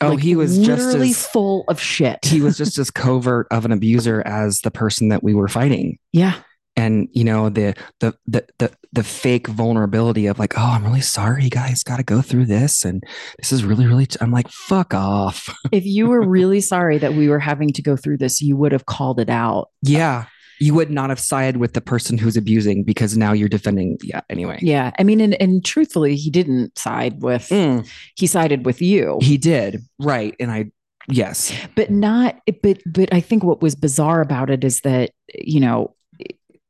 Oh, 0.00 0.10
like, 0.10 0.20
he 0.20 0.34
was 0.34 0.58
literally 0.58 1.08
just 1.10 1.26
as, 1.26 1.32
full 1.32 1.64
of 1.68 1.80
shit. 1.80 2.24
he 2.24 2.40
was 2.40 2.58
just 2.58 2.78
as 2.78 2.90
covert 2.90 3.46
of 3.52 3.64
an 3.64 3.70
abuser 3.70 4.26
as 4.26 4.60
the 4.60 4.70
person 4.72 5.08
that 5.10 5.22
we 5.22 5.34
were 5.34 5.46
fighting. 5.46 5.98
Yeah 6.12 6.40
and 6.76 7.08
you 7.12 7.24
know 7.24 7.48
the 7.48 7.74
the 8.00 8.14
the 8.26 8.44
the, 8.58 8.72
the 8.92 9.04
fake 9.04 9.46
vulnerability 9.46 10.26
of 10.26 10.38
like 10.38 10.54
oh 10.56 10.62
i'm 10.62 10.84
really 10.84 11.00
sorry 11.00 11.48
guys 11.48 11.82
got 11.82 11.96
to 11.96 12.02
go 12.02 12.20
through 12.20 12.44
this 12.44 12.84
and 12.84 13.02
this 13.38 13.52
is 13.52 13.64
really 13.64 13.86
really 13.86 14.06
i 14.20 14.24
am 14.24 14.30
like 14.30 14.48
fuck 14.48 14.94
off 14.94 15.54
if 15.72 15.84
you 15.84 16.06
were 16.06 16.22
really 16.26 16.60
sorry 16.60 16.98
that 16.98 17.14
we 17.14 17.28
were 17.28 17.38
having 17.38 17.72
to 17.72 17.82
go 17.82 17.96
through 17.96 18.16
this 18.16 18.40
you 18.40 18.56
would 18.56 18.72
have 18.72 18.86
called 18.86 19.20
it 19.20 19.30
out 19.30 19.70
yeah 19.82 20.26
you 20.60 20.74
would 20.74 20.90
not 20.90 21.10
have 21.10 21.20
sided 21.20 21.56
with 21.56 21.72
the 21.74 21.80
person 21.80 22.18
who's 22.18 22.36
abusing 22.36 22.84
because 22.84 23.16
now 23.16 23.32
you're 23.32 23.48
defending 23.48 23.98
yeah 24.02 24.20
anyway 24.30 24.58
yeah 24.62 24.90
i 24.98 25.02
mean 25.02 25.20
and, 25.20 25.40
and 25.40 25.64
truthfully 25.64 26.16
he 26.16 26.30
didn't 26.30 26.76
side 26.78 27.22
with 27.22 27.48
mm. 27.48 27.86
he 28.16 28.26
sided 28.26 28.64
with 28.64 28.80
you 28.80 29.18
he 29.20 29.36
did 29.36 29.82
right 29.98 30.34
and 30.38 30.50
i 30.50 30.70
yes 31.08 31.52
but 31.74 31.90
not 31.90 32.40
but 32.62 32.80
but 32.86 33.12
i 33.12 33.20
think 33.20 33.44
what 33.44 33.60
was 33.60 33.74
bizarre 33.74 34.20
about 34.20 34.50
it 34.50 34.64
is 34.64 34.80
that 34.80 35.10
you 35.34 35.60
know 35.60 35.94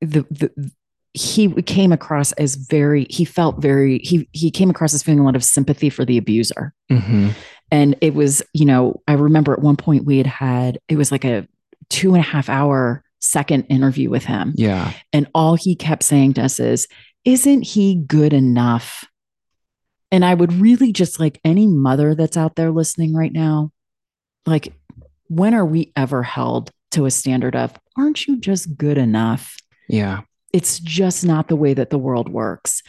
the, 0.00 0.26
the 0.30 0.72
he 1.14 1.50
came 1.62 1.92
across 1.92 2.32
as 2.32 2.56
very 2.56 3.06
he 3.08 3.24
felt 3.24 3.62
very 3.62 3.98
he 4.00 4.28
he 4.32 4.50
came 4.50 4.68
across 4.68 4.92
as 4.92 5.02
feeling 5.02 5.20
a 5.20 5.24
lot 5.24 5.36
of 5.36 5.44
sympathy 5.44 5.88
for 5.88 6.04
the 6.04 6.18
abuser 6.18 6.74
mm-hmm. 6.90 7.28
and 7.70 7.96
it 8.00 8.14
was 8.14 8.42
you 8.52 8.64
know 8.64 9.00
i 9.06 9.12
remember 9.12 9.52
at 9.52 9.60
one 9.60 9.76
point 9.76 10.04
we 10.04 10.18
had 10.18 10.26
had 10.26 10.78
it 10.88 10.96
was 10.96 11.12
like 11.12 11.24
a 11.24 11.46
two 11.88 12.14
and 12.14 12.18
a 12.18 12.26
half 12.26 12.48
hour 12.48 13.03
second 13.24 13.62
interview 13.64 14.10
with 14.10 14.24
him 14.24 14.52
yeah 14.56 14.92
and 15.12 15.26
all 15.34 15.54
he 15.54 15.74
kept 15.74 16.02
saying 16.02 16.34
to 16.34 16.42
us 16.42 16.60
is 16.60 16.86
isn't 17.24 17.62
he 17.62 17.94
good 17.94 18.32
enough 18.32 19.04
and 20.10 20.24
i 20.24 20.34
would 20.34 20.52
really 20.52 20.92
just 20.92 21.18
like 21.18 21.40
any 21.44 21.66
mother 21.66 22.14
that's 22.14 22.36
out 22.36 22.56
there 22.56 22.70
listening 22.70 23.14
right 23.14 23.32
now 23.32 23.70
like 24.46 24.72
when 25.28 25.54
are 25.54 25.66
we 25.66 25.92
ever 25.96 26.22
held 26.22 26.70
to 26.90 27.06
a 27.06 27.10
standard 27.10 27.56
of 27.56 27.72
aren't 27.96 28.26
you 28.26 28.38
just 28.38 28.76
good 28.76 28.98
enough 28.98 29.56
yeah. 29.88 30.20
It's 30.52 30.78
just 30.78 31.24
not 31.24 31.48
the 31.48 31.56
way 31.56 31.74
that 31.74 31.90
the 31.90 31.98
world 31.98 32.28
works. 32.28 32.82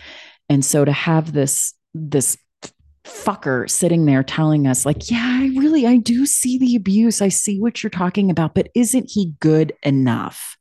And 0.50 0.64
so 0.64 0.86
to 0.86 0.92
have 0.92 1.34
this, 1.34 1.74
this 1.94 2.38
fucker 3.06 3.70
sitting 3.70 4.06
there 4.06 4.24
telling 4.24 4.68
us 4.68 4.86
like 4.86 5.10
yeah 5.12 5.40
i 5.42 5.52
really 5.58 5.86
i 5.86 5.98
do 5.98 6.26
see 6.26 6.58
the 6.58 6.76
abuse. 6.76 7.22
I 7.22 7.30
see 7.30 7.60
what 7.60 7.84
you're 7.84 7.90
talking 7.90 8.32
about 8.32 8.56
but 8.56 8.70
isn't 8.74 9.12
he 9.12 9.34
good 9.40 9.74
enough? 9.84 10.58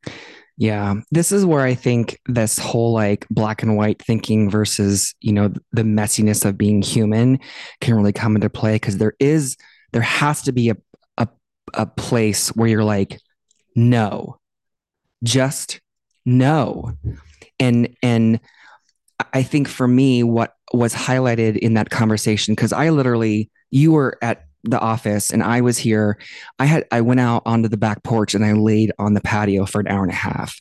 Yeah 0.56 0.94
this 1.10 1.32
is 1.32 1.44
where 1.44 1.62
i 1.62 1.74
think 1.74 2.20
this 2.26 2.58
whole 2.58 2.92
like 2.92 3.26
black 3.28 3.62
and 3.62 3.76
white 3.76 4.00
thinking 4.00 4.50
versus 4.50 5.14
you 5.20 5.32
know 5.32 5.52
the 5.72 5.82
messiness 5.82 6.44
of 6.44 6.58
being 6.58 6.82
human 6.82 7.40
can 7.80 7.94
really 7.94 8.12
come 8.12 8.36
into 8.36 8.50
play 8.50 8.74
because 8.74 8.98
there 8.98 9.14
is 9.18 9.56
there 9.92 10.02
has 10.02 10.42
to 10.42 10.52
be 10.52 10.70
a, 10.70 10.76
a 11.18 11.28
a 11.72 11.86
place 11.86 12.48
where 12.50 12.68
you're 12.68 12.84
like 12.84 13.18
no. 13.74 14.38
Just 15.22 15.80
no. 16.24 16.92
And 17.58 17.96
and 18.02 18.40
i 19.32 19.42
think 19.42 19.68
for 19.68 19.86
me 19.86 20.22
what 20.22 20.54
was 20.72 20.94
highlighted 20.94 21.56
in 21.58 21.74
that 21.74 21.90
conversation 21.90 22.54
because 22.54 22.72
i 22.72 22.88
literally 22.90 23.50
you 23.70 23.92
were 23.92 24.18
at 24.22 24.44
the 24.64 24.80
office 24.80 25.30
and 25.30 25.42
i 25.42 25.60
was 25.60 25.76
here. 25.76 26.18
I 26.58 26.64
had 26.64 26.86
i 26.90 27.00
went 27.00 27.20
out 27.20 27.42
onto 27.44 27.68
the 27.68 27.76
back 27.76 28.02
porch 28.02 28.34
and 28.34 28.44
i 28.44 28.52
laid 28.52 28.92
on 28.98 29.14
the 29.14 29.20
patio 29.20 29.66
for 29.66 29.80
an 29.80 29.88
hour 29.88 30.02
and 30.02 30.10
a 30.10 30.16
half. 30.16 30.58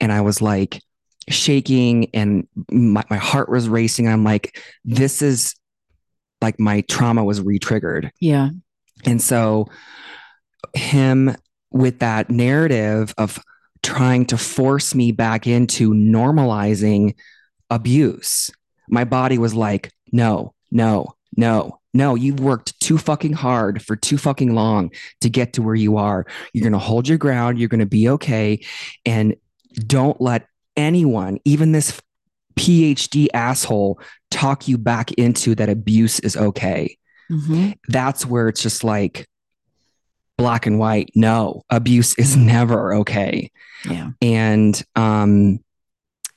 And 0.00 0.12
i 0.12 0.20
was 0.20 0.42
like 0.42 0.82
shaking 1.28 2.10
and 2.14 2.46
my, 2.70 3.04
my 3.10 3.16
heart 3.16 3.48
was 3.48 3.68
racing. 3.68 4.08
I'm 4.08 4.24
like 4.24 4.60
this 4.84 5.22
is 5.22 5.54
like 6.42 6.60
my 6.60 6.82
trauma 6.82 7.24
was 7.24 7.40
re-triggered. 7.40 8.12
Yeah. 8.20 8.50
And 9.04 9.22
so 9.22 9.68
him 10.74 11.34
with 11.70 12.00
that 12.00 12.30
narrative 12.30 13.14
of 13.16 13.42
trying 13.82 14.26
to 14.26 14.38
force 14.38 14.94
me 14.94 15.12
back 15.12 15.46
into 15.46 15.92
normalizing 15.92 17.14
abuse. 17.70 18.50
My 18.88 19.04
body 19.04 19.38
was 19.38 19.54
like, 19.54 19.92
no, 20.12 20.54
no, 20.70 21.16
no, 21.36 21.80
no, 21.92 22.14
You've 22.14 22.40
worked 22.40 22.78
too 22.80 22.98
fucking 22.98 23.32
hard 23.32 23.82
for 23.82 23.96
too 23.96 24.18
fucking 24.18 24.54
long 24.54 24.92
to 25.22 25.30
get 25.30 25.54
to 25.54 25.62
where 25.62 25.74
you 25.74 25.96
are. 25.96 26.26
You're 26.52 26.62
going 26.62 26.72
to 26.72 26.78
hold 26.78 27.08
your 27.08 27.18
ground. 27.18 27.58
You're 27.58 27.70
going 27.70 27.80
to 27.80 27.86
be 27.86 28.08
okay. 28.10 28.60
And 29.04 29.36
don't 29.86 30.20
let 30.20 30.46
anyone, 30.76 31.38
even 31.44 31.72
this 31.72 32.00
PhD 32.54 33.28
asshole, 33.32 34.00
talk 34.30 34.68
you 34.68 34.76
back 34.76 35.12
into 35.12 35.54
that 35.54 35.68
abuse 35.68 36.20
is 36.20 36.36
okay. 36.36 36.98
Mm-hmm. 37.30 37.72
That's 37.88 38.26
where 38.26 38.48
it's 38.48 38.62
just 38.62 38.84
like, 38.84 39.26
black 40.36 40.66
and 40.66 40.78
white. 40.78 41.10
No, 41.14 41.62
abuse 41.70 42.16
is 42.18 42.36
never 42.36 42.94
okay. 42.96 43.50
Yeah. 43.88 44.10
And 44.20 44.80
um 44.94 45.60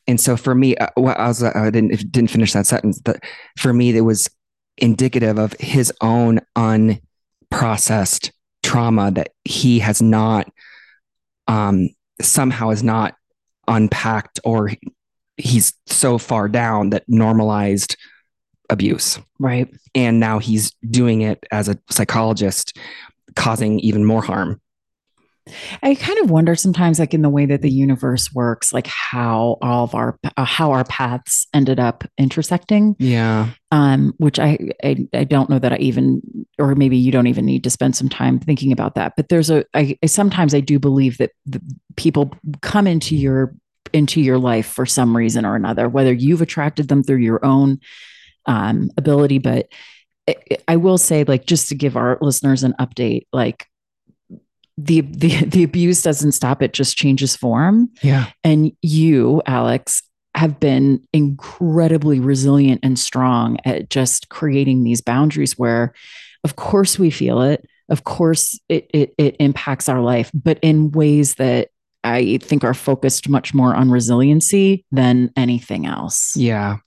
and 0.09 0.19
so 0.19 0.35
for 0.35 0.55
me, 0.55 0.75
uh, 0.75 0.87
well, 0.97 1.13
I 1.15 1.27
was 1.27 1.43
I 1.43 1.69
didn't 1.69 2.11
didn't 2.11 2.31
finish 2.31 2.53
that 2.53 2.65
sentence. 2.65 2.99
But 2.99 3.23
for 3.59 3.71
me, 3.71 3.95
it 3.95 4.01
was 4.01 4.27
indicative 4.75 5.37
of 5.37 5.53
his 5.59 5.93
own 6.01 6.39
unprocessed 6.57 8.31
trauma 8.63 9.11
that 9.11 9.29
he 9.43 9.77
has 9.77 10.01
not 10.01 10.51
um, 11.47 11.89
somehow 12.19 12.71
has 12.71 12.81
not 12.81 13.13
unpacked 13.67 14.39
or 14.43 14.71
he's 15.37 15.73
so 15.85 16.17
far 16.17 16.49
down 16.49 16.89
that 16.89 17.03
normalized 17.07 17.95
abuse. 18.71 19.19
Right. 19.37 19.71
And 19.93 20.19
now 20.19 20.39
he's 20.39 20.71
doing 20.89 21.21
it 21.21 21.45
as 21.51 21.69
a 21.69 21.77
psychologist, 21.91 22.75
causing 23.35 23.79
even 23.81 24.05
more 24.05 24.23
harm. 24.23 24.59
I 25.83 25.95
kind 25.95 26.19
of 26.19 26.29
wonder 26.29 26.55
sometimes, 26.55 26.99
like 26.99 27.13
in 27.13 27.21
the 27.21 27.29
way 27.29 27.45
that 27.45 27.61
the 27.61 27.69
universe 27.69 28.33
works, 28.33 28.73
like 28.73 28.87
how 28.87 29.57
all 29.61 29.83
of 29.83 29.95
our 29.95 30.17
uh, 30.37 30.45
how 30.45 30.71
our 30.71 30.83
paths 30.83 31.47
ended 31.53 31.79
up 31.79 32.03
intersecting. 32.17 32.95
Yeah. 32.99 33.49
Um, 33.71 34.13
which 34.17 34.39
I, 34.39 34.57
I 34.83 35.07
I 35.13 35.23
don't 35.23 35.49
know 35.49 35.59
that 35.59 35.73
I 35.73 35.77
even, 35.77 36.21
or 36.57 36.75
maybe 36.75 36.97
you 36.97 37.11
don't 37.11 37.27
even 37.27 37.45
need 37.45 37.63
to 37.63 37.69
spend 37.69 37.95
some 37.95 38.09
time 38.09 38.39
thinking 38.39 38.71
about 38.71 38.95
that. 38.95 39.13
But 39.15 39.29
there's 39.29 39.49
a 39.49 39.65
I, 39.73 39.97
I 40.03 40.07
sometimes 40.07 40.53
I 40.53 40.59
do 40.59 40.79
believe 40.79 41.17
that 41.19 41.31
the 41.45 41.61
people 41.95 42.31
come 42.61 42.87
into 42.87 43.15
your 43.15 43.55
into 43.93 44.21
your 44.21 44.37
life 44.37 44.67
for 44.67 44.85
some 44.85 45.15
reason 45.15 45.45
or 45.45 45.55
another, 45.55 45.89
whether 45.89 46.13
you've 46.13 46.41
attracted 46.41 46.87
them 46.87 47.03
through 47.03 47.17
your 47.17 47.43
own 47.45 47.79
um, 48.45 48.89
ability, 48.97 49.39
but. 49.39 49.67
I 50.67 50.75
will 50.75 50.99
say, 50.99 51.23
like, 51.23 51.47
just 51.47 51.69
to 51.69 51.75
give 51.75 51.97
our 51.97 52.19
listeners 52.21 52.63
an 52.63 52.75
update, 52.79 53.25
like 53.33 53.65
the 54.85 55.01
the 55.01 55.45
the 55.45 55.63
abuse 55.63 56.01
doesn't 56.01 56.31
stop 56.33 56.61
it 56.61 56.73
just 56.73 56.97
changes 56.97 57.35
form. 57.35 57.89
Yeah. 58.01 58.27
And 58.43 58.71
you 58.81 59.41
alex 59.45 60.03
have 60.35 60.59
been 60.59 61.03
incredibly 61.11 62.19
resilient 62.19 62.81
and 62.83 62.97
strong 62.97 63.57
at 63.65 63.89
just 63.89 64.29
creating 64.29 64.83
these 64.83 65.01
boundaries 65.01 65.57
where 65.57 65.93
of 66.43 66.55
course 66.55 66.97
we 66.97 67.09
feel 67.09 67.41
it. 67.41 67.65
Of 67.89 68.03
course 68.03 68.59
it 68.69 68.89
it, 68.93 69.13
it 69.17 69.35
impacts 69.39 69.89
our 69.89 70.01
life 70.01 70.31
but 70.33 70.59
in 70.61 70.91
ways 70.91 71.35
that 71.35 71.69
i 72.03 72.37
think 72.37 72.63
are 72.63 72.73
focused 72.73 73.27
much 73.27 73.53
more 73.53 73.75
on 73.75 73.91
resiliency 73.91 74.85
than 74.91 75.31
anything 75.35 75.85
else. 75.85 76.35
Yeah. 76.35 76.77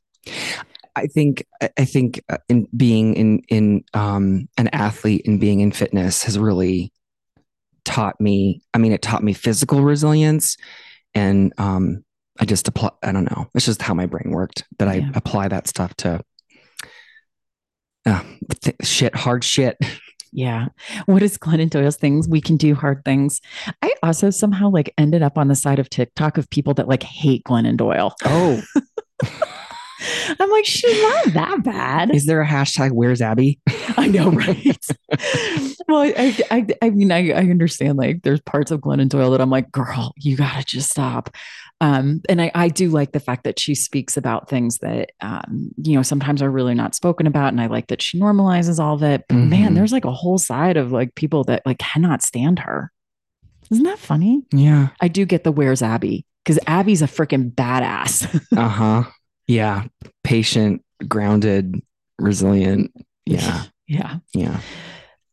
I 0.95 1.07
think 1.07 1.47
I 1.79 1.85
think 1.85 2.23
uh, 2.29 2.39
in 2.49 2.69
being 2.77 3.15
in 3.15 3.39
in 3.49 3.85
um, 3.95 4.49
an 4.59 4.69
athlete 4.69 5.27
and 5.27 5.41
being 5.41 5.61
in 5.61 5.73
fitness 5.73 6.23
has 6.25 6.39
really 6.39 6.93
taught 7.85 8.21
me, 8.21 8.63
I 8.75 8.79
mean, 8.79 8.93
it 8.93 9.03
taught 9.03 9.23
me 9.23 9.33
physical 9.33 9.83
resilience 9.83 10.57
and 11.15 11.53
um, 11.59 12.05
I 12.41 12.45
just 12.45 12.69
apply, 12.69 12.91
I 13.03 13.13
don't 13.13 13.31
know. 13.31 13.49
It's 13.55 13.67
just 13.67 13.83
how 13.83 13.95
my 13.95 14.07
brain 14.07 14.31
worked 14.31 14.65
that 14.79 14.89
I 14.89 14.95
yeah. 14.95 15.11
apply 15.15 15.49
that 15.49 15.69
stuff 15.69 15.95
to 15.97 16.21
uh, 18.07 18.23
th- 18.61 18.77
shit, 18.83 19.15
hard 19.15 19.45
shit. 19.45 19.77
Yeah. 20.33 20.69
What 21.05 21.23
is 21.23 21.37
Glennon 21.37 21.69
Doyle's 21.69 21.97
things? 21.97 22.27
We 22.27 22.41
can 22.41 22.57
do 22.57 22.75
hard 22.75 23.05
things. 23.05 23.41
I 23.83 23.93
also 24.03 24.31
somehow 24.31 24.71
like 24.71 24.93
ended 24.97 25.23
up 25.23 25.37
on 25.37 25.49
the 25.49 25.55
side 25.55 25.79
of 25.79 25.91
TikTok 25.91 26.39
of 26.39 26.49
people 26.49 26.73
that 26.75 26.89
like 26.89 27.03
hate 27.03 27.45
Glennon 27.45 27.77
Doyle. 27.77 28.15
Oh. 28.25 28.63
I'm 30.39 30.51
like, 30.51 30.65
she's 30.65 31.03
not 31.03 31.35
that 31.35 31.63
bad. 31.65 32.15
Is 32.15 32.27
there 32.27 32.41
a 32.41 32.47
hashtag 32.47 32.93
where's 32.93 33.21
Abby? 33.21 33.59
I 33.97 34.09
know, 34.09 34.31
right? 34.31 34.87
well, 35.89 36.03
I, 36.17 36.37
I, 36.51 36.67
I 36.81 36.91
mean, 36.91 37.13
I, 37.13 37.31
I 37.31 37.43
understand 37.43 37.99
like 37.99 38.23
there's 38.23 38.41
parts 38.41 38.71
of 38.71 38.81
Glennon 38.81 39.09
Doyle 39.09 39.31
that 39.31 39.41
I'm 39.41 39.51
like, 39.51 39.71
girl, 39.71 40.13
you 40.17 40.37
gotta 40.37 40.65
just 40.65 40.91
stop. 40.91 41.31
Um, 41.81 42.21
and 42.29 42.41
I, 42.41 42.53
I 42.55 42.69
do 42.69 42.91
like 42.91 43.11
the 43.11 43.21
fact 43.21 43.43
that 43.43 43.59
she 43.59 43.75
speaks 43.75 44.17
about 44.17 44.49
things 44.49 44.79
that, 44.79 45.11
um, 45.21 45.71
you 45.83 45.97
know, 45.97 46.03
sometimes 46.03 46.41
are 46.41 46.51
really 46.51 46.75
not 46.75 46.95
spoken 46.95 47.27
about. 47.27 47.49
And 47.49 47.61
I 47.61 47.67
like 47.67 47.89
that 47.89 48.01
she 48.01 48.21
normalizes 48.21 48.79
all 48.79 48.95
of 48.95 49.03
it. 49.03 49.25
But 49.29 49.35
mm-hmm. 49.35 49.51
man, 49.51 49.75
there's 49.75 49.93
like 49.93 50.05
a 50.05 50.13
whole 50.13 50.39
side 50.39 50.77
of 50.77 50.93
like 50.93 51.17
people 51.17 51.43
that 51.45 51.67
like 51.67 51.79
cannot 51.79 52.23
stand 52.23 52.61
her. 52.61 52.93
Isn't 53.73 53.85
that 53.85 53.99
funny? 53.99 54.43
Yeah. 54.53 54.91
I 55.01 55.09
do 55.09 55.25
get 55.25 55.43
the 55.43 55.51
where's 55.51 55.83
Abby 55.83 56.25
because 56.45 56.59
Abby's 56.67 57.03
a 57.03 57.07
freaking 57.07 57.53
badass. 57.53 58.41
uh 58.57 58.69
huh. 58.69 59.05
Yeah. 59.47 59.87
Patient, 60.25 60.83
grounded, 61.09 61.81
resilient. 62.19 62.93
Yeah. 63.27 63.65
Yeah. 63.89 64.19
Yeah. 64.33 64.61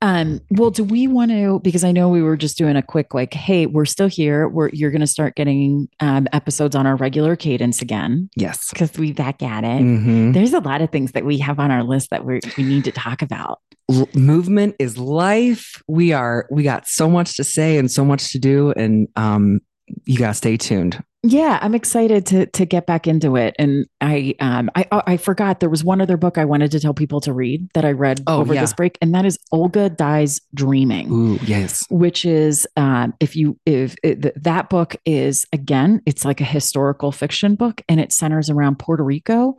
Um, 0.01 0.41
well, 0.51 0.69
do 0.69 0.83
we 0.83 1.07
want 1.07 1.31
to, 1.31 1.61
because 1.63 1.85
I 1.85 1.93
know 1.93 2.09
we 2.09 2.21
were 2.21 2.35
just 2.35 2.57
doing 2.57 2.75
a 2.75 2.81
quick, 2.81 3.13
like, 3.13 3.33
hey, 3.33 3.67
we're 3.67 3.85
still 3.85 4.07
here. 4.07 4.49
We're, 4.49 4.69
you're 4.69 4.91
going 4.91 4.99
to 5.01 5.07
start 5.07 5.35
getting 5.35 5.87
um, 6.01 6.27
episodes 6.33 6.75
on 6.75 6.85
our 6.85 6.97
regular 6.97 7.37
cadence 7.37 7.81
again. 7.81 8.29
Yes. 8.35 8.69
Because 8.69 8.91
we 8.97 9.13
back 9.13 9.41
at 9.43 9.63
it. 9.63 9.81
Mm-hmm. 9.81 10.31
There's 10.33 10.53
a 10.53 10.59
lot 10.59 10.81
of 10.81 10.89
things 10.89 11.13
that 11.13 11.23
we 11.23 11.37
have 11.39 11.59
on 11.59 11.71
our 11.71 11.83
list 11.83 12.09
that 12.09 12.25
we 12.25 12.41
we 12.57 12.63
need 12.63 12.83
to 12.85 12.91
talk 12.91 13.21
about. 13.21 13.59
L- 13.89 14.09
movement 14.13 14.75
is 14.79 14.97
life. 14.97 15.81
We 15.87 16.11
are, 16.11 16.47
we 16.51 16.63
got 16.63 16.87
so 16.87 17.09
much 17.09 17.35
to 17.37 17.43
say 17.43 17.77
and 17.77 17.89
so 17.89 18.03
much 18.03 18.31
to 18.31 18.39
do. 18.39 18.71
And 18.71 19.07
um, 19.15 19.59
you 20.05 20.17
got 20.17 20.29
to 20.29 20.33
stay 20.33 20.57
tuned. 20.57 21.01
Yeah, 21.21 21.59
I'm 21.61 21.75
excited 21.75 22.25
to 22.27 22.45
to 22.45 22.65
get 22.65 22.85
back 22.85 23.05
into 23.05 23.35
it. 23.35 23.53
And 23.59 23.85
I 23.99 24.35
um 24.39 24.69
I 24.75 24.87
I 24.91 25.17
forgot 25.17 25.59
there 25.59 25.69
was 25.69 25.83
one 25.83 25.99
other 25.99 26.15
book 26.15 26.37
I 26.37 26.45
wanted 26.45 26.71
to 26.71 26.79
tell 26.79 26.93
people 26.93 27.19
to 27.21 27.33
read 27.33 27.69
that 27.73 27.83
I 27.83 27.91
read 27.91 28.21
oh, 28.25 28.39
over 28.39 28.53
yeah. 28.53 28.61
this 28.61 28.71
break, 28.71 28.97
and 29.01 29.13
that 29.13 29.25
is 29.25 29.37
Olga 29.51 29.89
Dies 29.89 30.39
Dreaming. 30.53 31.11
Ooh, 31.11 31.39
yes. 31.43 31.85
Which 31.89 32.23
is 32.23 32.65
um 32.77 33.13
if 33.19 33.35
you 33.35 33.59
if 33.65 33.95
it, 34.01 34.41
that 34.41 34.69
book 34.69 34.95
is 35.05 35.45
again, 35.51 36.01
it's 36.05 36.23
like 36.23 36.39
a 36.39 36.45
historical 36.45 37.11
fiction 37.11 37.55
book, 37.55 37.81
and 37.89 37.99
it 37.99 38.13
centers 38.13 38.49
around 38.49 38.79
Puerto 38.79 39.03
Rico 39.03 39.57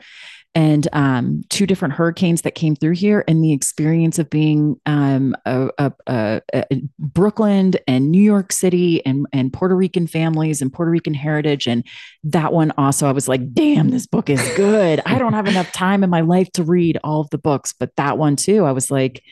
and 0.55 0.89
um, 0.93 1.45
two 1.49 1.67
different 1.67 1.95
hurricanes 1.95 2.43
that 2.43 2.55
came 2.57 2.75
through 2.75 2.95
here, 2.95 3.25
and 3.29 3.43
the 3.43 3.53
experience 3.53 4.19
of 4.19 4.29
being 4.29 4.81
um, 4.87 5.37
a, 5.47 5.71
a, 5.79 5.93
a, 6.09 6.43
a, 6.53 6.65
Brooklyn 6.99 7.75
and 7.87 8.11
New 8.11 8.23
York 8.23 8.53
City 8.53 9.05
and, 9.07 9.27
and 9.33 9.53
Puerto 9.53 9.77
Rican 9.77 10.07
families 10.07 10.61
and 10.61 10.73
Puerto 10.73 10.91
Rican 10.91 11.15
heritage. 11.15 11.69
And 11.69 11.87
that 12.25 12.53
one 12.53 12.73
also, 12.77 13.07
I 13.07 13.13
was 13.13 13.29
like, 13.29 13.53
damn, 13.53 13.91
this 13.91 14.07
book 14.07 14.29
is 14.29 14.41
good. 14.57 15.01
I 15.07 15.19
don't 15.19 15.35
have 15.35 15.47
enough 15.47 15.71
time 15.73 16.03
in 16.03 16.11
my 16.11 16.23
life 16.23 16.51
to 16.53 16.65
read 16.65 16.99
all 17.05 17.21
of 17.21 17.31
the 17.31 17.39
books, 17.39 17.73
but 17.73 17.95
that 17.97 18.19
one 18.19 18.35
too, 18.35 18.65
I 18.65 18.73
was 18.73 18.91
like, 18.91 19.23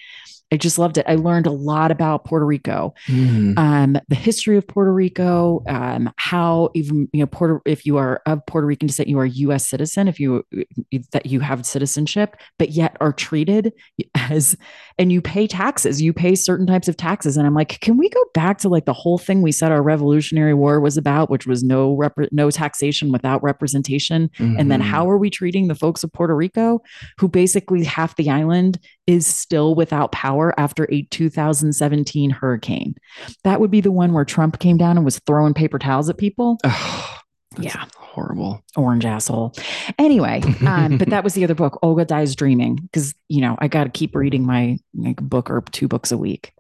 I 0.51 0.57
just 0.57 0.79
loved 0.79 0.97
it. 0.97 1.05
I 1.07 1.17
learned 1.17 1.47
a 1.47 1.51
lot 1.51 1.91
about 1.91 2.25
Puerto 2.25 2.47
Rico, 2.47 2.95
mm. 3.07 3.59
um, 3.59 3.99
the 4.09 4.15
history 4.15 4.57
of 4.57 4.67
Puerto 4.67 4.93
Rico, 4.93 5.63
um, 5.69 6.11
how 6.17 6.71
even 6.75 7.09
you 7.13 7.21
know 7.21 7.27
Puerto 7.27 7.61
if 7.67 7.85
you 7.85 7.99
are 7.99 8.23
of 8.25 8.45
Puerto 8.47 8.67
Rican 8.67 8.87
descent, 8.87 9.09
you 9.09 9.19
are 9.19 9.25
a 9.25 9.31
U.S. 9.31 9.69
citizen 9.69 10.09
if 10.09 10.19
you 10.19 10.45
that 11.13 11.27
you 11.27 11.41
have 11.41 11.67
citizenship, 11.67 12.37
but 12.59 12.71
yet 12.71 12.97
are 13.01 13.13
treated 13.13 13.73
as 14.15 14.57
and 14.99 15.13
you 15.13 15.21
pay 15.21 15.47
taxes. 15.47 16.01
You 16.01 16.13
pay 16.13 16.35
certain 16.35 16.67
types 16.67 16.89
of 16.89 16.97
taxes, 16.97 17.37
and 17.37 17.47
I'm 17.47 17.55
like, 17.55 17.81
can 17.81 17.99
we 17.99 18.09
go 18.09 18.25
back 18.33 18.59
to 18.59 18.69
like 18.69 18.87
the 18.87 18.93
whole 18.95 19.19
thing 19.19 19.43
we 19.43 19.53
said 19.53 19.71
our 19.71 19.83
Revolutionary 19.83 20.55
War 20.55 20.81
was 20.81 20.97
about, 20.97 21.29
which 21.29 21.47
was 21.47 21.63
no 21.63 21.95
rep- 21.95 22.33
no 22.33 22.51
taxation 22.51 23.13
without 23.13 23.43
representation, 23.43 24.31
mm-hmm. 24.39 24.57
and 24.59 24.71
then 24.71 24.81
mm-hmm. 24.81 24.91
how 24.91 25.11
are 25.11 25.19
we 25.19 25.29
treating 25.29 25.69
the 25.69 25.75
folks 25.75 26.03
of 26.03 26.13
Puerto 26.13 26.35
Rico 26.35 26.81
who 27.19 27.29
basically 27.29 27.85
half 27.85 28.17
the 28.17 28.31
island 28.31 28.79
is 29.09 29.27
still 29.27 29.75
without 29.75 30.13
power 30.13 30.55
after 30.61 30.87
a 30.93 31.03
2017 31.03 32.31
hurricane. 32.31 32.95
That 33.43 33.59
would 33.59 33.71
be 33.71 33.81
the 33.81 33.91
one 33.91 34.13
where 34.13 34.27
Trump 34.27 34.59
came 34.59 34.77
down 34.77 34.99
and 34.99 35.05
was 35.05 35.19
throwing 35.21 35.55
paper 35.55 35.79
towels 35.79 36.11
at 36.11 36.19
people. 36.19 36.59
Oh, 36.63 37.19
yeah. 37.59 37.87
Horrible. 37.97 38.63
Orange 38.77 39.07
asshole. 39.07 39.55
Anyway, 39.99 40.43
um, 40.67 40.99
but 40.99 41.09
that 41.09 41.25
was 41.25 41.33
the 41.33 41.43
other 41.43 41.55
book, 41.55 41.79
Olga 41.83 42.05
Dies 42.05 42.37
Dreaming, 42.37 42.77
because, 42.77 43.15
you 43.29 43.41
know, 43.41 43.57
I 43.61 43.69
got 43.69 43.85
to 43.85 43.91
keep 43.91 44.15
reading 44.15 44.45
my 44.45 44.77
like, 44.95 45.17
book 45.17 45.51
or 45.51 45.63
two 45.73 45.89
books 45.89 46.13
a 46.13 46.19
week. 46.19 46.53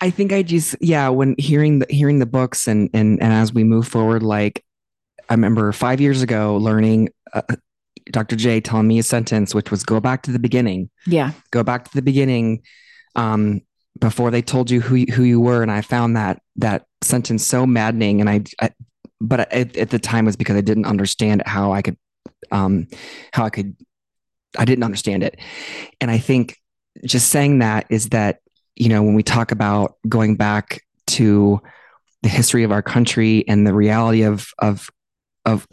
I 0.00 0.08
think 0.08 0.32
I 0.32 0.42
just, 0.42 0.76
yeah, 0.80 1.10
when 1.10 1.34
hearing 1.36 1.80
the, 1.80 1.86
hearing 1.90 2.20
the 2.20 2.26
books 2.26 2.66
and, 2.66 2.88
and, 2.94 3.22
and 3.22 3.32
as 3.32 3.52
we 3.52 3.64
move 3.64 3.86
forward, 3.86 4.22
like, 4.22 4.64
I 5.28 5.34
remember 5.34 5.70
five 5.72 6.00
years 6.00 6.22
ago 6.22 6.56
learning 6.56 7.10
uh, 7.34 7.42
Dr. 8.10 8.36
J 8.36 8.60
telling 8.60 8.88
me 8.88 8.98
a 8.98 9.02
sentence, 9.02 9.54
which 9.54 9.70
was 9.70 9.84
go 9.84 10.00
back 10.00 10.22
to 10.22 10.32
the 10.32 10.38
beginning. 10.38 10.90
Yeah. 11.06 11.32
Go 11.50 11.62
back 11.62 11.84
to 11.84 11.94
the 11.94 12.02
beginning 12.02 12.62
um, 13.16 13.62
before 13.98 14.30
they 14.30 14.42
told 14.42 14.70
you 14.70 14.80
who, 14.80 15.04
who 15.12 15.22
you 15.22 15.40
were. 15.40 15.62
And 15.62 15.70
I 15.70 15.80
found 15.82 16.16
that, 16.16 16.40
that 16.56 16.86
sentence 17.02 17.46
so 17.46 17.66
maddening. 17.66 18.20
And 18.20 18.28
I, 18.28 18.44
I 18.60 18.70
but 19.20 19.40
at, 19.52 19.76
at, 19.76 19.90
the 19.90 19.98
time 19.98 20.24
was 20.24 20.36
because 20.36 20.56
I 20.56 20.62
didn't 20.62 20.86
understand 20.86 21.42
how 21.46 21.72
I 21.72 21.82
could, 21.82 21.96
um, 22.50 22.88
how 23.32 23.44
I 23.44 23.50
could, 23.50 23.76
I 24.58 24.64
didn't 24.64 24.84
understand 24.84 25.22
it. 25.22 25.38
And 26.00 26.10
I 26.10 26.18
think 26.18 26.58
just 27.04 27.28
saying 27.28 27.60
that 27.60 27.86
is 27.88 28.08
that, 28.08 28.40
you 28.74 28.88
know, 28.88 29.02
when 29.02 29.14
we 29.14 29.22
talk 29.22 29.52
about 29.52 29.96
going 30.08 30.36
back 30.36 30.82
to 31.08 31.60
the 32.22 32.28
history 32.28 32.64
of 32.64 32.72
our 32.72 32.82
country 32.82 33.44
and 33.46 33.66
the 33.66 33.74
reality 33.74 34.22
of, 34.22 34.48
of, 34.58 34.90
of 35.44 35.66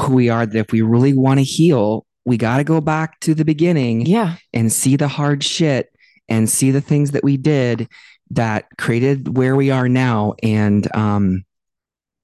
who 0.00 0.14
we 0.14 0.28
are 0.28 0.46
that 0.46 0.58
if 0.58 0.72
we 0.72 0.82
really 0.82 1.12
want 1.14 1.38
to 1.38 1.44
heal, 1.44 2.06
we 2.24 2.36
got 2.36 2.58
to 2.58 2.64
go 2.64 2.80
back 2.80 3.20
to 3.20 3.34
the 3.34 3.44
beginning 3.44 4.06
yeah. 4.06 4.36
and 4.52 4.72
see 4.72 4.96
the 4.96 5.08
hard 5.08 5.42
shit 5.44 5.92
and 6.28 6.48
see 6.48 6.70
the 6.70 6.80
things 6.80 7.10
that 7.12 7.24
we 7.24 7.36
did 7.36 7.88
that 8.30 8.66
created 8.78 9.36
where 9.36 9.56
we 9.56 9.70
are 9.70 9.88
now 9.88 10.34
and 10.42 10.94
um 10.96 11.44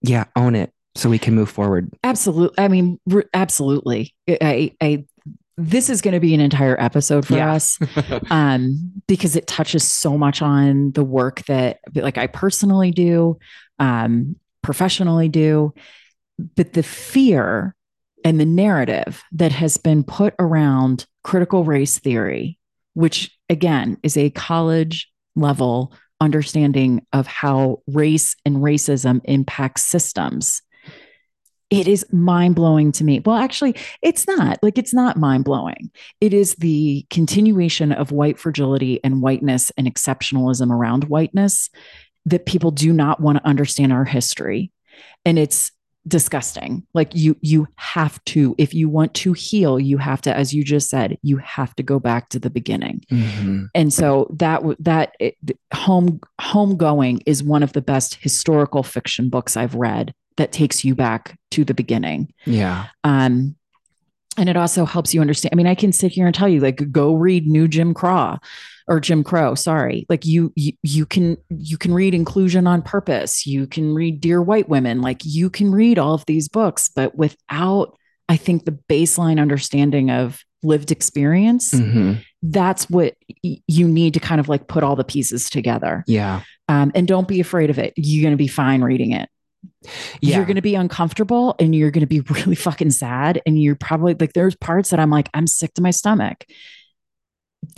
yeah, 0.03 0.24
own 0.37 0.55
it. 0.55 0.72
so 0.95 1.09
we 1.11 1.18
can 1.18 1.35
move 1.35 1.51
forward. 1.51 1.91
Absolutely. 2.05 2.55
I 2.62 2.68
mean, 2.68 3.01
absolutely. 3.35 4.14
I, 4.29 4.72
I, 4.81 5.05
this 5.57 5.91
is 5.91 6.01
going 6.01 6.14
to 6.14 6.20
be 6.20 6.33
an 6.35 6.41
entire 6.41 6.81
episode 6.81 7.27
for 7.27 7.35
Yeah. 7.35 7.55
us 7.55 7.79
um, 8.31 8.93
because 9.09 9.35
it 9.35 9.47
touches 9.47 9.83
so 9.83 10.16
much 10.16 10.43
on 10.43 10.93
the 10.93 11.03
work 11.03 11.45
that 11.47 11.81
like 11.95 12.18
I 12.18 12.29
personally 12.29 12.93
do, 12.93 13.39
um, 13.81 14.37
professionally 14.62 15.29
do, 15.29 15.74
but 16.39 16.72
the 16.72 16.82
fear 16.82 17.74
and 18.24 18.41
the 18.41 18.47
narrative 18.47 19.22
that 19.32 19.53
has 19.53 19.76
been 19.76 20.03
put 20.03 20.34
around 20.39 21.07
critical 21.22 21.64
race 21.64 21.99
theory, 21.99 22.59
which 22.95 23.30
again 23.49 23.99
is 24.03 24.16
a 24.16 24.30
college 24.30 25.11
level 25.34 25.93
understanding 26.20 27.07
of 27.12 27.26
how 27.26 27.82
race 27.87 28.34
and 28.45 28.57
racism 28.57 29.20
impacts 29.24 29.84
systems. 29.84 30.62
It 31.68 31.89
is 31.89 32.07
mind 32.12 32.55
blowing 32.55 32.93
to 32.93 33.05
me. 33.05 33.20
Well, 33.20 33.37
actually, 33.37 33.74
it's 34.01 34.26
not 34.26 34.59
like 34.62 34.78
it's 34.78 34.95
not 34.95 35.16
mind 35.16 35.45
blowing. 35.45 35.91
It 36.20 36.32
is 36.32 36.55
the 36.55 37.05
continuation 37.11 37.91
of 37.93 38.12
white 38.12 38.39
fragility 38.39 39.01
and 39.03 39.20
whiteness 39.20 39.72
and 39.76 39.87
exceptionalism 39.87 40.70
around 40.70 41.05
whiteness 41.05 41.68
that 42.24 42.47
people 42.47 42.70
do 42.70 42.93
not 42.93 43.20
want 43.20 43.39
to 43.39 43.47
understand 43.47 43.93
our 43.93 44.05
history. 44.05 44.70
And 45.24 45.39
it's 45.39 45.72
disgusting. 46.07 46.86
Like 46.94 47.14
you 47.14 47.36
you 47.40 47.66
have 47.76 48.22
to 48.26 48.54
if 48.59 48.74
you 48.74 48.88
want 48.88 49.14
to 49.14 49.32
heal, 49.32 49.78
you 49.78 49.98
have 49.98 50.20
to 50.22 50.36
as 50.36 50.54
you 50.54 50.64
just 50.64 50.88
said, 50.88 51.18
you 51.22 51.38
have 51.38 51.74
to 51.76 51.82
go 51.82 51.98
back 51.98 52.28
to 52.30 52.38
the 52.38 52.50
beginning. 52.50 53.02
Mhm. 53.11 53.68
And 53.74 53.92
so 53.92 54.28
that 54.38 54.62
that 54.80 55.14
it, 55.18 55.36
home 55.74 56.20
going 56.76 57.22
is 57.26 57.42
one 57.42 57.62
of 57.62 57.72
the 57.72 57.82
best 57.82 58.16
historical 58.16 58.82
fiction 58.82 59.28
books 59.28 59.57
I've 59.57 59.74
read 59.74 60.14
that 60.36 60.52
takes 60.52 60.84
you 60.84 60.94
back 60.94 61.38
to 61.52 61.64
the 61.64 61.74
beginning. 61.74 62.32
Yeah. 62.44 62.86
Um, 63.04 63.57
and 64.38 64.48
it 64.50 64.57
also 64.57 64.84
helps 64.84 65.14
you 65.14 65.22
understand. 65.22 65.50
I 65.54 65.57
mean, 65.57 65.66
I 65.66 65.74
can 65.74 65.92
sit 65.92 66.12
here 66.12 66.26
and 66.26 66.34
tell 66.34 66.48
you, 66.48 66.61
like, 66.61 66.92
go 66.92 67.14
read 67.14 67.46
New 67.46 67.68
Jim 67.68 67.94
Crow 67.94 68.36
or 68.89 69.01
Jim 69.01 69.24
Crow. 69.24 69.55
Sorry, 69.55 70.07
like 70.09 70.24
you, 70.24 70.53
you, 70.57 70.72
you 70.82 71.07
can 71.07 71.37
you 71.51 71.76
can 71.76 71.93
read 71.95 72.14
Inclusion 72.14 72.66
on 72.66 72.82
Purpose. 72.82 73.47
You 73.47 73.66
can 73.66 73.95
read 73.95 74.20
Dear 74.20 74.41
White 74.43 74.68
Women. 74.68 75.01
Like 75.03 75.20
you 75.24 75.51
can 75.51 75.72
read 75.72 75.99
all 75.99 76.14
of 76.14 76.24
these 76.26 76.49
books, 76.49 76.89
but 76.95 77.16
without, 77.16 77.97
I 78.28 78.37
think, 78.37 78.64
the 78.64 78.78
baseline 78.89 79.41
understanding 79.41 80.11
of 80.11 80.41
lived 80.62 80.91
experience, 80.91 81.72
Mhm. 81.74 82.22
that's 82.43 82.89
what 82.91 83.14
y- 83.45 83.59
you 83.68 83.87
need 83.89 84.14
to 84.14 84.20
kind 84.20 84.41
of 84.41 84.49
like 84.49 84.66
put 84.68 84.82
all 84.82 84.97
the 84.97 85.05
pieces 85.05 85.49
together. 85.51 86.03
Yeah. 86.07 86.41
Um, 86.68 86.91
and 86.95 87.07
don't 87.07 87.28
be 87.28 87.41
afraid 87.41 87.70
of 87.70 87.78
it. 87.78 87.93
You're 87.97 88.22
going 88.22 88.32
to 88.32 88.37
be 88.37 88.49
fine 88.49 88.82
reading 88.82 89.12
it 89.12 89.28
Yeah. 90.20 90.37
you're 90.37 90.45
going 90.47 90.57
to 90.57 90.62
be 90.62 90.74
uncomfortable 90.74 91.55
and 91.61 91.74
you're 91.74 91.93
going 91.93 92.01
to 92.01 92.07
be 92.09 92.20
really 92.30 92.57
fucking 92.57 92.91
sad. 92.91 93.41
And 93.47 93.61
you're 93.62 93.76
probably 93.76 94.14
like, 94.18 94.32
there's 94.32 94.57
parts 94.57 94.91
that 94.91 94.99
I'm 94.99 95.11
like, 95.11 95.28
I'm 95.34 95.47
sick 95.47 95.74
to 95.74 95.82
my 95.82 95.91
stomach. 95.93 96.45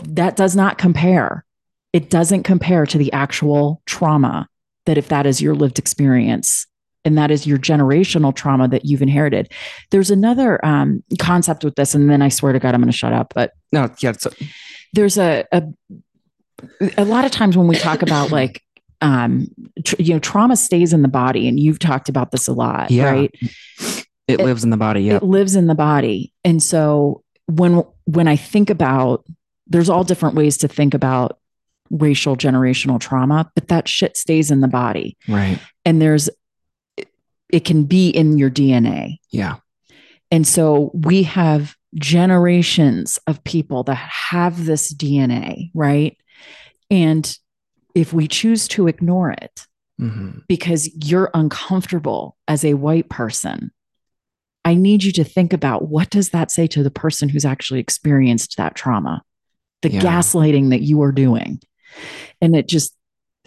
That 0.04 0.36
does 0.36 0.54
not 0.56 0.78
compare. 0.78 1.44
It 1.92 2.10
doesn't 2.10 2.42
compare 2.42 2.86
to 2.86 2.98
the 2.98 3.12
actual 3.12 3.82
trauma 3.86 4.48
that 4.86 4.98
if 4.98 5.08
that 5.08 5.26
is 5.26 5.40
your 5.40 5.54
lived 5.54 5.78
experience 5.78 6.66
and 7.04 7.16
that 7.16 7.30
is 7.30 7.46
your 7.46 7.58
generational 7.58 8.34
trauma 8.34 8.68
that 8.68 8.84
you've 8.84 9.02
inherited. 9.02 9.50
There's 9.90 10.10
another 10.10 10.62
um, 10.64 11.02
concept 11.18 11.64
with 11.64 11.74
this, 11.76 11.94
and 11.94 12.10
then 12.10 12.20
I 12.22 12.28
swear 12.28 12.52
to 12.52 12.58
God, 12.58 12.74
I'm 12.74 12.80
going 12.80 12.90
to 12.90 12.96
shut 12.96 13.12
up. 13.12 13.32
But 13.34 13.52
no. 13.72 13.88
Yeah. 14.00 14.12
So, 14.12 14.30
there's 14.92 15.16
a, 15.18 15.44
a 15.52 15.62
a 16.96 17.04
lot 17.04 17.24
of 17.24 17.30
times 17.30 17.56
when 17.56 17.68
we 17.68 17.76
talk 17.76 18.02
about 18.02 18.30
like 18.32 18.62
um 19.00 19.46
tr- 19.84 19.94
you 20.00 20.12
know 20.14 20.18
trauma 20.18 20.56
stays 20.56 20.92
in 20.92 21.02
the 21.02 21.08
body 21.08 21.46
and 21.46 21.60
you've 21.60 21.78
talked 21.78 22.08
about 22.08 22.32
this 22.32 22.48
a 22.48 22.52
lot 22.52 22.90
Yeah. 22.90 23.10
right 23.10 23.30
it, 23.40 24.04
It- 24.26 24.40
lives 24.40 24.64
in 24.64 24.70
the 24.70 24.76
body. 24.76 25.02
yeah 25.02 25.16
it 25.16 25.22
lives 25.22 25.54
in 25.54 25.66
the 25.68 25.74
body 25.76 26.32
and 26.44 26.60
so 26.62 27.22
when 27.46 27.84
when 28.06 28.26
i 28.26 28.34
think 28.34 28.70
about 28.70 29.24
there's 29.68 29.88
all 29.88 30.04
different 30.04 30.34
ways 30.34 30.56
to 30.58 30.68
think 30.68 30.94
about 30.94 31.38
racial 31.90 32.36
generational 32.36 33.00
trauma 33.00 33.50
but 33.54 33.68
that 33.68 33.88
shit 33.88 34.16
stays 34.16 34.50
in 34.50 34.60
the 34.60 34.68
body 34.68 35.16
right. 35.28 35.58
and 35.84 36.02
there's 36.02 36.28
it, 36.96 37.08
it 37.50 37.64
can 37.64 37.84
be 37.84 38.10
in 38.10 38.36
your 38.36 38.50
dna 38.50 39.16
Yeah. 39.30 39.56
and 40.30 40.46
so 40.46 40.90
we 40.94 41.22
have 41.22 41.74
generations 41.94 43.18
of 43.26 43.42
people 43.44 43.82
that 43.84 43.94
have 43.96 44.66
this 44.66 44.92
DNA, 44.92 45.70
right? 45.74 46.18
And 46.90 47.34
if 47.94 48.12
we 48.12 48.28
choose 48.28 48.68
to 48.68 48.88
ignore 48.88 49.30
it 49.30 49.66
Mhm. 49.98 50.42
because 50.48 50.90
you're 51.08 51.30
uncomfortable 51.32 52.36
as 52.46 52.62
a 52.64 52.74
white 52.74 53.08
person, 53.08 53.70
I 54.66 54.74
need 54.74 55.02
you 55.02 55.12
to 55.12 55.24
think 55.24 55.54
about 55.54 55.88
what 55.88 56.10
does 56.10 56.28
that 56.30 56.50
say 56.50 56.66
to 56.68 56.82
the 56.82 56.90
person 56.90 57.30
who's 57.30 57.46
actually 57.46 57.80
experienced 57.80 58.56
that 58.58 58.74
trauma? 58.74 59.22
The 59.82 59.92
Yeah. 59.92 60.00
gaslighting 60.00 60.70
that 60.70 60.82
you 60.82 61.02
are 61.02 61.12
doing. 61.12 61.60
And 62.40 62.56
it 62.56 62.68
just 62.68 62.94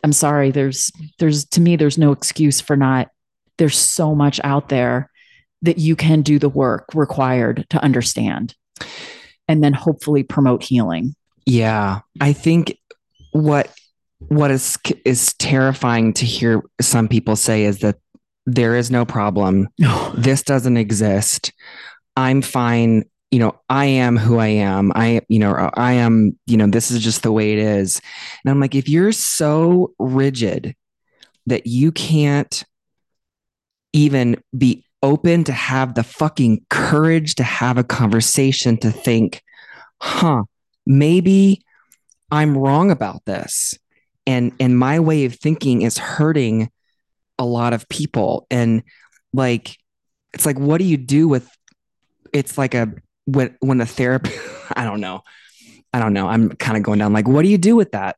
I'm 0.04 0.14
sorry, 0.14 0.52
there's 0.52 0.92
there's 1.20 1.46
to 1.50 1.62
me 1.62 1.76
there's 1.76 1.98
no 1.98 2.12
excuse 2.12 2.60
for 2.60 2.76
not 2.76 3.10
there's 3.58 3.78
so 3.78 4.16
much 4.16 4.40
out 4.44 4.70
there 4.70 5.12
that 5.62 5.78
you 5.78 5.96
can 5.96 6.22
do 6.24 6.40
the 6.40 6.50
work 6.50 6.86
required 6.96 7.66
to 7.70 7.84
understand 7.84 8.56
and 9.48 9.64
then 9.64 9.74
hopefully 9.74 10.24
promote 10.24 10.64
healing. 10.64 11.16
Yeah, 11.46 12.00
I 12.20 12.34
think 12.34 12.78
what 13.32 13.72
what 14.28 14.52
is 14.52 14.78
is 15.06 15.34
terrifying 15.36 16.14
to 16.14 16.26
hear 16.26 16.62
some 16.80 17.08
people 17.08 17.36
say 17.36 17.66
is 17.66 17.80
that 17.80 17.98
there 18.46 18.76
is 18.76 18.90
no 18.90 19.06
problem. 19.06 19.68
This 20.16 20.42
doesn't 20.44 20.78
exist. 20.78 21.54
I'm 22.16 22.42
fine. 22.42 23.04
You 23.32 23.40
know, 23.40 23.60
I 23.70 23.86
am 23.86 24.18
who 24.18 24.38
I 24.40 24.48
am. 24.48 24.92
I, 24.94 25.22
you 25.30 25.40
know, 25.40 25.72
I 25.74 25.94
am, 25.94 26.38
you 26.46 26.58
know, 26.58 26.68
this 26.68 26.92
is 26.92 27.02
just 27.02 27.24
the 27.24 27.32
way 27.32 27.54
it 27.54 27.60
is. 27.60 28.02
And 28.44 28.52
I'm 28.52 28.60
like, 28.60 28.76
if 28.76 28.90
you're 28.90 29.14
so 29.14 29.94
rigid 29.98 30.76
that 31.48 31.66
you 31.66 31.92
can't 31.92 32.64
even 33.94 34.42
be 34.58 34.86
open 35.04 35.44
to 35.46 35.54
have 35.54 35.96
the 35.96 36.04
fucking 36.04 36.66
courage 36.70 37.36
to 37.36 37.44
have 37.44 37.78
a 37.78 37.84
conversation 37.84 38.78
to 38.78 38.92
think, 38.92 39.42
huh, 40.00 40.44
maybe 40.86 41.64
I'm 42.32 42.58
wrong 42.58 42.92
about 42.92 43.26
this. 43.26 43.74
And 44.28 44.54
and 44.60 44.78
my 44.78 45.00
way 45.00 45.26
of 45.26 45.36
thinking 45.36 45.82
is 45.82 45.98
hurting 45.98 46.70
a 47.40 47.46
lot 47.46 47.74
of 47.74 47.90
people. 47.90 48.46
And 48.52 48.84
like 49.34 49.78
it's 50.34 50.46
like 50.46 50.60
what 50.60 50.78
do 50.78 50.86
you 50.86 50.98
do 50.98 51.28
with 51.28 51.50
it's 52.32 52.58
like 52.58 52.74
a 52.74 52.94
when 53.26 53.56
when 53.60 53.82
a 53.82 53.86
therapist 53.86 54.38
I 54.76 54.84
don't 54.86 55.02
know. 55.02 55.22
I 55.94 56.00
don't 56.00 56.14
know. 56.14 56.28
I'm 56.30 56.52
kind 56.52 56.78
of 56.78 56.84
going 56.84 57.00
down 57.00 57.12
like 57.12 57.28
what 57.28 57.42
do 57.42 57.50
you 57.50 57.58
do 57.58 57.76
with 57.76 57.92
that? 57.92 58.16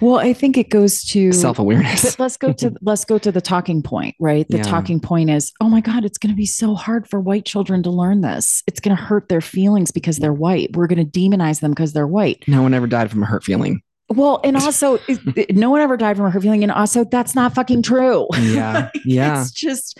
Well, 0.00 0.18
I 0.18 0.32
think 0.34 0.56
it 0.56 0.68
goes 0.68 1.02
to 1.06 1.32
Self-awareness. 1.32 2.02
But 2.16 2.22
let's 2.22 2.36
go 2.36 2.52
to 2.52 2.74
let's 2.82 3.04
go 3.04 3.18
to 3.18 3.32
the 3.32 3.40
talking 3.40 3.82
point, 3.82 4.14
right? 4.20 4.46
The 4.48 4.58
Yeah. 4.58 4.62
talking 4.62 5.00
point 5.00 5.30
is, 5.30 5.52
oh 5.60 5.68
my 5.68 5.80
God, 5.80 6.04
it's 6.04 6.18
going 6.18 6.32
to 6.32 6.36
be 6.36 6.46
so 6.46 6.74
hard 6.74 7.08
for 7.08 7.18
white 7.18 7.44
children 7.44 7.82
to 7.84 7.90
learn 7.90 8.20
this. 8.20 8.62
It's 8.66 8.78
going 8.78 8.96
to 8.96 9.02
hurt 9.02 9.28
their 9.28 9.40
feelings 9.40 9.90
because 9.90 10.18
they're 10.18 10.32
white. 10.34 10.76
We're 10.76 10.86
going 10.86 11.04
to 11.04 11.18
demonize 11.20 11.60
them 11.60 11.70
because 11.72 11.92
they're 11.92 12.06
white. 12.06 12.44
No 12.46 12.62
one 12.62 12.74
ever 12.74 12.86
died 12.86 13.10
from 13.10 13.22
a 13.22 13.26
hurt 13.26 13.42
feeling. 13.42 13.82
Well, 14.10 14.40
and 14.42 14.56
also, 14.56 14.98
no 15.50 15.70
one 15.70 15.80
ever 15.80 15.96
died 15.96 16.16
from 16.16 16.26
a 16.26 16.30
hurt 16.30 16.42
feeling, 16.42 16.62
and 16.62 16.72
also 16.72 17.04
that's 17.04 17.34
not 17.34 17.54
fucking 17.54 17.82
true. 17.82 18.26
Yeah. 18.40 18.88
Yeah. 19.04 19.40
It's 19.40 19.50
just 19.52 19.98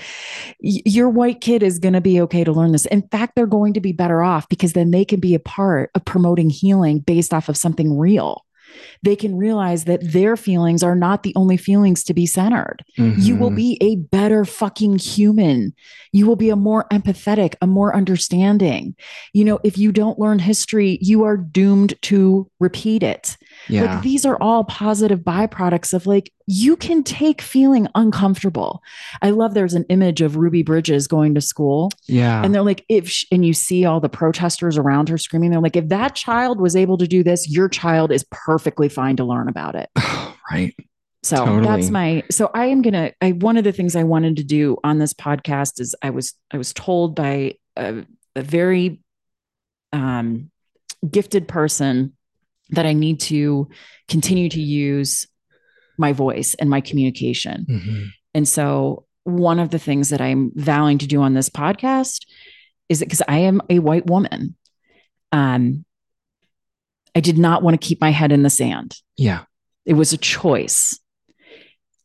your 0.61 1.09
white 1.09 1.41
kid 1.41 1.63
is 1.63 1.79
going 1.79 1.95
to 1.95 2.01
be 2.01 2.21
okay 2.23 2.45
to 2.45 2.53
learn 2.53 2.73
this. 2.73 2.85
In 2.87 3.03
fact, 3.09 3.35
they're 3.37 3.47
going 3.47 3.73
to 3.75 3.81
be 3.81 3.93
better 3.93 4.23
off 4.23 4.49
because 4.49 4.75
then 4.75 4.91
they 4.91 5.05
can 5.05 5.19
be 5.21 5.35
a 5.35 5.39
part 5.41 5.91
of 5.95 6.05
promoting 6.05 6.51
healing 6.51 6.99
based 6.99 7.33
off 7.33 7.49
of 7.49 7.57
something 7.57 7.97
real. 7.97 8.45
They 9.03 9.17
can 9.17 9.37
realize 9.37 9.85
that 9.85 10.13
their 10.13 10.37
feelings 10.37 10.83
are 10.83 10.95
not 10.95 11.23
the 11.23 11.33
only 11.37 11.57
feelings 11.57 12.05
to 12.05 12.13
be 12.15 12.27
centered. 12.27 12.85
You 12.97 13.35
will 13.37 13.51
Mhm. 13.51 13.57
be 13.57 13.79
a 13.81 13.97
better 13.97 14.45
fucking 14.45 14.99
human. 14.99 15.73
You 16.13 16.27
will 16.27 16.37
be 16.37 16.51
a 16.51 16.57
more 16.57 16.87
empathetic, 16.93 17.55
a 17.63 17.67
more 17.67 17.97
understanding. 17.97 18.95
You 19.33 19.47
know, 19.47 19.59
if 19.65 19.79
you 19.79 19.91
don't 19.91 20.19
learn 20.19 20.39
history, 20.39 20.99
you 21.01 21.25
are 21.25 21.37
doomed 21.39 21.95
to 22.03 22.51
repeat 22.61 23.03
it. 23.03 23.39
Yeah. 23.69 23.95
Like 23.95 24.03
these 24.03 24.25
are 24.25 24.37
all 24.41 24.65
positive 24.65 25.21
byproducts 25.21 25.93
of 25.93 26.07
like 26.07 26.33
you 26.47 26.77
can 26.77 27.03
take 27.03 27.43
feeling 27.43 27.89
uncomfortable. 27.95 28.83
I 29.23 29.31
love 29.31 29.55
there's 29.55 29.75
an 29.75 29.85
image 29.89 30.21
of 30.21 30.37
Ruby 30.37 30.63
Bridges 30.63 31.07
going 31.07 31.35
to 31.35 31.41
school 31.41 31.91
yeah. 32.07 32.43
and 32.43 32.55
they're 32.55 32.63
like 32.63 32.85
if 32.89 33.25
and 33.31 33.45
you 33.45 33.53
see 33.53 33.85
all 33.85 34.01
the 34.01 34.09
protesters 34.09 34.79
around 34.79 35.09
her 35.09 35.19
screaming 35.19 35.51
they're 35.51 35.61
like 35.61 35.77
if 35.77 35.89
that 35.89 36.15
child 36.15 36.61
was 36.61 36.75
able 36.75 36.99
to 36.99 37.07
do 37.07 37.23
this 37.23 37.49
your 37.49 37.69
child 37.69 38.11
is 38.11 38.25
perfectly 38.31 38.89
fine 38.89 39.17
to 39.17 39.25
learn 39.25 39.49
about 39.49 39.75
it. 39.75 39.91
right. 40.51 40.75
So 41.23 41.37
Totally. 41.37 41.67
that's 41.67 41.91
my 41.91 42.23
so 42.31 42.51
I 42.55 42.67
am 42.67 42.81
gonna 42.81 43.13
I 43.21 43.33
one 43.33 43.57
of 43.57 43.65
the 43.65 43.73
things 43.73 43.97
I 43.97 44.05
wanted 44.05 44.37
to 44.37 44.45
do 44.45 44.79
on 44.85 44.99
this 44.99 45.13
podcast 45.13 45.81
is 45.81 45.95
I 46.01 46.11
was 46.11 46.35
I 46.51 46.59
was 46.59 46.73
told 46.73 47.15
by 47.15 47.55
a, 47.77 48.05
a 48.37 48.43
very 48.43 49.01
um 49.93 50.51
gifted 51.09 51.49
person 51.49 52.15
that 52.71 52.87
I 52.87 52.93
need 52.93 53.21
to 53.21 53.69
continue 54.09 54.49
to 54.51 54.61
use 54.61 55.27
my 55.99 56.13
voice 56.13 56.55
and 56.55 56.71
my 56.71 56.81
communication. 56.81 57.67
Mhm. 57.69 58.07
And 58.35 58.49
so 58.49 59.05
one 59.25 59.59
of 59.59 59.71
the 59.71 59.79
things 59.79 60.11
that 60.11 60.21
I'm 60.21 60.53
vowing 60.55 60.99
to 60.99 61.07
do 61.07 61.21
on 61.21 61.35
this 61.35 61.49
podcast 61.51 62.25
is 62.89 63.01
that 63.01 63.07
because 63.07 63.23
I 63.29 63.39
am 63.39 63.61
a 63.69 63.79
white 63.81 64.07
woman. 64.07 64.57
Um, 65.33 65.85
I 67.15 67.21
did 67.21 67.37
not 67.37 67.63
want 67.63 67.79
to 67.81 67.87
keep 67.87 68.01
my 68.01 68.11
head 68.11 68.33
in 68.33 68.43
the 68.43 68.51
sand. 68.51 68.97
Yeah. 69.17 69.43
It 69.85 69.95
was 69.95 70.13
a 70.13 70.19
choice. 70.19 70.99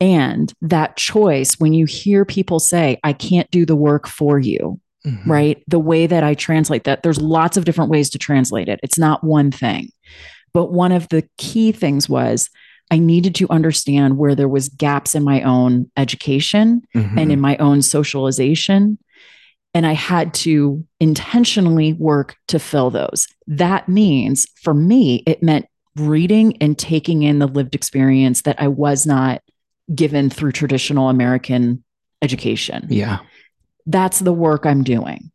And 0.02 0.52
that 0.62 0.98
choice, 0.98 1.54
when 1.60 1.74
you 1.74 1.86
hear 1.86 2.26
people 2.26 2.60
say, 2.60 3.00
I 3.04 3.14
can't 3.14 3.50
do 3.52 3.66
the 3.66 3.76
work 3.76 4.08
for 4.08 4.40
you, 4.40 4.80
Mhm. 5.06 5.26
right? 5.26 5.64
The 5.68 5.80
way 5.80 6.08
that 6.08 6.24
I 6.24 6.34
translate 6.34 6.84
that, 6.86 7.04
there's 7.04 7.22
lots 7.22 7.56
of 7.58 7.64
different 7.66 7.92
ways 7.92 8.10
to 8.10 8.18
translate 8.18 8.68
it. 8.68 8.80
It's 8.84 8.98
not 8.98 9.24
one 9.24 9.52
thing. 9.52 9.90
But 10.54 10.72
one 10.72 10.92
of 10.92 11.10
the 11.10 11.28
key 11.38 11.72
things 11.72 12.08
was 12.08 12.50
I 12.92 13.00
needed 13.00 13.34
to 13.36 13.50
understand 13.50 14.18
where 14.18 14.36
there 14.36 14.48
was 14.48 14.70
gaps 14.70 15.16
in 15.16 15.24
my 15.24 15.42
own 15.42 15.90
education 15.98 16.84
Mhm. 16.96 17.18
and 17.20 17.32
in 17.32 17.40
my 17.40 17.58
own 17.58 17.82
socialization 17.82 18.98
and 19.76 19.88
I 19.88 19.94
had 19.94 20.36
to 20.36 20.86
intentionally 21.00 21.94
work 21.94 22.36
to 22.50 22.60
fill 22.60 22.92
those. 22.92 23.28
That 23.48 23.90
means 23.90 24.46
for 24.62 24.74
me 24.76 25.24
it 25.26 25.42
meant 25.42 25.66
reading 25.96 26.56
and 26.62 26.78
taking 26.78 27.24
in 27.24 27.40
the 27.40 27.48
lived 27.48 27.74
experience 27.74 28.42
that 28.44 28.62
I 28.62 28.68
was 28.68 29.08
not 29.08 29.42
given 29.96 30.30
through 30.30 30.52
traditional 30.52 31.10
American 31.10 31.84
education 32.22 32.88
yeah. 32.90 33.20
that's 33.86 34.20
the 34.20 34.32
work 34.34 34.66
I'm 34.66 34.84
doing. 34.84 35.30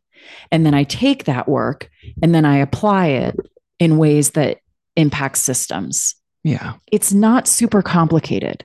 And 0.51 0.65
then 0.65 0.73
I 0.73 0.83
take 0.83 1.25
that 1.25 1.47
work 1.47 1.89
and 2.23 2.33
then 2.33 2.45
I 2.45 2.57
apply 2.57 3.07
it 3.07 3.35
in 3.79 3.97
ways 3.97 4.31
that 4.31 4.57
impact 4.99 5.37
systems. 5.37 6.15
Yeah. 6.43 6.73
It's 6.91 7.11
not 7.13 7.47
super 7.47 7.81
complicated. 7.81 8.63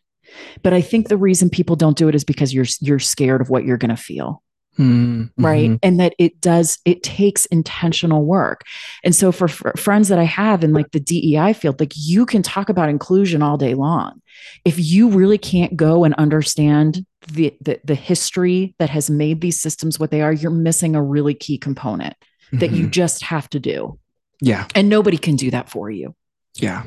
But 0.63 0.73
I 0.73 0.81
think 0.81 1.09
the 1.09 1.17
reason 1.17 1.49
people 1.49 1.77
don't 1.77 1.97
do 1.97 2.09
it 2.09 2.15
is 2.15 2.25
because 2.25 2.53
you're 2.53 2.67
you're 2.81 2.99
scared 2.99 3.41
of 3.41 3.51
what 3.51 3.65
you're 3.65 3.77
going 3.77 3.95
to 3.95 4.03
feel, 4.03 4.43
Mhm. 4.79 5.31
right? 5.39 5.79
And 5.81 6.01
that 6.01 6.15
it 6.19 6.41
does 6.41 6.79
it 6.85 7.05
takes 7.05 7.47
intentional 7.47 8.25
work. 8.25 8.63
And 9.05 9.15
so 9.15 9.31
for, 9.31 9.47
for 9.47 9.73
friends 9.77 10.09
that 10.09 10.19
I 10.19 10.25
have 10.25 10.65
in 10.65 10.73
like 10.73 10.91
the 10.91 10.99
DEI 10.99 11.53
field, 11.53 11.79
like 11.79 11.93
you 11.97 12.27
can 12.27 12.43
talk 12.43 12.69
about 12.69 12.89
inclusion 12.89 13.43
all 13.43 13.57
day 13.57 13.75
long. 13.75 14.21
If 14.65 14.77
you 14.79 15.09
really 15.09 15.39
can't 15.39 15.77
go 15.77 16.03
and 16.03 16.15
understand 16.15 17.07
the, 17.33 17.55
the 17.61 17.81
the 17.85 17.95
history 17.95 18.75
that 18.81 18.91
has 18.91 19.09
made 19.09 19.41
these 19.41 19.61
systems 19.61 20.01
what 20.01 20.11
they 20.11 20.21
are, 20.23 20.33
you're 20.33 20.51
missing 20.51 20.97
a 20.97 21.03
really 21.03 21.35
key 21.35 21.59
component 21.59 22.15
that 22.53 22.73
you 22.73 22.87
Mhm. 22.89 22.91
just 22.91 23.23
have 23.23 23.49
to 23.51 23.61
do. 23.61 23.99
Yeah. 24.41 24.67
And 24.75 24.89
nobody 24.89 25.17
can 25.17 25.37
do 25.37 25.51
that 25.53 25.71
for 25.71 25.91
you. 25.93 26.15
Yeah. 26.57 26.85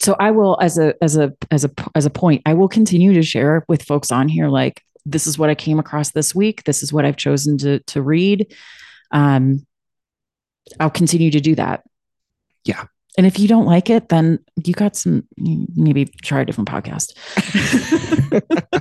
So 0.00 0.16
I 0.18 0.30
will 0.30 0.58
as 0.60 0.78
a 0.78 0.94
as 1.02 1.16
a 1.16 1.32
as 1.50 1.64
a 1.64 1.70
as 1.94 2.06
a 2.06 2.10
point, 2.10 2.42
I 2.46 2.54
will 2.54 2.68
continue 2.68 3.12
to 3.14 3.22
share 3.22 3.64
with 3.68 3.82
folks 3.82 4.10
on 4.10 4.28
here 4.28 4.48
like 4.48 4.82
this 5.04 5.26
is 5.26 5.38
what 5.38 5.50
I 5.50 5.54
came 5.54 5.78
across 5.78 6.12
this 6.12 6.34
week. 6.34 6.64
This 6.64 6.82
is 6.82 6.92
what 6.92 7.04
I've 7.04 7.16
chosen 7.16 7.58
to 7.58 7.80
to 7.80 8.02
read. 8.02 8.54
Um 9.12 9.66
I'll 10.78 10.90
continue 10.90 11.30
to 11.32 11.40
do 11.40 11.54
that. 11.56 11.82
Yeah. 12.64 12.84
And 13.18 13.26
if 13.26 13.38
you 13.38 13.48
don't 13.48 13.66
like 13.66 13.90
it, 13.90 14.08
then 14.08 14.38
you 14.64 14.72
got 14.72 14.96
some 14.96 15.24
maybe 15.36 16.06
try 16.22 16.40
a 16.40 16.44
different 16.44 16.68
podcast. 16.68 17.12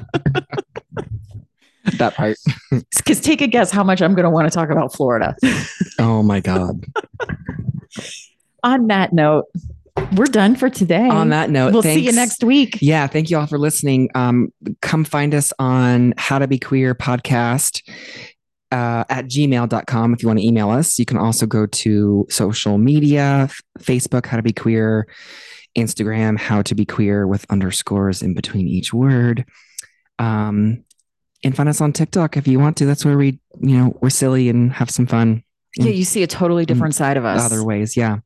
That 1.98 2.16
part. 2.16 2.38
Because 2.98 3.22
take 3.22 3.42
a 3.42 3.48
guess 3.48 3.72
how 3.72 3.84
much 3.84 4.02
I'm 4.02 4.14
going 4.14 4.26
to 4.26 4.30
want 4.30 4.48
to 4.48 4.56
talk 4.56 4.70
about 4.70 4.94
Florida. 4.94 5.36
Oh 5.98 6.22
my 6.22 6.40
God. 6.40 6.86
On 8.64 8.88
that 8.88 9.14
note, 9.14 9.46
we're 10.16 10.26
done 10.26 10.56
for 10.56 10.70
today. 10.70 11.08
On 11.08 11.30
that 11.30 11.50
note, 11.50 11.74
we'll 11.74 11.84
see 11.84 12.00
you 12.00 12.12
next 12.12 12.44
week. 12.44 12.78
Yeah, 12.82 13.08
thank 13.08 13.30
you 13.30 13.38
all 13.38 13.48
for 13.48 13.58
listening. 13.58 14.10
Um, 14.16 14.54
come 14.82 15.04
find 15.04 15.34
us 15.34 15.54
on 15.60 16.14
How 16.18 16.40
to 16.40 16.48
Be 16.48 16.58
Queer 16.60 16.96
podcast 16.96 17.88
uh, 18.72 19.04
at 19.10 19.26
gmail.com 19.26 20.14
if 20.14 20.22
you 20.22 20.28
want 20.28 20.40
to 20.40 20.46
email 20.46 20.70
us. 20.70 21.00
You 21.00 21.06
can 21.06 21.18
also 21.18 21.46
go 21.46 21.66
to 21.66 22.26
social 22.30 22.78
media, 22.78 23.50
Facebook, 23.80 24.26
How 24.26 24.38
to 24.38 24.44
Be 24.44 24.54
Queer, 24.54 25.08
Instagram, 25.78 26.38
How 26.38 26.62
to 26.64 26.76
Be 26.76 26.86
Queer 26.86 27.28
with 27.28 27.46
underscores 27.50 28.22
in 28.22 28.34
between 28.34 28.68
each 28.68 28.94
word. 28.94 29.46
Um, 30.18 30.84
and 31.44 31.56
find 31.56 31.70
us 31.70 31.80
on 31.80 31.94
TikTok 31.94 32.36
if 32.36 32.48
you 32.48 32.60
want 32.60 32.78
to. 32.78 32.86
That's 32.86 33.06
where 33.06 33.18
we, 33.18 33.40
you 33.62 33.78
know, 33.78 33.98
we're 34.02 34.10
silly 34.10 34.50
and 34.50 34.74
have 34.74 34.90
some 34.90 35.08
fun. 35.08 35.44
Yeah, 35.78 35.92
you 35.92 36.04
see 36.04 36.24
a 36.24 36.28
totally 36.28 36.66
different 36.66 36.96
side 36.96 37.18
of 37.18 37.26
us. 37.26 37.44
Other 37.44 37.64
ways, 37.64 37.96
yeah. 37.96 38.18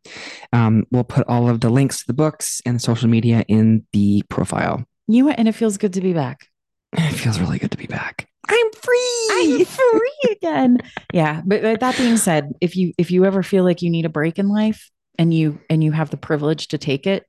Um, 0.54 0.86
we'll 0.92 1.04
put 1.04 1.28
all 1.28 1.50
of 1.50 1.60
the 1.60 1.70
links 1.70 2.00
to 2.00 2.08
the 2.08 2.14
books 2.14 2.62
and 2.66 2.82
social 2.82 3.10
media 3.10 3.44
in 3.48 3.86
the 3.92 4.24
profile. 4.30 4.86
You 5.08 5.30
and 5.30 5.48
it 5.48 5.54
feels 5.54 5.78
good 5.78 5.94
to 5.94 6.02
be 6.02 6.14
back. 6.14 6.48
It 6.98 7.14
feels 7.14 7.40
really 7.40 7.58
good 7.58 7.72
to 7.72 7.78
be 7.78 7.88
back. 7.88 8.30
I'm 8.48 8.72
free. 8.72 9.28
I'm 9.32 9.66
free 9.66 10.32
again. 10.32 10.78
Yeah, 11.12 11.42
but, 11.46 11.62
but 11.62 11.80
that 11.80 11.98
being 11.98 12.18
said, 12.18 12.54
if 12.62 12.76
you 12.76 12.94
if 12.98 13.10
you 13.10 13.26
ever 13.26 13.42
feel 13.42 13.64
like 13.64 13.82
you 13.82 13.90
need 13.90 14.06
a 14.06 14.10
break 14.10 14.38
in 14.38 14.48
life 14.48 14.92
and 15.18 15.34
you 15.34 15.60
and 15.70 15.84
you 15.84 15.92
have 15.92 16.12
the 16.12 16.18
privilege 16.18 16.68
to 16.70 16.78
take 16.78 17.08
it, 17.08 17.26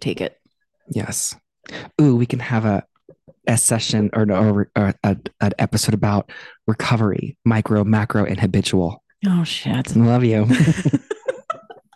take 0.00 0.20
it. 0.20 0.38
yes. 0.88 1.34
Ooh, 2.00 2.16
we 2.16 2.26
can 2.26 2.38
have 2.38 2.64
a 2.64 2.84
a 3.48 3.56
session 3.56 4.10
or, 4.12 4.30
or, 4.30 4.70
or 4.76 4.94
a, 5.02 5.16
an 5.40 5.52
episode 5.58 5.94
about 5.94 6.30
recovery, 6.66 7.36
micro, 7.44 7.82
macro, 7.82 8.24
and 8.24 8.38
habitual. 8.38 9.02
Oh 9.26 9.44
shit. 9.44 9.96
I 9.96 10.00
love 10.00 10.24
you. 10.24 10.46